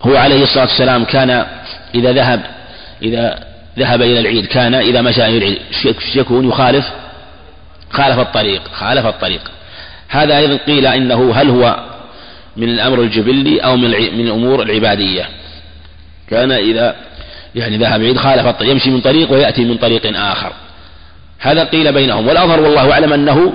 هو 0.02 0.16
عليه 0.16 0.42
الصلاة 0.42 0.64
والسلام 0.64 1.04
كان 1.04 1.46
إذا 1.94 2.12
ذهب 2.12 2.57
إذا 3.02 3.44
ذهب 3.78 4.02
إلى 4.02 4.20
العيد 4.20 4.46
كان 4.46 4.74
إذا 4.74 5.02
مشى 5.02 5.26
إلى 5.26 5.38
العيد 5.38 5.58
يكون 6.14 6.48
يخالف 6.48 6.86
خالف 7.90 8.18
الطريق 8.18 8.62
خالف 8.72 9.06
الطريق. 9.06 9.40
هذا 10.08 10.38
أيضا 10.38 10.56
قيل 10.56 10.86
إنه 10.86 11.32
هل 11.34 11.50
هو 11.50 11.76
من 12.56 12.68
الأمر 12.68 13.00
الجبلي 13.00 13.58
أو 13.60 13.76
من 13.76 13.90
من 13.90 14.26
الأمور 14.26 14.62
العبادية. 14.62 15.24
كان 16.30 16.52
إذا 16.52 16.96
يعني 17.54 17.76
ذهب 17.76 18.00
عيد 18.00 18.16
خالف 18.16 18.46
الطريق 18.46 18.72
يمشي 18.72 18.90
من 18.90 19.00
طريق 19.00 19.32
ويأتي 19.32 19.64
من 19.64 19.76
طريق 19.76 20.18
آخر. 20.18 20.52
هذا 21.38 21.64
قيل 21.64 21.92
بينهم. 21.92 22.28
والأظهر 22.28 22.60
والله 22.60 22.92
أعلم 22.92 23.12
أنه 23.12 23.52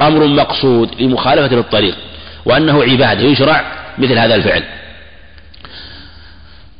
أمر 0.00 0.26
مقصود 0.26 1.00
لمخالفة 1.00 1.56
للطريق 1.56 1.94
وأنه 2.44 2.82
عبادة 2.82 3.22
يشرع 3.22 3.64
مثل 3.98 4.18
هذا 4.18 4.34
الفعل. 4.34 4.62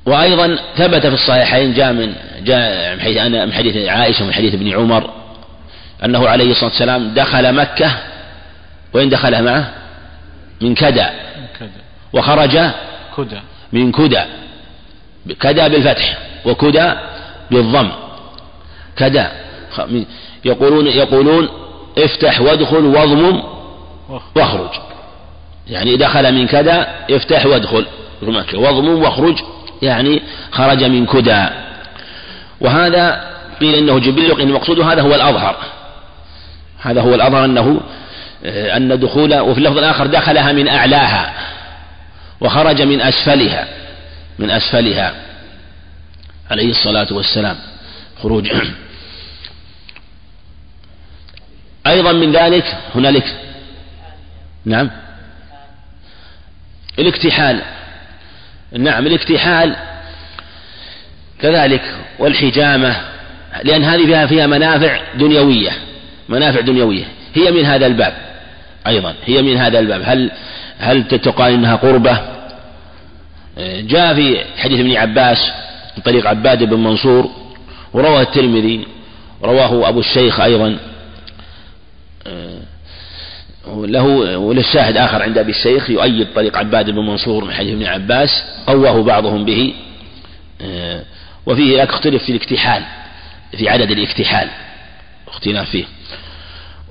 وأيضا 0.06 0.58
ثبت 0.76 1.06
في 1.06 1.14
الصحيحين 1.14 1.74
جاء 1.74 1.92
من 1.92 2.14
جاء 2.40 2.94
من 2.94 3.02
حديث 3.02 3.16
أنا 3.16 3.44
من 3.46 3.52
حديث 3.52 3.88
عائشة 3.88 4.22
ومن 4.24 4.32
حديث 4.34 4.54
ابن 4.54 4.72
عمر 4.72 5.10
أنه 6.04 6.28
عليه 6.28 6.50
الصلاة 6.50 6.70
والسلام 6.70 7.14
دخل 7.14 7.54
مكة 7.54 7.96
وين 8.92 9.08
دخلها 9.08 9.40
معه؟ 9.40 9.74
من 10.60 10.74
كدى 10.74 11.06
وخرج 12.12 12.58
كدى 13.16 13.40
من 13.72 13.92
كدى 13.92 14.20
كدى 15.40 15.68
بالفتح 15.68 16.18
وكدى 16.44 16.92
بالضم. 17.50 17.90
كدى 18.96 19.24
يقولون 20.44 20.86
يقولون 20.86 21.48
افتح 21.98 22.40
وادخل 22.40 22.84
واضمم 22.84 23.42
واخرج. 24.36 24.70
يعني 25.68 25.96
دخل 25.96 26.34
من 26.34 26.46
كدى 26.46 26.84
افتح 27.10 27.46
وادخل. 27.46 27.86
واضمم 28.54 29.02
واخرج. 29.02 29.38
يعني 29.84 30.22
خرج 30.52 30.84
من 30.84 31.06
كدى. 31.06 31.46
وهذا 32.60 33.30
قيل 33.60 33.74
إنه 33.74 33.98
جبل 33.98 34.40
ان 34.40 34.48
المقصود 34.48 34.80
هذا 34.80 35.02
هو 35.02 35.14
الأظهر. 35.14 35.56
هذا 36.82 37.00
هو 37.00 37.14
الأظهر 37.14 37.44
أنه 37.44 37.80
آه، 38.44 38.76
أن 38.76 39.00
دخول 39.00 39.38
وفي 39.38 39.58
اللفظ 39.58 39.78
الآخر 39.78 40.06
دخلها 40.06 40.52
من 40.52 40.68
أعلاها 40.68 41.34
وخرج 42.40 42.82
من 42.82 43.00
أسفلها 43.00 43.68
من 44.38 44.50
أسفلها 44.50 45.14
عليه 46.50 46.70
الصلاة 46.70 47.06
والسلام. 47.10 47.56
خروج. 48.22 48.50
أيضا 51.86 52.12
من 52.12 52.32
ذلك 52.32 52.76
هنالك 52.94 53.36
نعم 54.64 54.90
الاكتحال. 56.98 57.62
نعم 58.78 59.06
الاكتحال 59.06 59.76
كذلك 61.40 61.82
والحجامة 62.18 62.96
لأن 63.64 63.84
هذه 63.84 64.06
فيها 64.06 64.26
فيها 64.26 64.46
منافع 64.46 65.00
دنيوية 65.14 65.70
منافع 66.28 66.60
دنيوية. 66.60 67.04
هي 67.34 67.50
من 67.50 67.64
هذا 67.64 67.86
الباب 67.86 68.14
أيضا 68.86 69.14
هي 69.24 69.42
من 69.42 69.56
هذا 69.56 69.78
الباب. 69.78 70.02
هل 70.04 70.30
هل 70.78 71.08
تقال 71.08 71.52
إنها 71.52 71.76
قربة؟ 71.76 72.18
جاء 73.58 74.14
في 74.14 74.44
حديث 74.56 74.80
ابن 74.80 74.96
عباس 74.96 75.38
من 75.96 76.02
طريق 76.02 76.26
عباد 76.26 76.62
بن 76.62 76.78
منصور 76.78 77.30
ورواه 77.92 78.22
الترمذي 78.22 78.86
رواه 79.42 79.88
أبو 79.88 80.00
الشيخ 80.00 80.40
أيضا. 80.40 80.78
له 83.66 84.02
وللشاهد 84.38 84.96
آخر 84.96 85.22
عند 85.22 85.38
أبي 85.38 85.50
الشيخ 85.50 85.90
يؤيد 85.90 86.26
طريق 86.34 86.56
عباد 86.56 86.90
بن 86.90 87.06
منصور 87.06 87.44
من 87.44 87.52
حديث 87.52 87.72
ابن 87.72 87.84
عباس 87.86 88.44
قواه 88.66 89.02
بعضهم 89.02 89.44
به 89.44 89.74
آه، 90.60 91.02
وفيه 91.46 91.84
اختلف 91.84 92.22
في 92.24 92.32
الاكتحال 92.32 92.82
في 93.56 93.68
عدد 93.68 93.90
الاكتحال 93.90 94.48
اختلاف 95.28 95.70
فيه. 95.70 95.84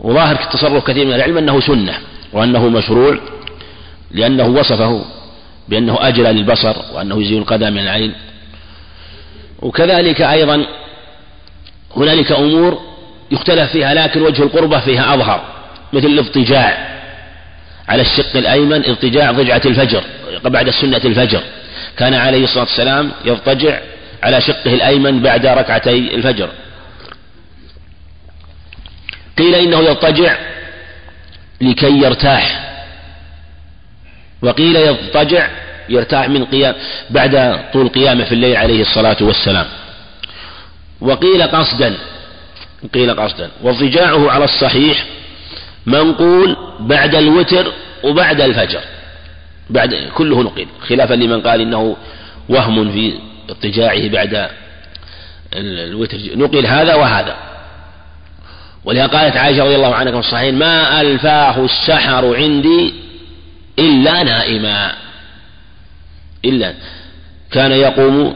وظاهر 0.02 0.36
تصرف 0.36 0.84
كثير 0.84 1.06
من 1.06 1.14
العلم 1.14 1.38
أنه 1.38 1.60
سنة 1.60 1.94
وأنه 2.34 2.70
مشروع 2.70 3.20
لأنه 4.12 4.46
وصفه 4.46 5.06
بأنه 5.70 5.98
أجلى 6.08 6.32
للبصر 6.32 6.76
وأنه 6.94 7.22
يزيل 7.22 7.38
القدم 7.38 7.74
من 7.74 7.80
العين. 7.80 8.14
وكذلك 9.62 10.22
أيضا 10.22 10.66
هنالك 11.98 12.32
أمور 12.32 12.82
يختلف 13.32 13.72
فيها 13.72 13.94
لكن 13.94 14.22
وجه 14.22 14.44
القربة 14.44 14.80
فيها 14.80 15.14
أظهر. 15.14 15.53
مثل 15.94 16.08
الاضطجاع 16.08 16.94
على 17.88 18.02
الشق 18.02 18.38
الأيمن 18.38 18.86
اضطجاع 18.86 19.32
ضجعة 19.32 19.62
الفجر 19.66 20.04
بعد 20.44 20.70
سنة 20.70 21.02
الفجر. 21.06 21.42
كان 21.98 22.14
عليه 22.14 22.44
الصلاة 22.44 22.64
والسلام 22.64 23.12
يضطجع 23.26 23.80
على 24.24 24.42
شقه 24.42 24.74
الأيمن 24.74 25.22
بعد 25.22 25.46
ركعتي 25.46 26.16
الفجر. 26.16 26.50
قيل 29.38 29.56
إنه 29.56 29.80
يضطجع 29.80 30.38
لكي 31.62 32.02
يرتاح. 32.04 32.74
وقيل 34.42 34.76
يضطجع 34.76 35.48
يرتاح 35.90 36.30
من 36.30 36.46
قيام 36.46 36.76
بعد 37.10 37.60
طول 37.74 37.88
قيامه 37.88 38.24
في 38.24 38.32
الليل 38.32 38.56
عليه 38.56 38.82
الصلاة 38.82 39.18
والسلام. 39.22 39.66
وقيل 41.02 41.44
قصدا 41.44 41.98
قيل 42.94 43.20
قصدا. 43.20 43.50
واضطجاعه 43.62 44.32
على 44.32 44.46
الصحيح 44.46 45.06
منقول 45.86 46.58
بعد 46.80 47.16
الوتر 47.16 47.74
وبعد 48.04 48.42
الفجر 48.42 48.82
بعد 49.70 49.96
كله 50.16 50.44
نقل 50.44 50.68
خلافا 50.88 51.14
لمن 51.14 51.42
قال 51.42 51.62
إنه 51.62 51.96
وهم 52.50 52.92
في 52.92 53.14
اضطجاعه 53.50 54.10
بعد 54.10 54.50
الوتر 55.54 56.18
نقل 56.36 56.66
هذا 56.66 56.96
وهذا. 56.96 57.36
ولهذا 58.86 59.08
قالت 59.08 59.38
عائشة 59.38 59.64
رضي 59.64 59.76
الله 59.76 59.96
عنها 59.96 60.12
في 60.12 60.20
الصحيحين 60.20 60.56
ما 60.56 61.02
ألفاه 61.02 61.66
السحر 61.66 62.36
عندي 62.36 62.94
إلا 63.80 64.24
نائما. 64.24 64.92
إلا 66.46 66.74
كان 67.52 67.72
يقوم 67.72 68.36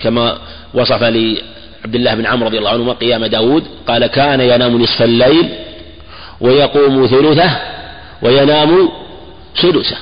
كما 0.00 0.38
وصف 0.74 1.02
لي 1.02 1.42
عبد 1.84 1.94
الله 1.94 2.14
بن 2.14 2.26
عمرو 2.26 2.48
رضي 2.48 2.58
الله 2.58 2.70
عنهما 2.70 2.92
قيام 2.92 3.26
داود 3.26 3.64
قال 3.88 4.06
كان 4.06 4.40
ينام 4.40 4.82
نصف 4.82 5.02
الليل 5.02 5.48
ويقوم 6.40 7.06
ثلثه 7.06 7.50
وينام 8.22 8.88
سدسه. 9.54 9.96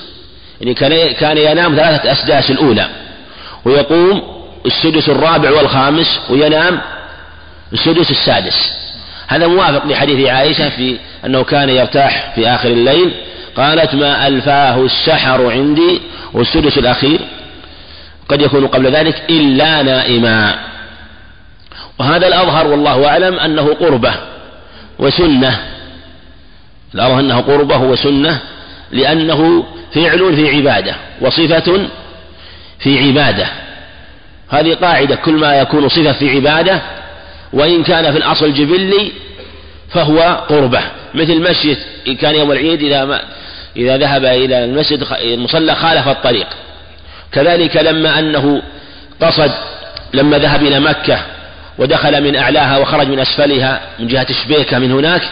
يعني 0.60 0.74
كان 1.14 1.38
ينام 1.38 1.76
ثلاثة 1.76 2.12
أسداس 2.12 2.50
الأولى. 2.50 2.88
ويقوم 3.64 4.22
السدس 4.66 5.08
الرابع 5.08 5.50
والخامس 5.50 6.20
وينام 6.30 6.80
السدس 7.72 8.10
السادس. 8.10 8.72
هذا 9.28 9.46
موافق 9.46 9.86
لحديث 9.86 10.28
عائشة 10.28 10.68
في 10.68 10.96
أنه 11.26 11.44
كان 11.44 11.68
يرتاح 11.68 12.32
في 12.34 12.48
آخر 12.48 12.68
الليل. 12.68 13.12
قالت 13.56 13.94
ما 13.94 14.26
ألفاه 14.26 14.84
السحر 14.84 15.50
عندي 15.50 16.00
والسدس 16.32 16.78
الأخير. 16.78 17.20
قد 18.28 18.42
يكون 18.42 18.66
قبل 18.66 18.92
ذلك 18.92 19.22
إلا 19.30 19.82
نائما. 19.82 20.58
وهذا 21.98 22.26
الأظهر 22.26 22.66
والله 22.66 23.08
أعلم 23.08 23.38
أنه 23.38 23.74
قربة 23.74 24.14
وسنة. 24.98 25.71
الأظهر 26.94 27.20
أنه 27.20 27.40
قربة 27.40 27.78
وسنة 27.78 28.40
لأنه 28.90 29.66
فعل 29.94 30.36
في 30.36 30.56
عبادة 30.56 30.94
وصفة 31.20 31.88
في 32.78 32.98
عبادة. 32.98 33.46
هذه 34.50 34.74
قاعدة 34.74 35.16
كل 35.16 35.32
ما 35.32 35.54
يكون 35.54 35.88
صفة 35.88 36.12
في 36.12 36.30
عبادة 36.30 36.82
وإن 37.52 37.82
كان 37.82 38.12
في 38.12 38.18
الأصل 38.18 38.54
جبلي 38.54 39.12
فهو 39.90 40.44
قربة. 40.48 40.80
مثل 41.14 41.32
المسجد 41.32 41.76
إن 42.08 42.16
كان 42.16 42.34
يوم 42.34 42.52
العيد 42.52 42.82
إذا 42.82 43.04
ما 43.04 43.20
إذا 43.76 43.96
ذهب 43.96 44.24
إلى 44.24 44.64
المسجد 44.64 45.06
المصلى 45.22 45.74
خالف 45.74 46.08
الطريق. 46.08 46.46
كذلك 47.32 47.76
لما 47.76 48.18
أنه 48.18 48.62
قصد 49.20 49.52
لما 50.14 50.38
ذهب 50.38 50.62
إلى 50.62 50.80
مكة 50.80 51.18
ودخل 51.78 52.22
من 52.22 52.36
أعلاها 52.36 52.78
وخرج 52.78 53.08
من 53.08 53.18
أسفلها 53.18 53.80
من 53.98 54.06
جهة 54.06 54.26
شبيكة 54.44 54.78
من 54.78 54.92
هناك 54.92 55.22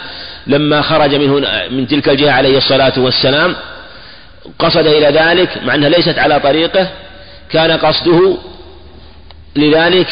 لما 0.51 0.83
خرج 0.83 1.15
من, 1.15 1.31
هنا 1.31 1.69
من 1.69 1.87
تلك 1.87 2.09
الجهة 2.09 2.31
عليه 2.33 2.59
الصلاة 2.59 2.93
والسلام 2.97 3.57
قصد 4.59 4.87
إلى 4.87 5.07
ذلك 5.07 5.49
مع 5.65 5.75
أنها 5.75 5.89
ليست 5.89 6.19
على 6.19 6.41
طريقه 6.41 6.89
كان 7.51 7.71
قصده 7.71 8.37
لذلك 9.57 10.07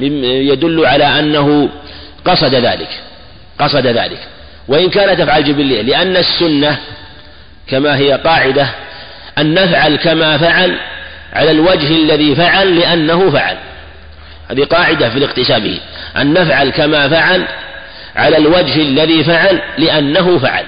يدل 0.00 0.86
على 0.86 1.04
أنه 1.04 1.68
قصد 2.24 2.54
ذلك 2.54 2.88
قصد 3.58 3.86
ذلك. 3.86 4.18
وإن 4.68 4.90
كانت 4.90 5.20
أفعال 5.20 5.44
جبلية 5.44 5.82
لأن 5.82 6.16
السنة 6.16 6.78
كما 7.66 7.96
هي 7.96 8.12
قاعدة 8.12 8.68
أن 9.38 9.54
نفعل 9.54 9.96
كما 9.96 10.38
فعل 10.38 10.76
على 11.32 11.50
الوجه 11.50 11.88
الذي 11.88 12.34
فعل 12.34 12.78
لأنه 12.78 13.30
فعل. 13.30 13.56
هذه 14.50 14.64
قاعدة 14.64 15.10
في 15.10 15.18
الاقتسام 15.18 15.78
أن 16.16 16.32
نفعل 16.32 16.70
كما 16.70 17.08
فعل 17.08 17.44
على 18.16 18.36
الوجه 18.36 18.82
الذي 18.82 19.24
فعل 19.24 19.62
لأنه 19.78 20.38
فعل. 20.38 20.64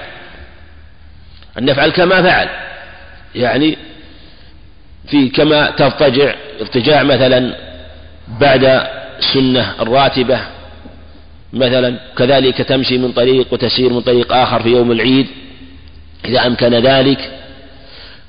أن 1.57 1.65
نفعل 1.65 1.89
كما 1.89 2.21
فعل. 2.21 2.49
يعني 3.35 3.77
في 5.07 5.29
كما 5.29 5.71
تضطجع 5.71 6.35
ارتجاع 6.61 7.03
مثلا 7.03 7.55
بعد 8.39 8.87
السنة 9.19 9.73
الراتبة 9.81 10.39
مثلا 11.53 11.99
كذلك 12.17 12.57
تمشي 12.57 12.97
من 12.97 13.11
طريق 13.11 13.53
وتسير 13.53 13.93
من 13.93 14.01
طريق 14.01 14.33
آخر 14.33 14.63
في 14.63 14.69
يوم 14.69 14.91
العيد. 14.91 15.27
إذا 16.25 16.47
أمكن 16.47 16.73
ذلك 16.73 17.31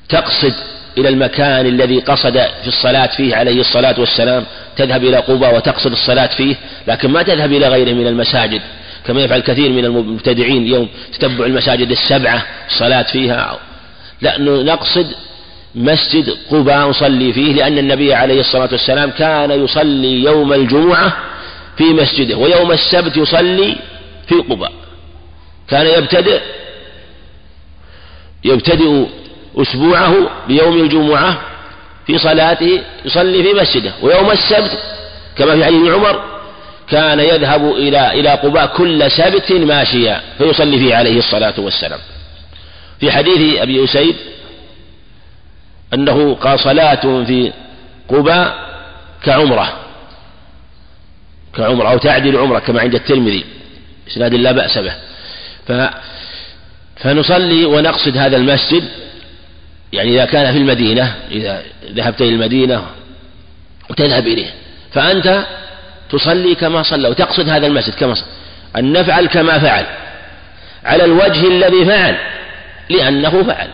تقصد 0.08 0.54
إلى 0.98 1.08
المكان 1.08 1.66
الذي 1.66 2.00
قصد 2.00 2.32
في 2.32 2.68
الصلاة 2.68 3.06
فيه 3.06 3.36
عليه 3.36 3.60
الصلاة 3.60 4.00
والسلام 4.00 4.44
تذهب 4.76 5.04
إلى 5.04 5.16
قبى 5.16 5.46
وتقصد 5.46 5.92
الصلاة 5.92 6.26
فيه 6.26 6.56
لكن 6.86 7.10
ما 7.10 7.22
تذهب 7.22 7.52
إلى 7.52 7.68
غيره 7.68 7.92
من 7.92 8.06
المساجد. 8.06 8.62
كما 9.07 9.20
يفعل 9.22 9.40
كثير 9.40 9.70
من 9.70 9.84
المبتدعين 9.84 10.62
اليوم 10.62 10.88
تتبع 11.12 11.46
المساجد 11.46 11.90
السبعة 11.90 12.46
الصلاة 12.70 13.02
فيها. 13.02 13.59
لا 14.20 14.38
نقصد 14.38 15.07
مسجد 15.74 16.36
قباء 16.50 16.88
نصلي 16.88 17.32
فيه 17.32 17.52
لأن 17.52 17.78
النبي 17.78 18.14
عليه 18.14 18.40
الصلاة 18.40 18.68
والسلام 18.72 19.11
كان 19.11 19.50
يصلي 19.64 20.22
يوم 20.24 20.52
الجمعة 20.52 21.16
في 21.76 21.84
مسجده 21.84 22.36
ويوم 22.36 22.72
السبت 22.72 23.16
يصلي 23.16 23.76
في 24.28 24.34
قباء. 24.34 24.72
كان 25.68 25.86
يبتدئ 25.86 26.40
يبتدئ 28.44 29.04
أسبوعه 29.57 30.14
بيوم 30.48 30.80
الجمعة 30.80 31.40
في 32.07 32.18
صلاته 32.18 32.82
يصلي 33.04 33.42
في 33.42 33.52
مسجده 33.61 33.92
ويوم 34.02 34.30
السبت 34.30 34.78
كما 35.38 35.57
في 35.57 35.64
حديث 35.64 35.92
عمر 35.92 36.36
كان 36.89 37.20
يذهب 37.20 37.70
إلى 37.72 38.20
إلى 38.20 38.28
قباء 38.30 38.66
كل 38.66 39.11
سبت 39.11 39.53
ماشيا 39.53 40.20
فيصلي 40.39 40.78
فيه 40.78 40.95
عليه 40.95 41.18
الصلاة 41.18 41.55
والسلام. 41.59 41.99
في 43.01 43.12
حديث 43.12 43.61
أبي 43.61 43.84
أسيد 43.84 44.16
أنه 45.95 46.34
قال 46.34 46.61
صلاة 46.61 47.24
في 47.24 47.53
قباء 48.09 48.66
كعمرة 49.24 49.72
كعمرة 51.57 51.89
أو 51.89 51.99
تعدل 51.99 52.37
عمرة 52.37 52.59
كما 52.59 52.80
عند 52.80 52.95
الترمذي 52.95 53.45
إسناد 54.09 54.34
لا 54.34 54.53
بأس 54.53 54.78
به. 54.78 54.95
ف 55.68 55.72
فنصلي 56.97 57.64
ونقصد 57.64 58.16
هذا 58.16 58.37
المسجد 58.37 58.84
يعني 59.93 60.11
إذا 60.11 60.24
كان 60.24 60.53
في 60.53 60.59
المدينة 60.59 61.14
إذا 61.30 61.62
ذهبت 61.91 62.20
إلى 62.20 62.30
المدينة 62.30 62.87
وتذهب 63.91 64.26
إليه. 64.26 64.51
فأنت 64.93 65.47
تصلي 66.11 66.54
كما 66.54 66.82
صلى 66.82 67.09
وتقصد 67.09 67.48
هذا 67.48 67.66
المسجد 67.66 67.94
كما 67.94 68.14
صلى. 68.14 68.26
أن 68.76 68.92
نفعل 68.92 69.26
كما 69.26 69.59
فعل. 69.59 69.86
على 70.84 71.04
الوجه 71.04 71.48
الذي 71.48 71.84
فعل 71.84 72.16
لأنه 72.90 73.42
فعل. 73.42 73.68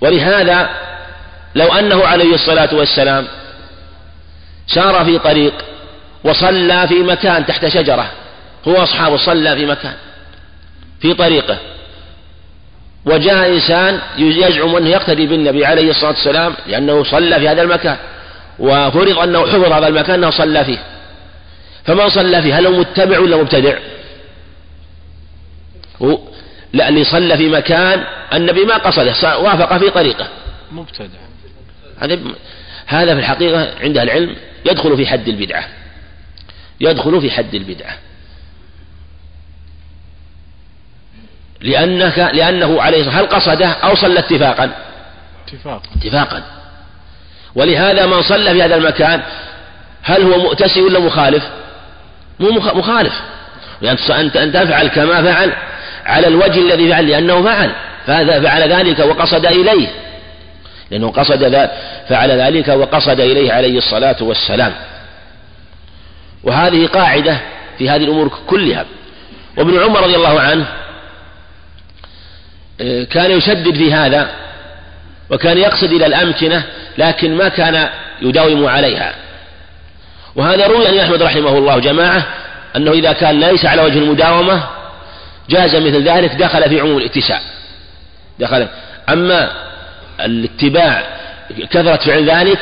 ولهذا 0.00 0.68
لو 1.54 1.72
أنه 1.72 2.06
عليه 2.06 2.34
الصلاة 2.34 2.74
والسلام 2.74 3.26
سار 4.66 5.04
في 5.04 5.18
طريق 5.18 5.54
وصلى 6.24 6.88
في 6.88 6.94
مكان 6.94 7.46
تحت 7.46 7.66
شجرة 7.66 8.10
هو 8.68 8.82
أصحابه 8.82 9.16
صلى 9.16 9.56
في 9.56 9.66
مكان 9.66 9.94
في 11.00 11.14
طريقه. 11.14 11.56
وجاء 13.04 13.48
إنسان 13.48 13.98
يزعم 14.18 14.76
أنه 14.76 14.88
يقتدي 14.88 15.26
بالنبي 15.26 15.66
عليه 15.66 15.90
الصلاة 15.90 16.10
والسلام 16.10 16.54
لأنه 16.66 17.04
صلى 17.04 17.40
في 17.40 17.48
هذا 17.48 17.62
المكان 17.62 17.96
وفرض 18.58 19.18
أنه 19.18 19.46
حفظ 19.46 19.72
هذا 19.72 19.86
المكان 19.88 20.14
أنه 20.14 20.30
صلى 20.30 20.64
فيه. 20.64 20.78
فمن 21.84 22.08
صلى 22.08 22.42
فيه؟ 22.42 22.58
هل 22.58 22.66
هو 22.66 22.80
متبع 22.80 23.18
ولا 23.18 23.36
مبتدع؟ 23.36 23.78
هو 26.02 26.18
لا 26.72 26.88
اللي 26.88 27.04
صلى 27.04 27.36
في 27.36 27.48
مكان 27.48 28.04
النبي 28.34 28.64
ما 28.64 28.76
قصده 28.76 29.38
وافق 29.38 29.78
في 29.78 29.90
طريقه. 29.90 30.28
مبتدع. 30.72 31.18
هذا 31.98 32.18
هذا 32.86 33.14
في 33.14 33.20
الحقيقة 33.20 33.74
عند 33.80 33.98
العلم 33.98 34.36
يدخل 34.66 34.96
في 34.96 35.06
حد 35.06 35.28
البدعة. 35.28 35.68
يدخل 36.80 37.20
في 37.20 37.30
حد 37.30 37.54
البدعة. 37.54 37.98
لأنك 41.60 42.18
لأنه 42.18 42.82
عليه 42.82 43.20
هل 43.20 43.26
قصده 43.26 43.68
أو 43.68 43.94
صلى 43.94 44.18
اتفاقا؟ 44.18 44.70
اتفاقا. 45.46 45.82
اتفاقا. 45.96 46.42
ولهذا 47.54 48.06
من 48.06 48.22
صلى 48.22 48.52
في 48.52 48.62
هذا 48.62 48.76
المكان 48.76 49.22
هل 50.02 50.22
هو 50.22 50.38
مؤتسي 50.38 50.82
ولا 50.82 50.98
مخالف؟ 50.98 51.61
مو 52.42 52.50
مخالف. 52.50 53.12
يعني 53.82 53.98
أنت 54.10 54.36
أن 54.36 54.52
تفعل 54.52 54.88
كما 54.88 55.22
فعل 55.22 55.52
على 56.06 56.26
الوجه 56.26 56.58
الذي 56.58 56.88
فعل 56.88 57.08
لأنه 57.08 57.42
فعل. 57.42 57.72
فهذا 58.06 58.40
فعل 58.40 58.72
ذلك 58.72 58.98
وقصد 58.98 59.46
إليه. 59.46 59.88
لأنه 60.90 61.10
قصد 61.10 61.42
ذلك 61.42 61.70
فعل 62.08 62.30
ذلك 62.30 62.68
وقصد 62.68 63.20
إليه 63.20 63.52
عليه 63.52 63.78
الصلاة 63.78 64.16
والسلام. 64.20 64.72
وهذه 66.44 66.86
قاعدة 66.86 67.38
في 67.78 67.90
هذه 67.90 68.04
الأمور 68.04 68.38
كلها. 68.46 68.84
وابن 69.56 69.82
عمر 69.82 70.00
رضي 70.00 70.16
الله 70.16 70.40
عنه 70.40 70.66
آه، 72.80 73.04
كان 73.04 73.30
يشدد 73.30 73.74
في 73.74 73.92
هذا 73.92 74.30
وكان 75.30 75.58
يقصد 75.58 75.92
إلى 75.92 76.06
الأمكنة 76.06 76.64
لكن 76.98 77.36
ما 77.36 77.48
كان 77.48 77.88
يداوم 78.22 78.66
عليها. 78.66 79.14
وهذا 80.36 80.66
روي 80.66 80.88
عن 80.88 80.98
أحمد 80.98 81.22
رحمه 81.22 81.58
الله 81.58 81.78
جماعة 81.78 82.26
أنه 82.76 82.90
إذا 82.92 83.12
كان 83.12 83.40
ليس 83.40 83.64
على 83.64 83.82
وجه 83.82 83.98
المداومة 83.98 84.62
جاز 85.50 85.76
مثل 85.76 86.08
ذلك 86.08 86.34
دخل 86.34 86.68
في 86.68 86.80
عموم 86.80 86.98
الاتساع. 86.98 87.40
دخل. 88.38 88.68
أما 89.08 89.50
الاتباع 90.20 91.02
كثرة 91.70 91.96
فعل 91.96 92.30
ذلك 92.30 92.58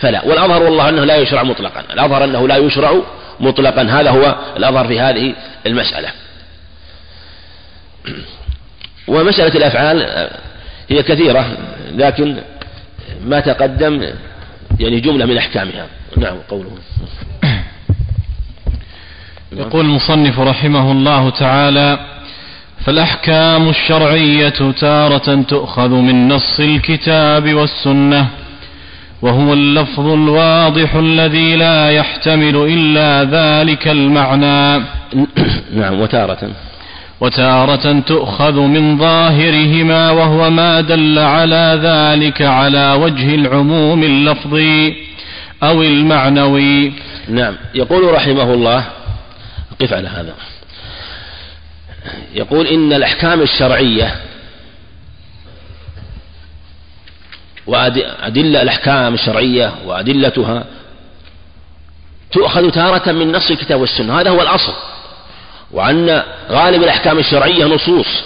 فلا. 0.00 0.24
والأظهر 0.24 0.62
والله 0.62 0.88
أنه 0.88 1.04
لا 1.04 1.16
يشرع 1.16 1.42
مطلقا. 1.42 1.84
الأظهر 1.92 2.24
أنه 2.24 2.48
لا 2.48 2.56
يشرع 2.56 2.94
مطلقا. 3.40 3.82
هذا 3.82 4.10
هو 4.10 4.36
الأظهر 4.56 4.88
في 4.88 5.00
هذه 5.00 5.34
المسألة. 5.66 6.08
ومسألة 9.08 9.54
الأفعال 9.54 10.28
هي 10.88 11.02
كثيرة 11.02 11.56
لكن 11.94 12.36
ما 13.24 13.40
تقدم 13.40 14.10
يعني 14.80 15.00
جملة 15.00 15.26
من 15.26 15.38
أحكامها. 15.38 15.86
نعم 16.16 16.36
قوله. 16.48 16.70
يقول 19.52 19.84
المصنف 19.86 20.40
رحمه 20.40 20.92
الله 20.92 21.30
تعالى 21.30 21.98
فالأحكام 22.84 23.68
الشرعية 23.68 24.72
تارة 24.80 25.42
تؤخذ 25.42 25.88
من 25.88 26.28
نص 26.28 26.60
الكتاب 26.60 27.54
والسنة 27.54 28.28
وهو 29.22 29.52
اللفظ 29.52 30.06
الواضح 30.06 30.94
الذي 30.94 31.56
لا 31.56 31.90
يحتمل 31.90 32.56
إلا 32.56 33.24
ذلك 33.24 33.88
المعنى. 33.88 34.84
نعم 35.80 36.00
وتارة. 36.00 36.50
وتارة 37.20 38.00
تؤخذ 38.00 38.60
من 38.60 38.98
ظاهرهما 38.98 40.10
وهو 40.10 40.50
ما 40.50 40.80
دل 40.80 41.18
على 41.18 41.80
ذلك 41.82 42.42
على 42.42 42.92
وجه 42.92 43.34
العموم 43.34 44.02
اللفظي. 44.02 45.13
أو 45.68 45.82
المعنوي. 45.82 46.92
نعم. 47.28 47.56
يقول 47.74 48.14
رحمه 48.14 48.54
الله 48.54 48.84
قف 49.80 49.92
على 49.92 50.08
هذا. 50.08 50.34
يقول 52.34 52.66
إن 52.66 52.92
الأحكام 52.92 53.42
الشرعية 53.42 54.20
وأدلة 57.66 58.62
الأحكام 58.62 59.14
الشرعية 59.14 59.74
وأدلتها 59.86 60.64
تؤخذ 62.32 62.70
تارة 62.70 63.12
من 63.12 63.32
نص 63.32 63.50
الكتاب 63.50 63.80
والسنة. 63.80 64.20
هذا 64.20 64.30
هو 64.30 64.42
الأصل. 64.42 64.72
وأن 65.70 66.22
غالب 66.50 66.82
الأحكام 66.82 67.18
الشرعية 67.18 67.64
نصوص. 67.64 68.22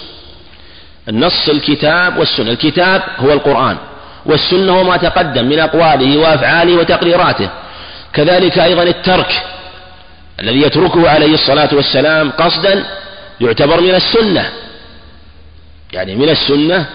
النص 1.09 1.49
الكتاب 1.49 2.17
والسنة. 2.17 2.51
الكتاب 2.51 3.03
هو 3.17 3.33
القرآن. 3.33 3.77
والسنة 4.25 4.71
هو 4.71 4.83
ما 4.83 4.97
تقدم 4.97 5.45
من 5.45 5.59
أقواله 5.59 6.17
وأفعاله 6.17 6.75
وتقريراته. 6.75 7.49
كذلك 8.13 8.59
أيضا 8.59 8.83
الترك 8.83 9.43
الذي 10.39 10.61
يتركه 10.61 11.09
عليه 11.09 11.33
الصلاة 11.33 11.69
والسلام 11.73 12.31
قصدا 12.31 12.85
يعتبر 13.41 13.81
من 13.81 13.95
السنة. 13.95 14.49
يعني 15.93 16.15
من 16.15 16.29
السنة 16.29 16.85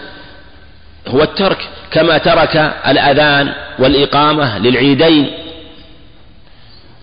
هو 1.09 1.23
الترك 1.23 1.59
كما 1.91 2.19
ترك 2.19 2.57
الأذان 2.87 3.53
والإقامة 3.79 4.59
للعيدين 4.59 5.31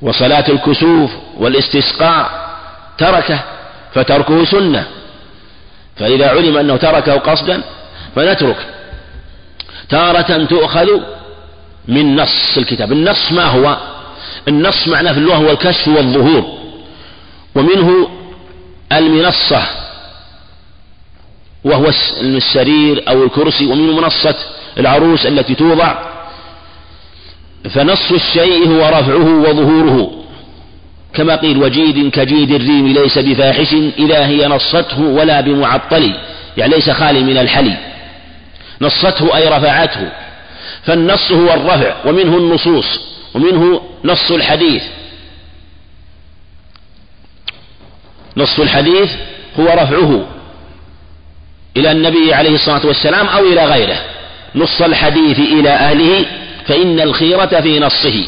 وصلاة 0.01 0.45
الكسوف 0.49 1.11
والاستسقاء 1.37 2.49
تركه 2.97 3.39
فتركه 3.93 4.45
سنة. 4.45 4.87
فإذا 5.97 6.29
علم 6.29 6.57
أنه 6.57 6.77
تركه 6.77 7.13
قصدا 7.13 7.61
فنترك. 8.15 8.57
تارة 9.91 10.45
تؤخذ 10.45 10.87
من 11.87 12.15
نص 12.15 12.57
الكتاب. 12.57 12.91
النص 12.91 13.31
ما 13.31 13.45
هو؟ 13.45 13.77
النص 14.47 14.87
معناه 14.87 15.11
في 15.11 15.17
اللغة 15.17 15.35
هو 15.35 15.51
الكشف 15.51 15.87
والظهور. 15.87 16.57
ومنه 17.55 18.09
المنصة 18.91 19.63
وهو 21.63 21.91
السرير 22.21 23.03
أو 23.07 23.23
الكرسي 23.23 23.65
ومنه 23.65 24.01
منصة 24.01 24.35
العروس 24.77 25.25
التي 25.25 25.55
توضع. 25.55 25.95
فنص 27.69 28.11
الشيء 28.11 28.67
هو 28.67 28.89
رفعه 28.89 29.39
وظهوره. 29.49 30.11
كما 31.13 31.35
قيل 31.35 31.63
وجيد 31.63 32.11
كجيد 32.11 32.51
الريم 32.51 32.87
ليس 32.87 33.17
بفاحش 33.17 33.73
إذا 33.99 34.25
هي 34.25 34.47
نصته 34.47 35.01
ولا 35.01 35.41
بمعطل 35.41 36.13
يعني 36.57 36.73
ليس 36.73 36.89
خالي 36.89 37.23
من 37.23 37.37
الحلي. 37.37 37.90
نصته 38.81 39.37
أي 39.37 39.47
رفعته. 39.47 40.11
فالنص 40.83 41.31
هو 41.31 41.53
الرفع 41.53 41.95
ومنه 42.05 42.37
النصوص 42.37 42.99
ومنه 43.33 43.81
نص 44.03 44.31
الحديث. 44.31 44.83
نص 48.37 48.59
الحديث 48.59 49.11
هو 49.59 49.65
رفعه 49.65 50.25
إلى 51.77 51.91
النبي 51.91 52.33
عليه 52.33 52.55
الصلاة 52.55 52.85
والسلام 52.85 53.27
أو 53.27 53.45
إلى 53.45 53.65
غيره. 53.65 54.01
نص 54.55 54.81
الحديث 54.81 55.39
إلى 55.39 55.69
أهله 55.69 56.25
فإن 56.67 56.99
الخيرة 56.99 57.61
في 57.61 57.79
نصه. 57.79 58.25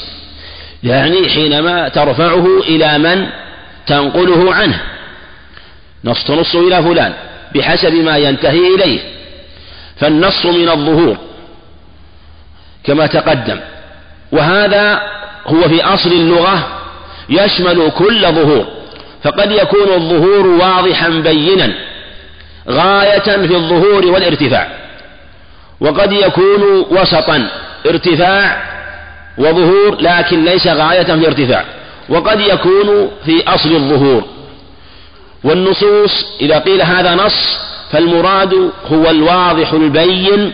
يعني 0.84 1.30
حينما 1.30 1.90
ترفعه 1.90 2.60
إلى 2.60 2.98
من 2.98 3.28
تنقله 3.88 4.54
عنه. 4.54 4.82
نص 6.06 6.24
تنص 6.24 6.56
إلى 6.56 6.84
فلان 6.84 7.14
بحسب 7.56 7.94
ما 7.94 8.18
ينتهي 8.18 8.76
إليه. 8.76 9.00
فالنص 10.00 10.46
من 10.46 10.70
الظهور 10.70 11.18
كما 12.84 13.08
تقدم. 13.08 13.60
وهذا 14.32 15.02
هو 15.48 15.62
في 15.62 15.84
أصل 15.84 16.12
اللغة 16.12 16.68
يشمل 17.30 17.92
كل 17.98 18.22
ظهور 18.22 18.66
فقد 19.24 19.52
يكون 19.52 19.94
الظهور 19.94 20.48
واضحا 20.48 21.10
بينا 21.10 21.74
غاية 22.70 23.20
في 23.48 23.56
الظهور 23.56 24.06
والارتفاع 24.06 24.68
وقد 25.80 26.12
يكون 26.12 26.86
وسطا 26.90 27.50
ارتفاع 27.86 28.64
وظهور 29.38 29.98
لكن 30.02 30.46
ليس 30.46 30.68
غاية 30.68 31.04
في 31.04 31.14
الارتفاع 31.14 31.66
وقد 32.10 32.40
يكون 32.40 33.12
في 33.26 33.44
أصل 33.48 33.76
الظهور. 33.76 34.24
والنصوص 35.44 36.26
إذا 36.42 36.60
قيل 36.60 36.82
هذا 36.82 37.16
نص 37.16 37.58
فالمراد 37.94 38.72
هو 38.92 39.10
الواضح 39.10 39.74
البين 39.74 40.54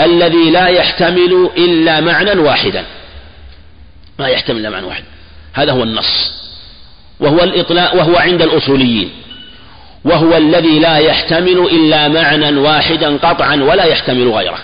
الذي 0.00 0.50
لا 0.50 0.66
يحتمل 0.66 1.50
إلا 1.56 2.00
معنى 2.00 2.30
واحدا. 2.30 2.84
ما 4.18 4.28
يحتمل 4.28 4.58
إلا 4.58 4.70
معنى 4.70 4.86
واحد. 4.86 5.04
هذا 5.54 5.72
هو 5.72 5.82
النص. 5.82 6.30
وهو 7.20 7.42
الإطلاق 7.42 7.94
وهو 7.94 8.16
عند 8.16 8.42
الأصوليين. 8.42 9.10
وهو 10.04 10.36
الذي 10.36 10.78
لا 10.78 10.96
يحتمل 10.98 11.58
إلا 11.58 12.08
معنى 12.08 12.58
واحدا 12.58 13.16
قطعا 13.16 13.56
ولا 13.56 13.84
يحتمل 13.84 14.28
غيره. 14.28 14.58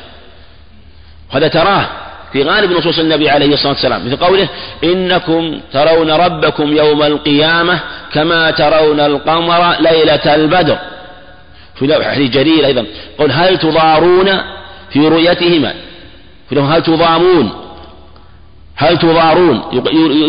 هذا 1.31 1.48
تراه 1.48 1.86
في 2.32 2.43
غالب 2.43 2.72
نصوص 2.72 2.98
النبي 2.98 3.31
عليه 3.31 3.55
الصلاة 3.55 3.72
والسلام 3.72 4.06
مثل 4.06 4.16
قوله 4.16 4.48
إنكم 4.85 5.60
ترون 5.72 6.10
ربكم 6.10 6.76
يوم 6.76 7.02
القيامة 7.02 7.81
كما 8.12 8.51
ترون 8.51 9.01
القمر 9.01 9.81
ليلة 9.81 10.35
البدر. 10.35 10.78
في 11.76 12.05
حديث 12.05 12.30
جرير 12.30 12.66
أيضا. 12.66 12.86
قل 13.18 13.32
هل 13.32 13.59
تضارون 13.59 14.40
في 14.90 15.09
رؤيتهما؟ 15.09 15.74
في 16.48 16.60
هل 16.60 16.82
تضامون؟ 16.82 17.51
هل 18.76 18.98
تضارون؟ 18.98 19.62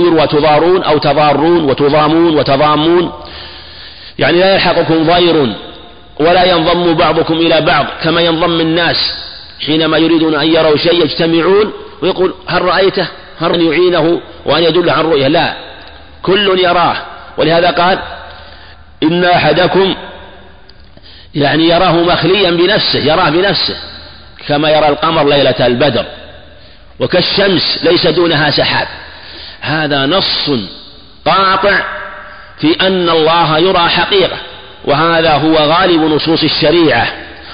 يروى 0.06 0.28
تضارون 0.28 0.84
أو 0.84 0.98
تضارون 0.98 1.64
وتضامون 1.70 2.36
وتضامون. 2.38 3.12
يعني 4.20 4.40
لا 4.40 4.54
يلحقكم 4.54 5.04
ضير 5.04 5.56
ولا 6.20 6.44
ينضم 6.44 6.94
بعضكم 6.94 7.34
إلى 7.34 7.62
بعض 7.62 7.86
كما 8.04 8.22
ينضم 8.22 8.62
الناس 8.62 9.14
حينما 9.66 9.98
يريدون 9.98 10.36
أن 10.36 10.48
يروا 10.48 10.78
شيء 10.78 11.04
يجتمعون 11.04 11.74
ويقول 12.02 12.34
هل 12.48 12.62
رأيته؟ 12.62 13.08
هل 13.40 13.62
يعينه 13.62 14.22
وأن 14.46 14.64
يدل 14.64 14.90
عن 14.90 15.06
رؤية. 15.06 15.28
لا. 15.28 15.54
كل 16.22 16.60
يراه. 16.60 16.98
ولهذا 17.38 17.72
قال 17.72 18.00
إن 19.04 19.26
أحدكم 19.26 19.96
يعني 21.36 21.64
يراه 21.70 21.92
مخليا 21.92 22.52
بنفسه 22.52 23.00
يراه 23.00 23.30
بنفسه 23.30 23.76
كما 24.48 24.70
يرى 24.70 24.88
القمر 24.88 25.30
ليلة 25.30 25.66
البدر 25.68 26.06
وكالشمس 27.00 27.80
ليس 27.84 28.08
دونها 28.08 28.52
سحاب. 28.52 28.88
هذا 29.62 30.06
نص 30.06 30.50
قاطع 31.26 31.80
في 32.60 32.88
أن 32.88 33.10
الله 33.10 33.58
يرى 33.58 33.90
حقيقة 33.90 34.38
وهذا 34.86 35.34
هو 35.34 35.56
غالب 35.56 36.02
نصوص 36.02 36.44
الشريعة 36.44 37.08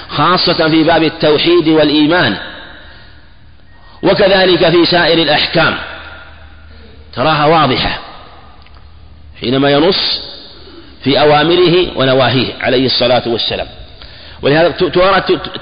خاصة 0.08 0.68
في 0.68 0.84
باب 0.84 1.02
التوحيد 1.02 1.68
والإيمان. 1.68 2.36
وكذلك 4.02 4.70
في 4.70 4.86
سائر 4.86 5.18
الأحكام. 5.18 5.78
تراها 7.14 7.46
واضحة. 7.46 7.98
حينما 9.40 9.70
ينص 9.70 10.31
في 11.04 11.20
أوامره 11.20 11.98
ونواهيه 11.98 12.54
عليه 12.60 12.86
الصلاة 12.86 13.22
والسلام. 13.26 13.66
ولهذا 14.42 14.68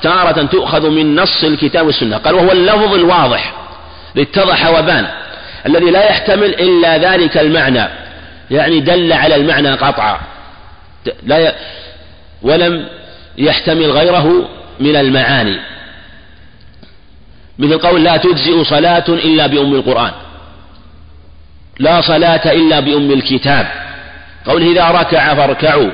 تارة 0.02 0.42
تؤخذ 0.42 0.90
من 0.90 1.14
نص 1.16 1.44
الكتاب 1.44 1.86
والسنة. 1.86 2.16
قال 2.16 2.34
وهو 2.34 2.52
اللفظ 2.52 2.94
الواضح 2.94 3.54
لاتضح 4.14 4.78
وبان 4.78 5.06
الذي 5.66 5.90
لا 5.90 6.04
يحتمل 6.04 6.44
إلا 6.44 6.98
ذلك 6.98 7.38
المعنى. 7.38 7.88
يعني 8.50 8.80
دل 8.80 9.12
على 9.12 9.36
المعنى 9.36 9.70
قطعا. 9.70 10.20
لا 11.22 11.38
ي... 11.48 11.52
ولم 12.42 12.88
يحتمل 13.38 13.90
غيره 13.90 14.48
من 14.80 14.96
المعاني. 14.96 15.60
مثل 17.58 17.78
قول 17.78 18.04
لا 18.04 18.16
تجزئ 18.16 18.64
صلاة 18.64 19.04
إلا 19.08 19.46
بأم 19.46 19.74
القرآن. 19.74 20.12
لا 21.78 22.00
صلاة 22.00 22.52
إلا 22.52 22.80
بأم 22.80 23.10
الكتاب. 23.10 23.89
قوله 24.46 24.72
إذا 24.72 25.00
ركع 25.00 25.34
فاركعوا. 25.34 25.90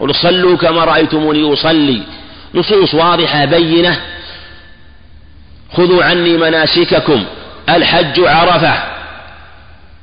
قل 0.00 0.14
صلوا 0.14 0.56
كما 0.56 0.84
رأيتموني 0.84 1.52
أصلي. 1.52 2.02
نصوص 2.54 2.94
واضحة 2.94 3.44
بينة. 3.44 4.00
خذوا 5.72 6.04
عني 6.04 6.36
مناسككم. 6.36 7.24
الحج 7.68 8.20
عرفة. 8.20 8.82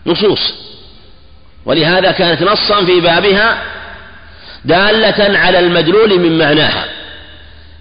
نصوص. 0.06 0.54
ولهذا 1.66 2.12
كانت 2.12 2.44
نصا 2.44 2.86
في 2.86 3.00
بابها 3.00 3.64
دالة 4.66 5.40
على 5.40 5.60
المدلول 5.60 6.20
من 6.20 6.38
معناها. 6.38 6.86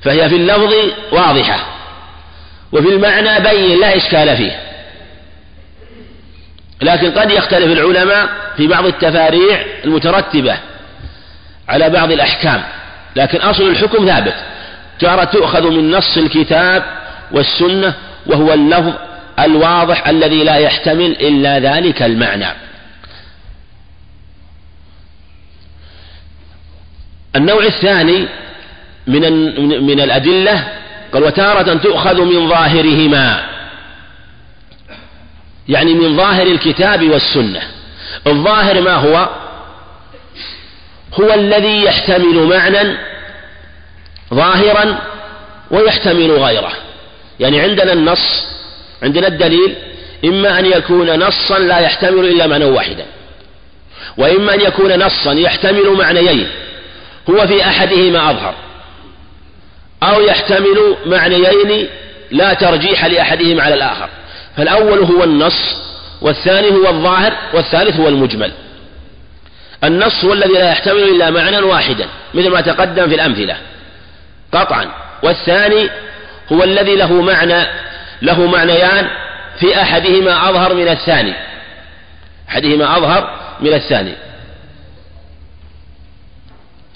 فهي 0.02 0.28
في 0.28 0.36
اللفظ 0.36 0.74
واضحة. 1.12 1.66
وفي 2.72 2.88
المعنى 2.88 3.40
بين 3.40 3.80
لا 3.80 3.96
إشكال 3.96 4.36
فيه. 4.36 4.67
لكن 6.82 7.10
قد 7.10 7.30
يختلف 7.30 7.78
العلماء 7.78 8.28
في 8.56 8.66
بعض 8.66 8.86
التفاريع 8.86 9.64
المترتبة 9.84 10.56
على 11.68 11.90
بعض 11.90 12.12
الأحكام. 12.12 12.62
لكن 13.16 13.38
أصل 13.38 13.62
الحكم 13.62 14.06
ثابت. 14.06 14.34
تارة 15.00 15.24
تؤخذ 15.24 15.70
من 15.70 15.90
نص 15.90 16.16
الكتاب 16.16 16.82
والسنة 17.32 17.94
وهو 18.26 18.52
اللفظ 18.54 18.92
الواضح 19.38 20.08
الذي 20.08 20.44
لا 20.44 20.56
يحتمل 20.56 21.10
إلا 21.10 21.58
ذلك 21.58 22.02
المعنى. 22.02 22.48
النوع 27.36 27.64
الثاني 27.64 28.26
من 29.06 29.22
من 29.86 30.00
الأدلة 30.00 30.68
قال 31.12 31.22
وتارة 31.24 31.74
تؤخذ 31.74 32.22
من 32.22 32.48
ظاهرهما. 32.48 33.57
يعني 35.68 35.94
من 35.94 36.16
ظاهر 36.16 36.46
الكتاب 36.46 37.10
والسنة. 37.10 37.62
الظاهر 38.26 38.80
ما 38.80 38.94
هو؟ 38.94 39.28
هو 41.20 41.34
الذي 41.34 41.84
يحتمل 41.84 42.46
معنى 42.46 42.96
ظاهرا 44.34 44.98
ويحتمل 45.70 46.30
غيره. 46.30 46.72
يعني 47.40 47.60
عندنا 47.60 47.92
النص 47.92 48.46
عندنا 49.02 49.26
الدليل 49.26 49.74
إما 50.24 50.58
أن 50.58 50.66
يكون 50.66 51.18
نصا 51.18 51.58
لا 51.58 51.78
يحتمل 51.78 52.24
إلا 52.24 52.46
معنى 52.46 52.64
واحدا 52.64 53.06
وإما 54.16 54.54
أن 54.54 54.60
يكون 54.60 55.04
نصا 55.04 55.32
يحتمل 55.32 55.90
معنيين 55.90 56.48
هو 57.30 57.46
في 57.46 57.64
أحدهما 57.64 58.30
أظهر 58.30 58.54
أو 60.02 60.20
يحتمل 60.20 60.96
معنيين 61.06 61.88
لا 62.30 62.54
ترجيح 62.54 63.04
لأحدهما 63.04 63.62
على 63.62 63.74
الآخر. 63.74 64.08
فالأول 64.58 64.98
هو 64.98 65.24
النص 65.24 65.76
والثاني 66.20 66.70
هو 66.70 66.88
الظاهر 66.88 67.32
والثالث 67.54 68.00
هو 68.00 68.08
المجمل. 68.08 68.52
النص 69.84 70.24
هو 70.24 70.32
الذي 70.32 70.52
لا 70.52 70.70
يحتمل 70.70 71.02
إلا 71.02 71.30
معنى 71.30 71.58
واحدا 71.58 72.06
مثل 72.34 72.50
ما 72.50 72.60
تقدم 72.60 73.08
في 73.08 73.14
الأمثلة. 73.14 73.56
قطعا. 74.52 74.90
والثاني 75.22 75.90
هو 76.52 76.64
الذي 76.64 76.96
له 76.96 77.12
معنى 77.12 77.66
له 78.22 78.46
معنيان 78.46 79.08
في 79.60 79.82
أحدهما 79.82 80.50
أظهر 80.50 80.74
من 80.74 80.88
الثاني. 80.88 81.32
أحدهما 82.48 82.96
أظهر 82.96 83.38
من 83.60 83.72
الثاني. 83.72 84.14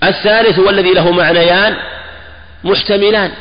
الثالث 0.05 0.59
هو 0.59 0.71
الذي 0.71 0.95
له 0.95 1.11
معنيان 1.11 1.77
محتملان. 2.65 3.33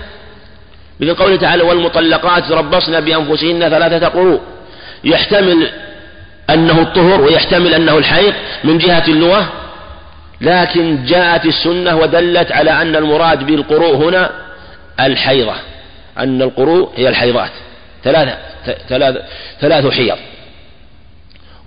مثل 1.01 1.13
قوله 1.13 1.35
تعالى 1.35 1.63
والمطلقات 1.63 2.45
تربصن 2.45 3.01
بأنفسهن 3.01 3.69
ثلاثة 3.69 4.07
قروء 4.07 4.41
يحتمل 5.03 5.69
أنه 6.49 6.81
الطهر 6.81 7.21
ويحتمل 7.21 7.73
أنه 7.73 7.97
الحيض 7.97 8.33
من 8.63 8.77
جهة 8.77 9.03
اللغة 9.07 9.51
لكن 10.41 11.05
جاءت 11.05 11.45
السنة 11.45 11.95
ودلت 11.95 12.51
على 12.51 12.71
أن 12.71 12.95
المراد 12.95 13.43
بالقروء 13.45 13.95
هنا 13.95 14.31
الحيضة. 14.99 15.55
أن 16.17 16.41
القروء 16.41 16.91
هي 16.95 17.09
الحيضات. 17.09 17.51
ثلاثة 18.03 18.37
ثلاث 18.89 19.15
ثلاث 19.61 19.87
حيض. 19.87 20.17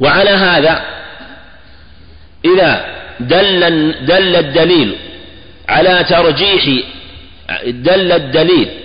وعلى 0.00 0.30
هذا 0.30 0.82
إذا 2.44 2.84
دل 3.20 3.60
دل 4.06 4.36
الدليل 4.36 4.96
على 5.68 6.04
ترجيح 6.08 6.64
دل 7.66 8.12
الدليل 8.12 8.83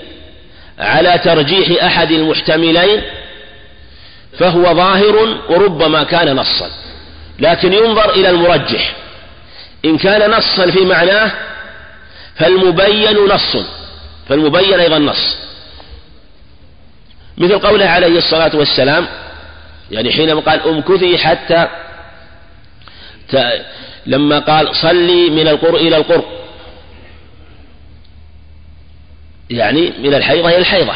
على 0.79 1.17
ترجيح 1.17 1.83
أحد 1.83 2.11
المحتملين 2.11 3.01
فهو 4.39 4.63
ظاهر 4.63 5.37
وربما 5.49 6.03
كان 6.03 6.35
نصا 6.35 6.69
لكن 7.39 7.73
ينظر 7.73 8.09
إلى 8.09 8.29
المرجح. 8.29 8.95
إن 9.85 9.97
كان 9.97 10.31
نصا 10.31 10.71
في 10.71 10.85
معناه 10.85 11.31
فالمبين 12.35 13.17
نص 13.17 13.57
فالمبين 14.29 14.79
أيضا 14.79 14.99
نص. 14.99 15.37
مثل 17.37 17.59
قوله 17.59 17.85
عليه 17.85 18.17
الصلاة 18.17 18.55
والسلام 18.55 19.07
يعني 19.91 20.11
حينما 20.11 20.41
قال 20.41 20.67
امكثي 20.67 21.17
حتى 21.17 21.67
لما 24.05 24.39
قال 24.39 24.75
صلي 24.75 25.29
من 25.29 25.47
القر 25.47 25.75
إلى 25.75 25.97
القر 25.97 26.23
يعني 29.49 29.93
من 29.99 30.13
الحيضة 30.13 30.49
إلى 30.49 30.57
الحيضة. 30.57 30.93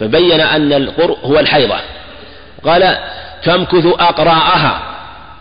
فبين 0.00 0.40
أن 0.40 0.72
القر 0.72 1.16
هو 1.24 1.40
الحيضة. 1.40 1.76
قال 2.64 2.98
تمكث 3.44 3.86
أقراءها. 3.86 4.82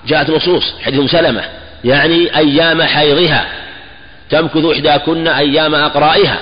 جاءت 0.07 0.30
نصوص 0.30 0.73
حديث 0.85 1.11
سلمة 1.11 1.43
يعني 1.84 2.38
أيام 2.38 2.84
حيضها. 2.84 3.45
تمكث 4.30 4.65
إحداكن 4.65 5.27
أيام 5.27 5.75
أقرائها. 5.75 6.39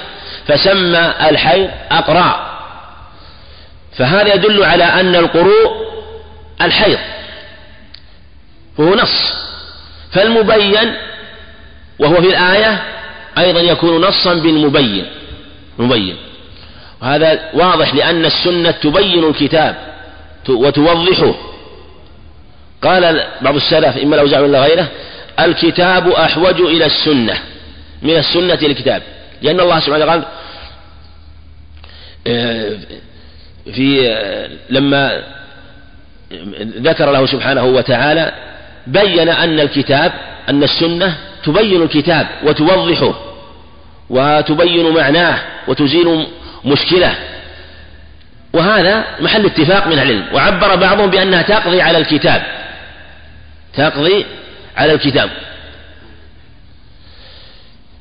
فسمى 0.48 1.14
الحيض 1.30 1.70
أقراء 1.92 2.52
فهذا 3.98 4.34
يدل 4.34 4.64
على 4.64 4.84
أن 4.84 5.16
القروء 5.16 5.92
الحيض. 6.62 7.00
وهو 8.78 8.96
نص. 8.96 9.34
فالمبين 10.12 10.94
وهو 12.00 12.22
في 12.22 12.28
الآية 12.28 12.84
أيضا 13.38 13.60
يكون 13.60 14.02
نصا 14.02 14.34
بالمبين. 14.34 15.06
مبين. 15.82 16.16
وهذا 17.02 17.50
واضح 17.54 17.96
لأن 17.96 18.26
السنة 18.26 18.72
تبين 18.72 19.24
الكتاب 19.24 19.76
وتوضحه. 20.50 21.36
قال 22.82 23.28
بعض 23.42 23.56
السلف 23.56 23.98
إما 23.98 24.16
الأوزاعي 24.16 24.44
ولا 24.44 24.62
غيره 24.62 24.88
الكتاب 25.40 26.08
أحوج 26.08 26.62
إلى 26.62 26.86
السنة 26.86 27.38
من 28.02 28.18
السنة 28.18 28.54
إلى 28.54 28.68
الكتاب. 28.68 29.02
لأن 29.42 29.60
الله 29.60 29.80
سبحانه 29.80 30.04
وتعالى 30.06 30.26
آه، 32.28 32.78
في 33.74 34.10
آه، 34.10 34.50
لما 34.70 35.24
ذكر 36.62 37.12
له 37.12 37.26
سبحانه 37.26 37.64
وتعالى 37.66 38.34
بين 38.88 39.30
أن 39.30 39.60
الكتاب 39.60 40.12
أن 40.50 40.64
السنة 40.64 41.18
تبين 41.44 41.82
الكتاب 41.82 42.28
وتوضحه. 42.44 43.31
وتبين 44.12 44.94
معناه 44.94 45.40
وتزيل 45.68 46.28
مشكلة. 46.66 47.16
وهذا 48.54 49.06
محل 49.20 49.46
اتفاق 49.46 49.88
من 49.88 49.94
العلم. 49.94 50.26
وعبر 50.34 50.76
بعضهم 50.76 51.10
بأنها 51.10 51.42
تقضي 51.42 51.82
على 51.82 51.98
الكتاب. 51.98 52.44
تقضي 53.74 54.26
على 54.78 54.94
الكتاب. 54.94 55.30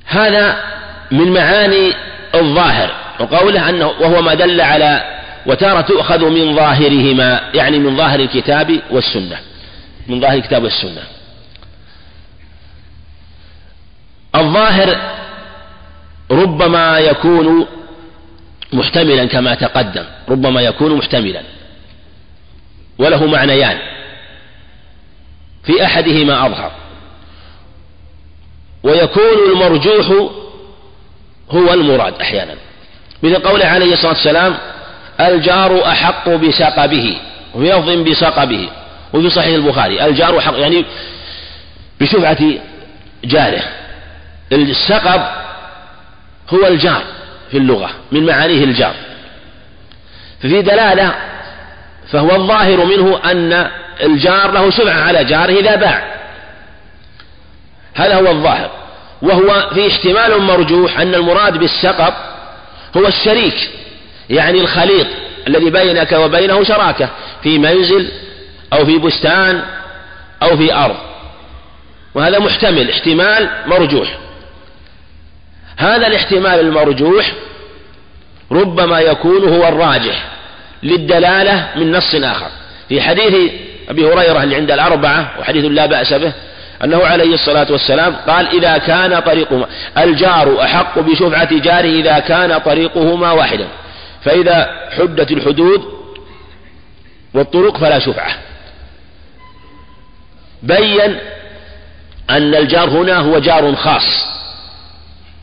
هذا 0.07 0.57
من 1.11 1.33
معاني 1.33 1.93
الظاهر. 2.35 2.91
وقوله 3.21 3.69
أنه 3.69 3.87
وهو 3.87 4.23
ما 4.23 4.35
دل 4.35 4.61
على 4.61 5.21
وتارة 5.47 5.81
تؤخذ 5.81 6.25
من 6.25 6.57
ظاهرهما 6.57 7.41
يعني 7.55 7.79
من 7.79 7.97
ظاهر 7.97 8.21
الكتاب 8.21 8.81
والسنة. 8.91 9.39
من 10.07 10.21
ظاهر 10.21 10.35
الكتاب 10.35 10.63
والسنة. 10.63 11.03
الظاهر 14.35 15.20
ربما 16.31 16.99
يكون 16.99 17.67
محتملا 18.73 19.25
كما 19.25 19.55
تقدم. 19.55 20.05
ربما 20.29 20.61
يكون 20.61 20.95
محتملا. 20.95 21.43
وله 22.99 23.27
معنيان. 23.27 23.79
في 25.65 25.85
أحدهما 25.85 26.47
أظهر. 26.47 26.73
ويكون 28.83 29.53
المرجوح 29.53 30.07
هو 31.51 31.75
المراد 31.75 32.15
أحيانا. 32.21 32.55
مثل 33.23 33.39
قوله 33.39 33.65
عليه 33.65 33.93
الصلاة 33.93 34.13
والسلام 34.13 34.59
الجار 35.21 35.87
أحق 35.89 36.29
بسقبه. 36.29 37.17
ويظن 37.55 38.05
بسقبه. 38.05 38.69
وفي 39.13 39.31
صحيح 39.31 39.55
البخاري 39.55 40.07
الجار 40.07 40.41
حق 40.41 40.59
يعني 40.59 40.85
بشفعة 42.01 42.39
جاره. 43.25 43.63
السقب 44.53 45.23
هو 46.55 46.67
الجار 46.67 47.03
في 47.51 47.59
اللغة 47.59 47.91
من 48.13 48.27
معانيه 48.27 48.65
الجار. 48.65 48.95
ففي 50.43 50.63
دلالة 50.63 51.15
فهو 52.13 52.37
الظاهر 52.37 52.85
منه 52.85 53.21
أن 53.25 53.71
الجار 54.03 54.51
له 54.53 54.71
سمعة 54.71 55.01
على 55.01 55.25
جاره 55.25 55.61
إذا 55.61 55.77
باع. 55.77 56.21
هذا 57.95 58.15
هو 58.15 58.31
الظاهر. 58.31 58.71
وهو 59.23 59.71
في 59.75 59.89
احتمال 59.89 60.43
مرجوح 60.43 61.01
أن 61.01 61.15
المراد 61.15 61.59
بالسقب 61.59 62.15
هو 62.97 63.07
الشريك 63.07 63.71
يعني 64.31 64.61
الخليط 64.61 65.07
الذي 65.47 65.71
بينك 65.71 66.13
وبينه 66.13 66.65
شراكة 66.65 67.09
في 67.43 67.59
منزل 67.59 68.09
أو 68.73 68.87
في 68.87 68.99
بستان 68.99 69.63
أو 70.43 70.57
في 70.57 70.75
أرض. 70.75 70.97
وهذا 72.15 72.39
محتمل 72.39 72.91
احتمال 72.91 73.51
مرجوح. 73.67 74.19
هذا 75.81 76.07
الاحتمال 76.07 76.61
المرجوح 76.61 77.33
ربما 78.53 79.01
يكون 79.01 79.49
هو 79.49 79.69
الراجح 79.69 80.29
للدلالة 80.83 81.69
من 81.77 81.93
نص 81.93 82.15
آخر. 82.15 82.49
في 82.89 83.01
حديث 83.01 83.53
أبي 83.89 84.05
هريرة 84.05 84.43
اللي 84.43 84.57
عند 84.57 84.71
الأربعة 84.71 85.33
وحديث 85.41 85.65
لا 85.65 85.87
بأس 85.87 86.13
به 86.13 86.33
أنه 86.85 87.07
عليه 87.07 87.35
الصلاة 87.35 87.67
والسلام 87.71 88.17
قال 88.17 88.49
إذا 88.49 88.79
كان 88.79 89.21
طريقهما 89.21 89.67
الجار 89.99 90.63
أحق 90.63 90.99
بشفعة 90.99 91.59
جاره 91.59 92.01
إذا 92.01 92.19
كان 92.19 92.59
طريقهما 92.59 93.33
واحدا. 93.33 93.69
فإذا 94.25 94.71
حدت 94.99 95.33
الحدود 95.33 95.85
والطرق 97.35 97.77
فلا 97.77 97.99
شفعة. 97.99 98.35
بين 100.63 101.19
أن 102.31 102.55
الجار 102.55 102.89
هنا 102.89 103.19
هو 103.19 103.39
جار 103.39 103.77
خاص. 103.77 104.40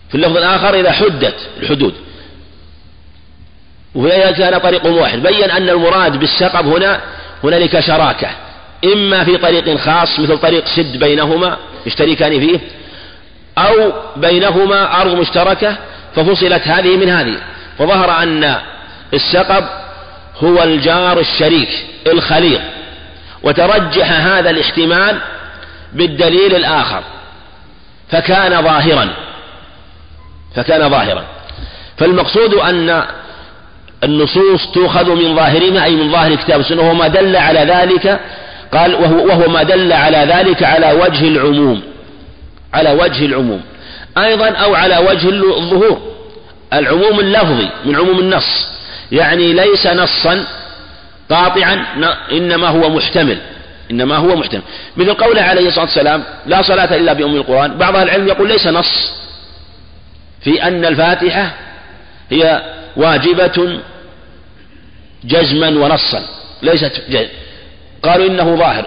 في 0.09 0.15
اللفظ 0.15 0.37
الآخر 0.37 0.79
إذا 0.79 0.91
حدت 0.91 1.35
الحدود. 1.59 1.93
وإذا 3.95 4.31
كان 4.31 4.57
طريق 4.57 4.85
واحد. 4.85 5.23
بين 5.23 5.51
أن 5.51 5.69
المراد 5.69 6.19
بالسقب 6.19 6.67
هنا 6.67 7.01
هنالك 7.43 7.79
شراكة. 7.79 8.29
إما 8.85 9.23
في 9.23 9.37
طريق 9.37 9.77
خاص 9.77 10.19
مثل 10.19 10.37
طريق 10.37 10.65
سد 10.67 10.97
بينهما 10.97 11.57
يشتركان 11.85 12.39
فيه 12.39 12.59
أو 13.57 13.93
بينهما 14.15 15.01
أرض 15.01 15.15
مشتركة 15.15 15.77
ففصلت 16.15 16.67
هذه 16.67 16.97
من 16.97 17.09
هذه. 17.09 17.37
فظهر 17.79 18.23
أن 18.23 18.55
السقب 19.13 19.63
هو 20.43 20.63
الجار 20.63 21.19
الشريك 21.19 21.69
الخليط 22.07 22.61
وترجح 23.43 24.11
هذا 24.11 24.49
الاحتمال 24.49 25.17
بالدليل 25.93 26.55
الآخر. 26.55 27.03
فكان 28.11 28.63
ظاهرا. 28.63 29.26
فكان 30.57 30.89
ظاهرا. 30.89 31.23
فالمقصود 31.97 32.53
أن 32.53 33.03
النصوص 34.03 34.67
تؤخذ 34.73 35.09
من 35.09 35.35
ظاهرها 35.35 35.83
أي 35.83 35.95
من 35.95 36.11
ظاهر 36.11 36.31
الكتاب 36.31 36.57
والسنة 36.57 36.81
وهو 36.81 36.93
ما 36.93 37.07
دل 37.07 37.35
على 37.35 37.59
ذلك 37.59 38.19
قال 38.73 38.95
وهو, 38.95 39.27
وهو 39.27 39.49
ما 39.49 39.63
دل 39.63 39.93
على 39.93 40.17
ذلك 40.17 40.63
على 40.63 40.91
وجه 40.91 41.27
العموم 41.27 41.81
على 42.73 42.91
وجه 42.91 43.25
العموم. 43.25 43.61
أيضا 44.17 44.49
أو 44.49 44.75
على 44.75 44.97
وجه 44.97 45.29
الظهور 45.29 46.01
العموم 46.73 47.19
اللفظي 47.19 47.69
من 47.85 47.95
عموم 47.95 48.19
النص. 48.19 48.67
يعني 49.11 49.53
ليس 49.53 49.87
نصا 49.87 50.45
قاطعا 51.29 51.85
إنما 52.31 52.67
هو 52.67 52.89
محتمل 52.89 53.37
إنما 53.91 54.15
هو 54.15 54.35
محتمل. 54.35 54.61
مثل 54.97 55.13
قوله 55.13 55.41
عليه 55.41 55.67
الصلاة 55.67 55.85
والسلام 55.85 56.23
لا 56.45 56.61
صلاة 56.61 56.95
إلا 56.95 57.13
بأم 57.13 57.35
القرآن. 57.35 57.77
بعض 57.77 57.95
العلم 57.95 58.27
يقول 58.27 58.47
ليس 58.47 58.67
نص. 58.67 59.11
في 60.41 60.63
أن 60.63 60.85
الفاتحة 60.85 61.53
هي 62.31 62.61
واجبة 62.95 63.79
جزما 65.23 65.67
ونصا 65.69 66.23
ليست 66.61 67.01
جزم 67.09 67.27
قالوا 68.03 68.27
إنه 68.27 68.55
ظاهر 68.55 68.85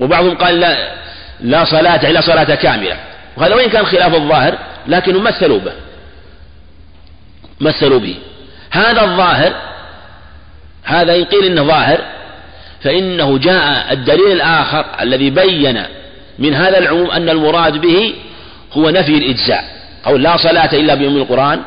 وبعضهم 0.00 0.34
قال 0.34 0.60
لا 0.60 0.92
لا 1.40 1.64
صلاة 1.64 2.10
إلا 2.10 2.20
صلاة 2.20 2.54
كاملة 2.54 2.96
وهذا 3.36 3.54
وإن 3.54 3.70
كان 3.70 3.86
خلاف 3.86 4.14
الظاهر 4.14 4.58
لكنهم 4.86 5.24
مثلوا 5.24 5.58
به 5.58 5.72
مثلوا 7.60 8.00
به. 8.00 8.14
هذا 8.70 9.02
الظاهر 9.02 9.52
هذا 10.84 11.16
إن 11.16 11.24
قيل 11.24 11.44
إنه 11.44 11.62
ظاهر 11.62 11.98
فإنه 12.82 13.38
جاء 13.38 13.92
الدليل 13.92 14.32
الآخر 14.32 14.84
الذي 15.00 15.30
بين 15.30 15.82
من 16.38 16.54
هذا 16.54 16.78
العموم 16.78 17.10
أن 17.10 17.28
المراد 17.28 17.80
به 17.80 18.14
هو 18.72 18.90
نفي 18.90 19.14
الإجزاء. 19.18 19.77
أو 20.08 20.16
لا 20.16 20.36
صلاة 20.36 20.72
إلا 20.72 20.94
بأم 20.94 21.16
القرآن 21.16 21.60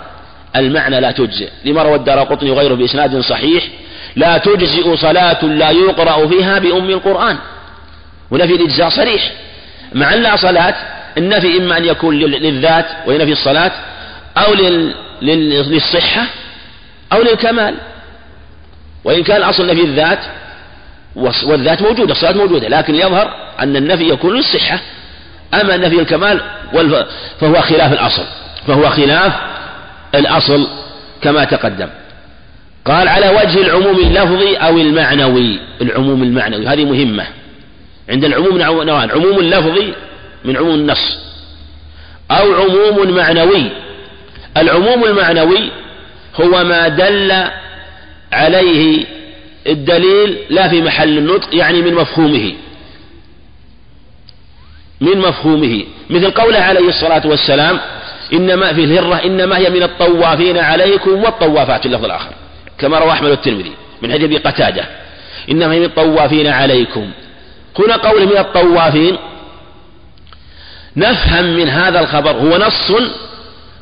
المعنى 0.55 0.99
لا 0.99 1.11
تجزئ. 1.11 1.49
لما 1.65 1.83
روى 1.83 1.95
الدار 1.95 2.19
قطني 2.19 2.51
وغيره 2.51 2.73
بإسناد 2.73 3.19
صحيح 3.19 3.67
لا 4.15 4.37
تجزئ 4.37 4.95
صلاة 4.95 5.45
لا 5.45 5.69
يقرأ 5.69 6.27
فيها 6.27 6.59
بأم 6.59 6.89
القرآن. 6.89 7.37
ونفي 8.31 8.55
الإجزاء 8.55 8.89
صريح. 8.89 9.31
مع 9.93 10.13
أن 10.13 10.21
لا 10.21 10.35
صلاة 10.35 10.75
النفي 11.17 11.57
إما 11.57 11.77
أن 11.77 11.85
يكون 11.85 12.19
للذات 12.19 12.85
وينفي 13.07 13.31
الصلاة 13.31 13.71
أو 14.37 14.53
للصحة 15.21 16.25
أو 17.13 17.21
للكمال. 17.21 17.75
وإن 19.03 19.23
كان 19.23 19.37
الأصل 19.37 19.67
نفي 19.67 19.81
الذات 19.81 20.19
والذات 21.15 21.81
موجودة 21.81 22.11
الصلاة 22.11 22.31
موجودة 22.31 22.67
لكن 22.67 22.95
يظهر 22.95 23.35
أن 23.59 23.75
النفي 23.75 24.09
يكون 24.09 24.35
للصحة. 24.35 24.79
أما 25.53 25.77
نفي 25.77 25.99
الكمال 25.99 26.41
فهو 27.39 27.61
خلاف 27.61 27.93
الأصل. 27.93 28.23
فهو 28.67 28.89
خلاف 28.89 29.33
الأصل 30.15 30.67
كما 31.21 31.43
تقدم. 31.43 31.89
قال 32.85 33.07
على 33.07 33.29
وجه 33.29 33.61
العموم 33.61 33.99
اللفظي 33.99 34.55
أو 34.55 34.77
المعنوي. 34.77 35.59
العموم 35.81 36.23
المعنوي. 36.23 36.67
هذه 36.67 36.85
مهمة. 36.85 37.25
عند 38.09 38.25
العموم 38.25 38.57
نوعان. 38.57 39.11
عموم 39.11 39.39
اللفظي 39.39 39.93
من 40.45 40.57
عموم 40.57 40.73
النص. 40.73 41.17
أو 42.31 42.53
عموم 42.53 43.15
معنوي. 43.15 43.69
العموم 44.57 45.03
المعنوي 45.05 45.69
هو 46.41 46.63
ما 46.63 46.87
دل 46.87 47.47
عليه 48.33 49.05
الدليل 49.67 50.37
لا 50.49 50.67
في 50.67 50.81
محل 50.81 51.17
النطق 51.17 51.55
يعني 51.55 51.81
من 51.81 51.93
مفهومه. 51.93 52.53
من 55.01 55.17
مفهومه. 55.17 55.83
مثل 56.09 56.31
قوله 56.31 56.59
عليه 56.59 56.89
الصلاة 56.89 57.21
والسلام 57.27 57.79
إنما 58.33 58.73
في 58.73 58.83
الهرة 58.83 59.15
إنما 59.15 59.57
هي 59.57 59.69
من 59.69 59.83
الطوافين 59.83 60.57
عليكم 60.57 61.23
والطوافات 61.23 61.79
في 61.81 61.85
اللفظ 61.85 62.05
الآخر. 62.05 62.33
كما 62.77 62.99
روى 62.99 63.11
أحمد 63.11 63.31
الترمذي 63.31 63.71
من 64.01 64.11
حديث 64.11 64.23
أبي 64.23 64.37
قتادة 64.37 64.85
إنما 65.51 65.73
هي 65.73 65.79
من 65.79 65.85
الطوافين 65.85 66.47
عليكم. 66.47 67.11
هنا 67.79 67.95
قول 67.95 68.25
من 68.25 68.37
الطوافين 68.37 69.17
نفهم 70.97 71.45
من 71.45 71.69
هذا 71.69 71.99
الخبر 71.99 72.31
هو 72.31 72.57
نص 72.57 72.91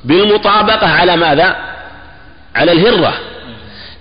بالمطابقة 0.03 0.87
على 0.87 1.17
ماذا؟ 1.17 1.55
على 2.55 2.71
الهرة. 2.71 3.13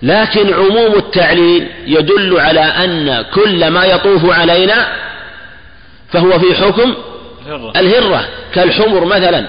لكن 0.01 0.53
عموم 0.53 0.93
التعليل 0.97 1.67
يدل 1.85 2.39
على 2.39 2.59
أن 2.59 3.25
كل 3.33 3.67
ما 3.67 3.85
يطوف 3.85 4.31
علينا 4.31 4.87
فهو 6.11 6.39
في 6.39 6.55
حكم 6.55 6.95
الهرة. 7.75 8.25
كالحمر 8.53 9.05
مثلا 9.05 9.45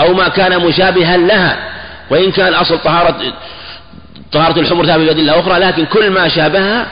أو 0.00 0.14
ما 0.14 0.28
كان 0.28 0.60
مشابها 0.66 1.16
لها 1.16 1.56
وإن 2.10 2.30
كان 2.30 2.54
أصل 2.54 2.78
طهارة 2.78 3.32
طهارة 4.32 4.60
الحمر 4.60 4.86
ثابتة 4.86 5.04
بأدلة 5.06 5.40
أخرى 5.40 5.58
لكن 5.58 5.84
كل 5.86 6.10
ما 6.10 6.28
شابهها 6.28 6.86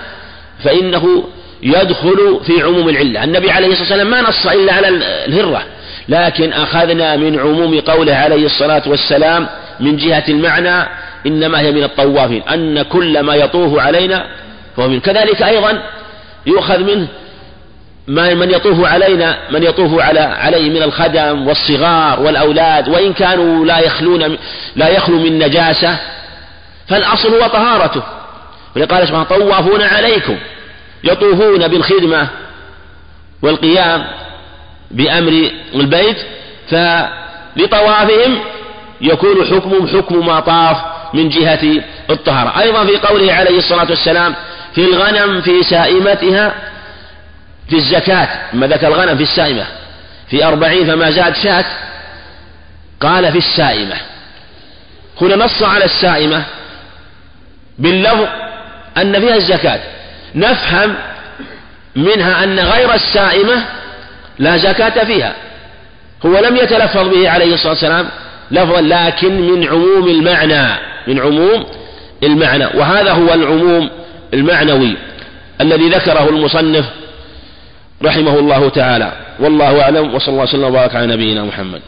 فإنه 0.65 1.25
يدخل 1.63 2.41
في 2.47 2.63
عموم 2.63 2.89
العلة. 2.89 3.25
النبي 3.25 3.51
عليه 3.51 3.67
الصلاة 3.67 3.83
والسلام 3.83 4.11
ما 4.11 4.21
نص 4.21 4.47
إلا 4.47 4.73
على 4.73 4.89
الهرة 5.27 5.63
لكن 6.09 6.53
أخذنا 6.53 7.17
من 7.17 7.39
عموم 7.41 7.81
قوله 7.81 8.15
عليه 8.15 8.47
الصلاة 8.47 8.83
والسلام 8.87 9.47
من 9.81 9.97
جهة 9.97 10.25
المعنى 10.29 10.89
إنما 11.27 11.61
هي 11.61 11.73
من 11.73 11.85
الطوافين 11.85 12.43
أن 12.43 12.83
كل 12.83 13.21
ما 13.21 13.35
يطوف 13.35 13.79
علينا 13.79 14.27
فهو 14.77 14.89
من 14.89 15.01
كذلك 15.01 15.43
أيضا 15.43 15.83
يؤخذ 16.47 16.79
منه 16.79 17.07
من 18.09 18.51
يطوف 18.51 18.87
علينا 18.87 19.39
من 19.51 19.63
يطوف 19.63 20.01
على 20.01 20.21
عليه 20.21 20.71
من 20.71 20.83
الخدم 20.83 21.49
والصغار 21.49 22.21
والأولاد 22.21 22.89
وإن 22.89 23.13
كانوا 23.13 23.67
لا 23.67 23.79
يخلون 23.79 24.39
لا 24.77 24.89
يخلو 24.89 25.19
من 25.19 25.39
نجاسة 25.39 25.97
فالأصل 26.89 27.35
هو 27.35 27.47
طهارته. 27.47 28.03
ولقال 28.77 29.09
سبحانه 29.09 29.25
طوافون 29.25 29.83
عليكم 29.83 30.37
يطوفون 31.05 31.69
بالخدمة 31.69 32.29
والقيام 33.43 34.07
بأمر 34.91 35.51
البيت 35.75 36.17
فلطوافهم 36.71 38.39
يكون 39.01 39.45
حكمهم 39.45 39.89
حكم 39.89 40.27
ما 40.27 40.41
طاف 40.41 40.77
من 41.15 41.29
جهة 41.29 41.83
الطهارة. 42.11 42.61
أيضا 42.61 42.87
في 42.87 42.97
قوله 42.97 43.33
عليه 43.33 43.59
الصلاة 43.59 43.91
والسلام 43.91 44.35
في 44.75 44.85
الغنم 44.85 45.41
في 45.41 45.63
سائمتها 45.63 46.55
في 47.71 47.77
الزكاة 47.77 48.29
ما 48.53 48.67
ذكر 48.67 48.89
الغنم 48.89 49.17
في 49.17 49.23
السائمة. 49.23 49.67
في 50.31 50.45
أربعين 50.45 50.87
فما 50.87 51.11
زاد 51.11 51.37
شاة 51.37 51.65
قال 53.01 53.33
في 53.33 53.39
السائمة. 53.39 53.97
هنا 55.21 55.37
نص 55.37 55.63
على 55.63 55.85
السائمة 55.85 56.43
باللفظ 57.79 58.27
أن 58.97 59.21
فيها 59.21 59.37
الزكاة. 59.37 59.81
نفهم 60.35 60.95
منها 61.97 62.45
أن 62.45 62.59
غير 62.61 62.95
السائمة 62.95 63.65
لا 64.39 64.57
زكاة 64.57 65.05
فيها. 65.05 65.35
هو 66.27 66.39
لم 66.39 66.57
يتلفظ 66.57 67.09
به 67.09 67.31
عليه 67.31 67.55
الصلاة 67.55 67.73
والسلام 67.73 68.09
لفظا 68.51 68.81
لكن 68.81 69.41
من 69.41 69.69
عموم 69.69 70.09
المعنى 70.09 70.69
من 71.07 71.21
عموم 71.21 71.67
المعنى. 72.23 72.67
وهذا 72.67 73.13
هو 73.13 73.35
العموم 73.35 73.91
المعنوي 74.35 74.97
الذي 75.61 75.89
ذكره 75.89 76.29
المصنف 76.29 76.85
رحمه 78.05 78.39
الله 78.39 78.69
تعالى. 78.69 79.13
والله 79.41 79.83
أعلم 79.83 80.15
وصلى 80.15 80.33
الله 80.33 80.43
وسلم 80.43 80.65
وبارك 80.65 80.95
على 80.95 81.07
نبينا 81.07 81.45
محمد. 81.45 81.83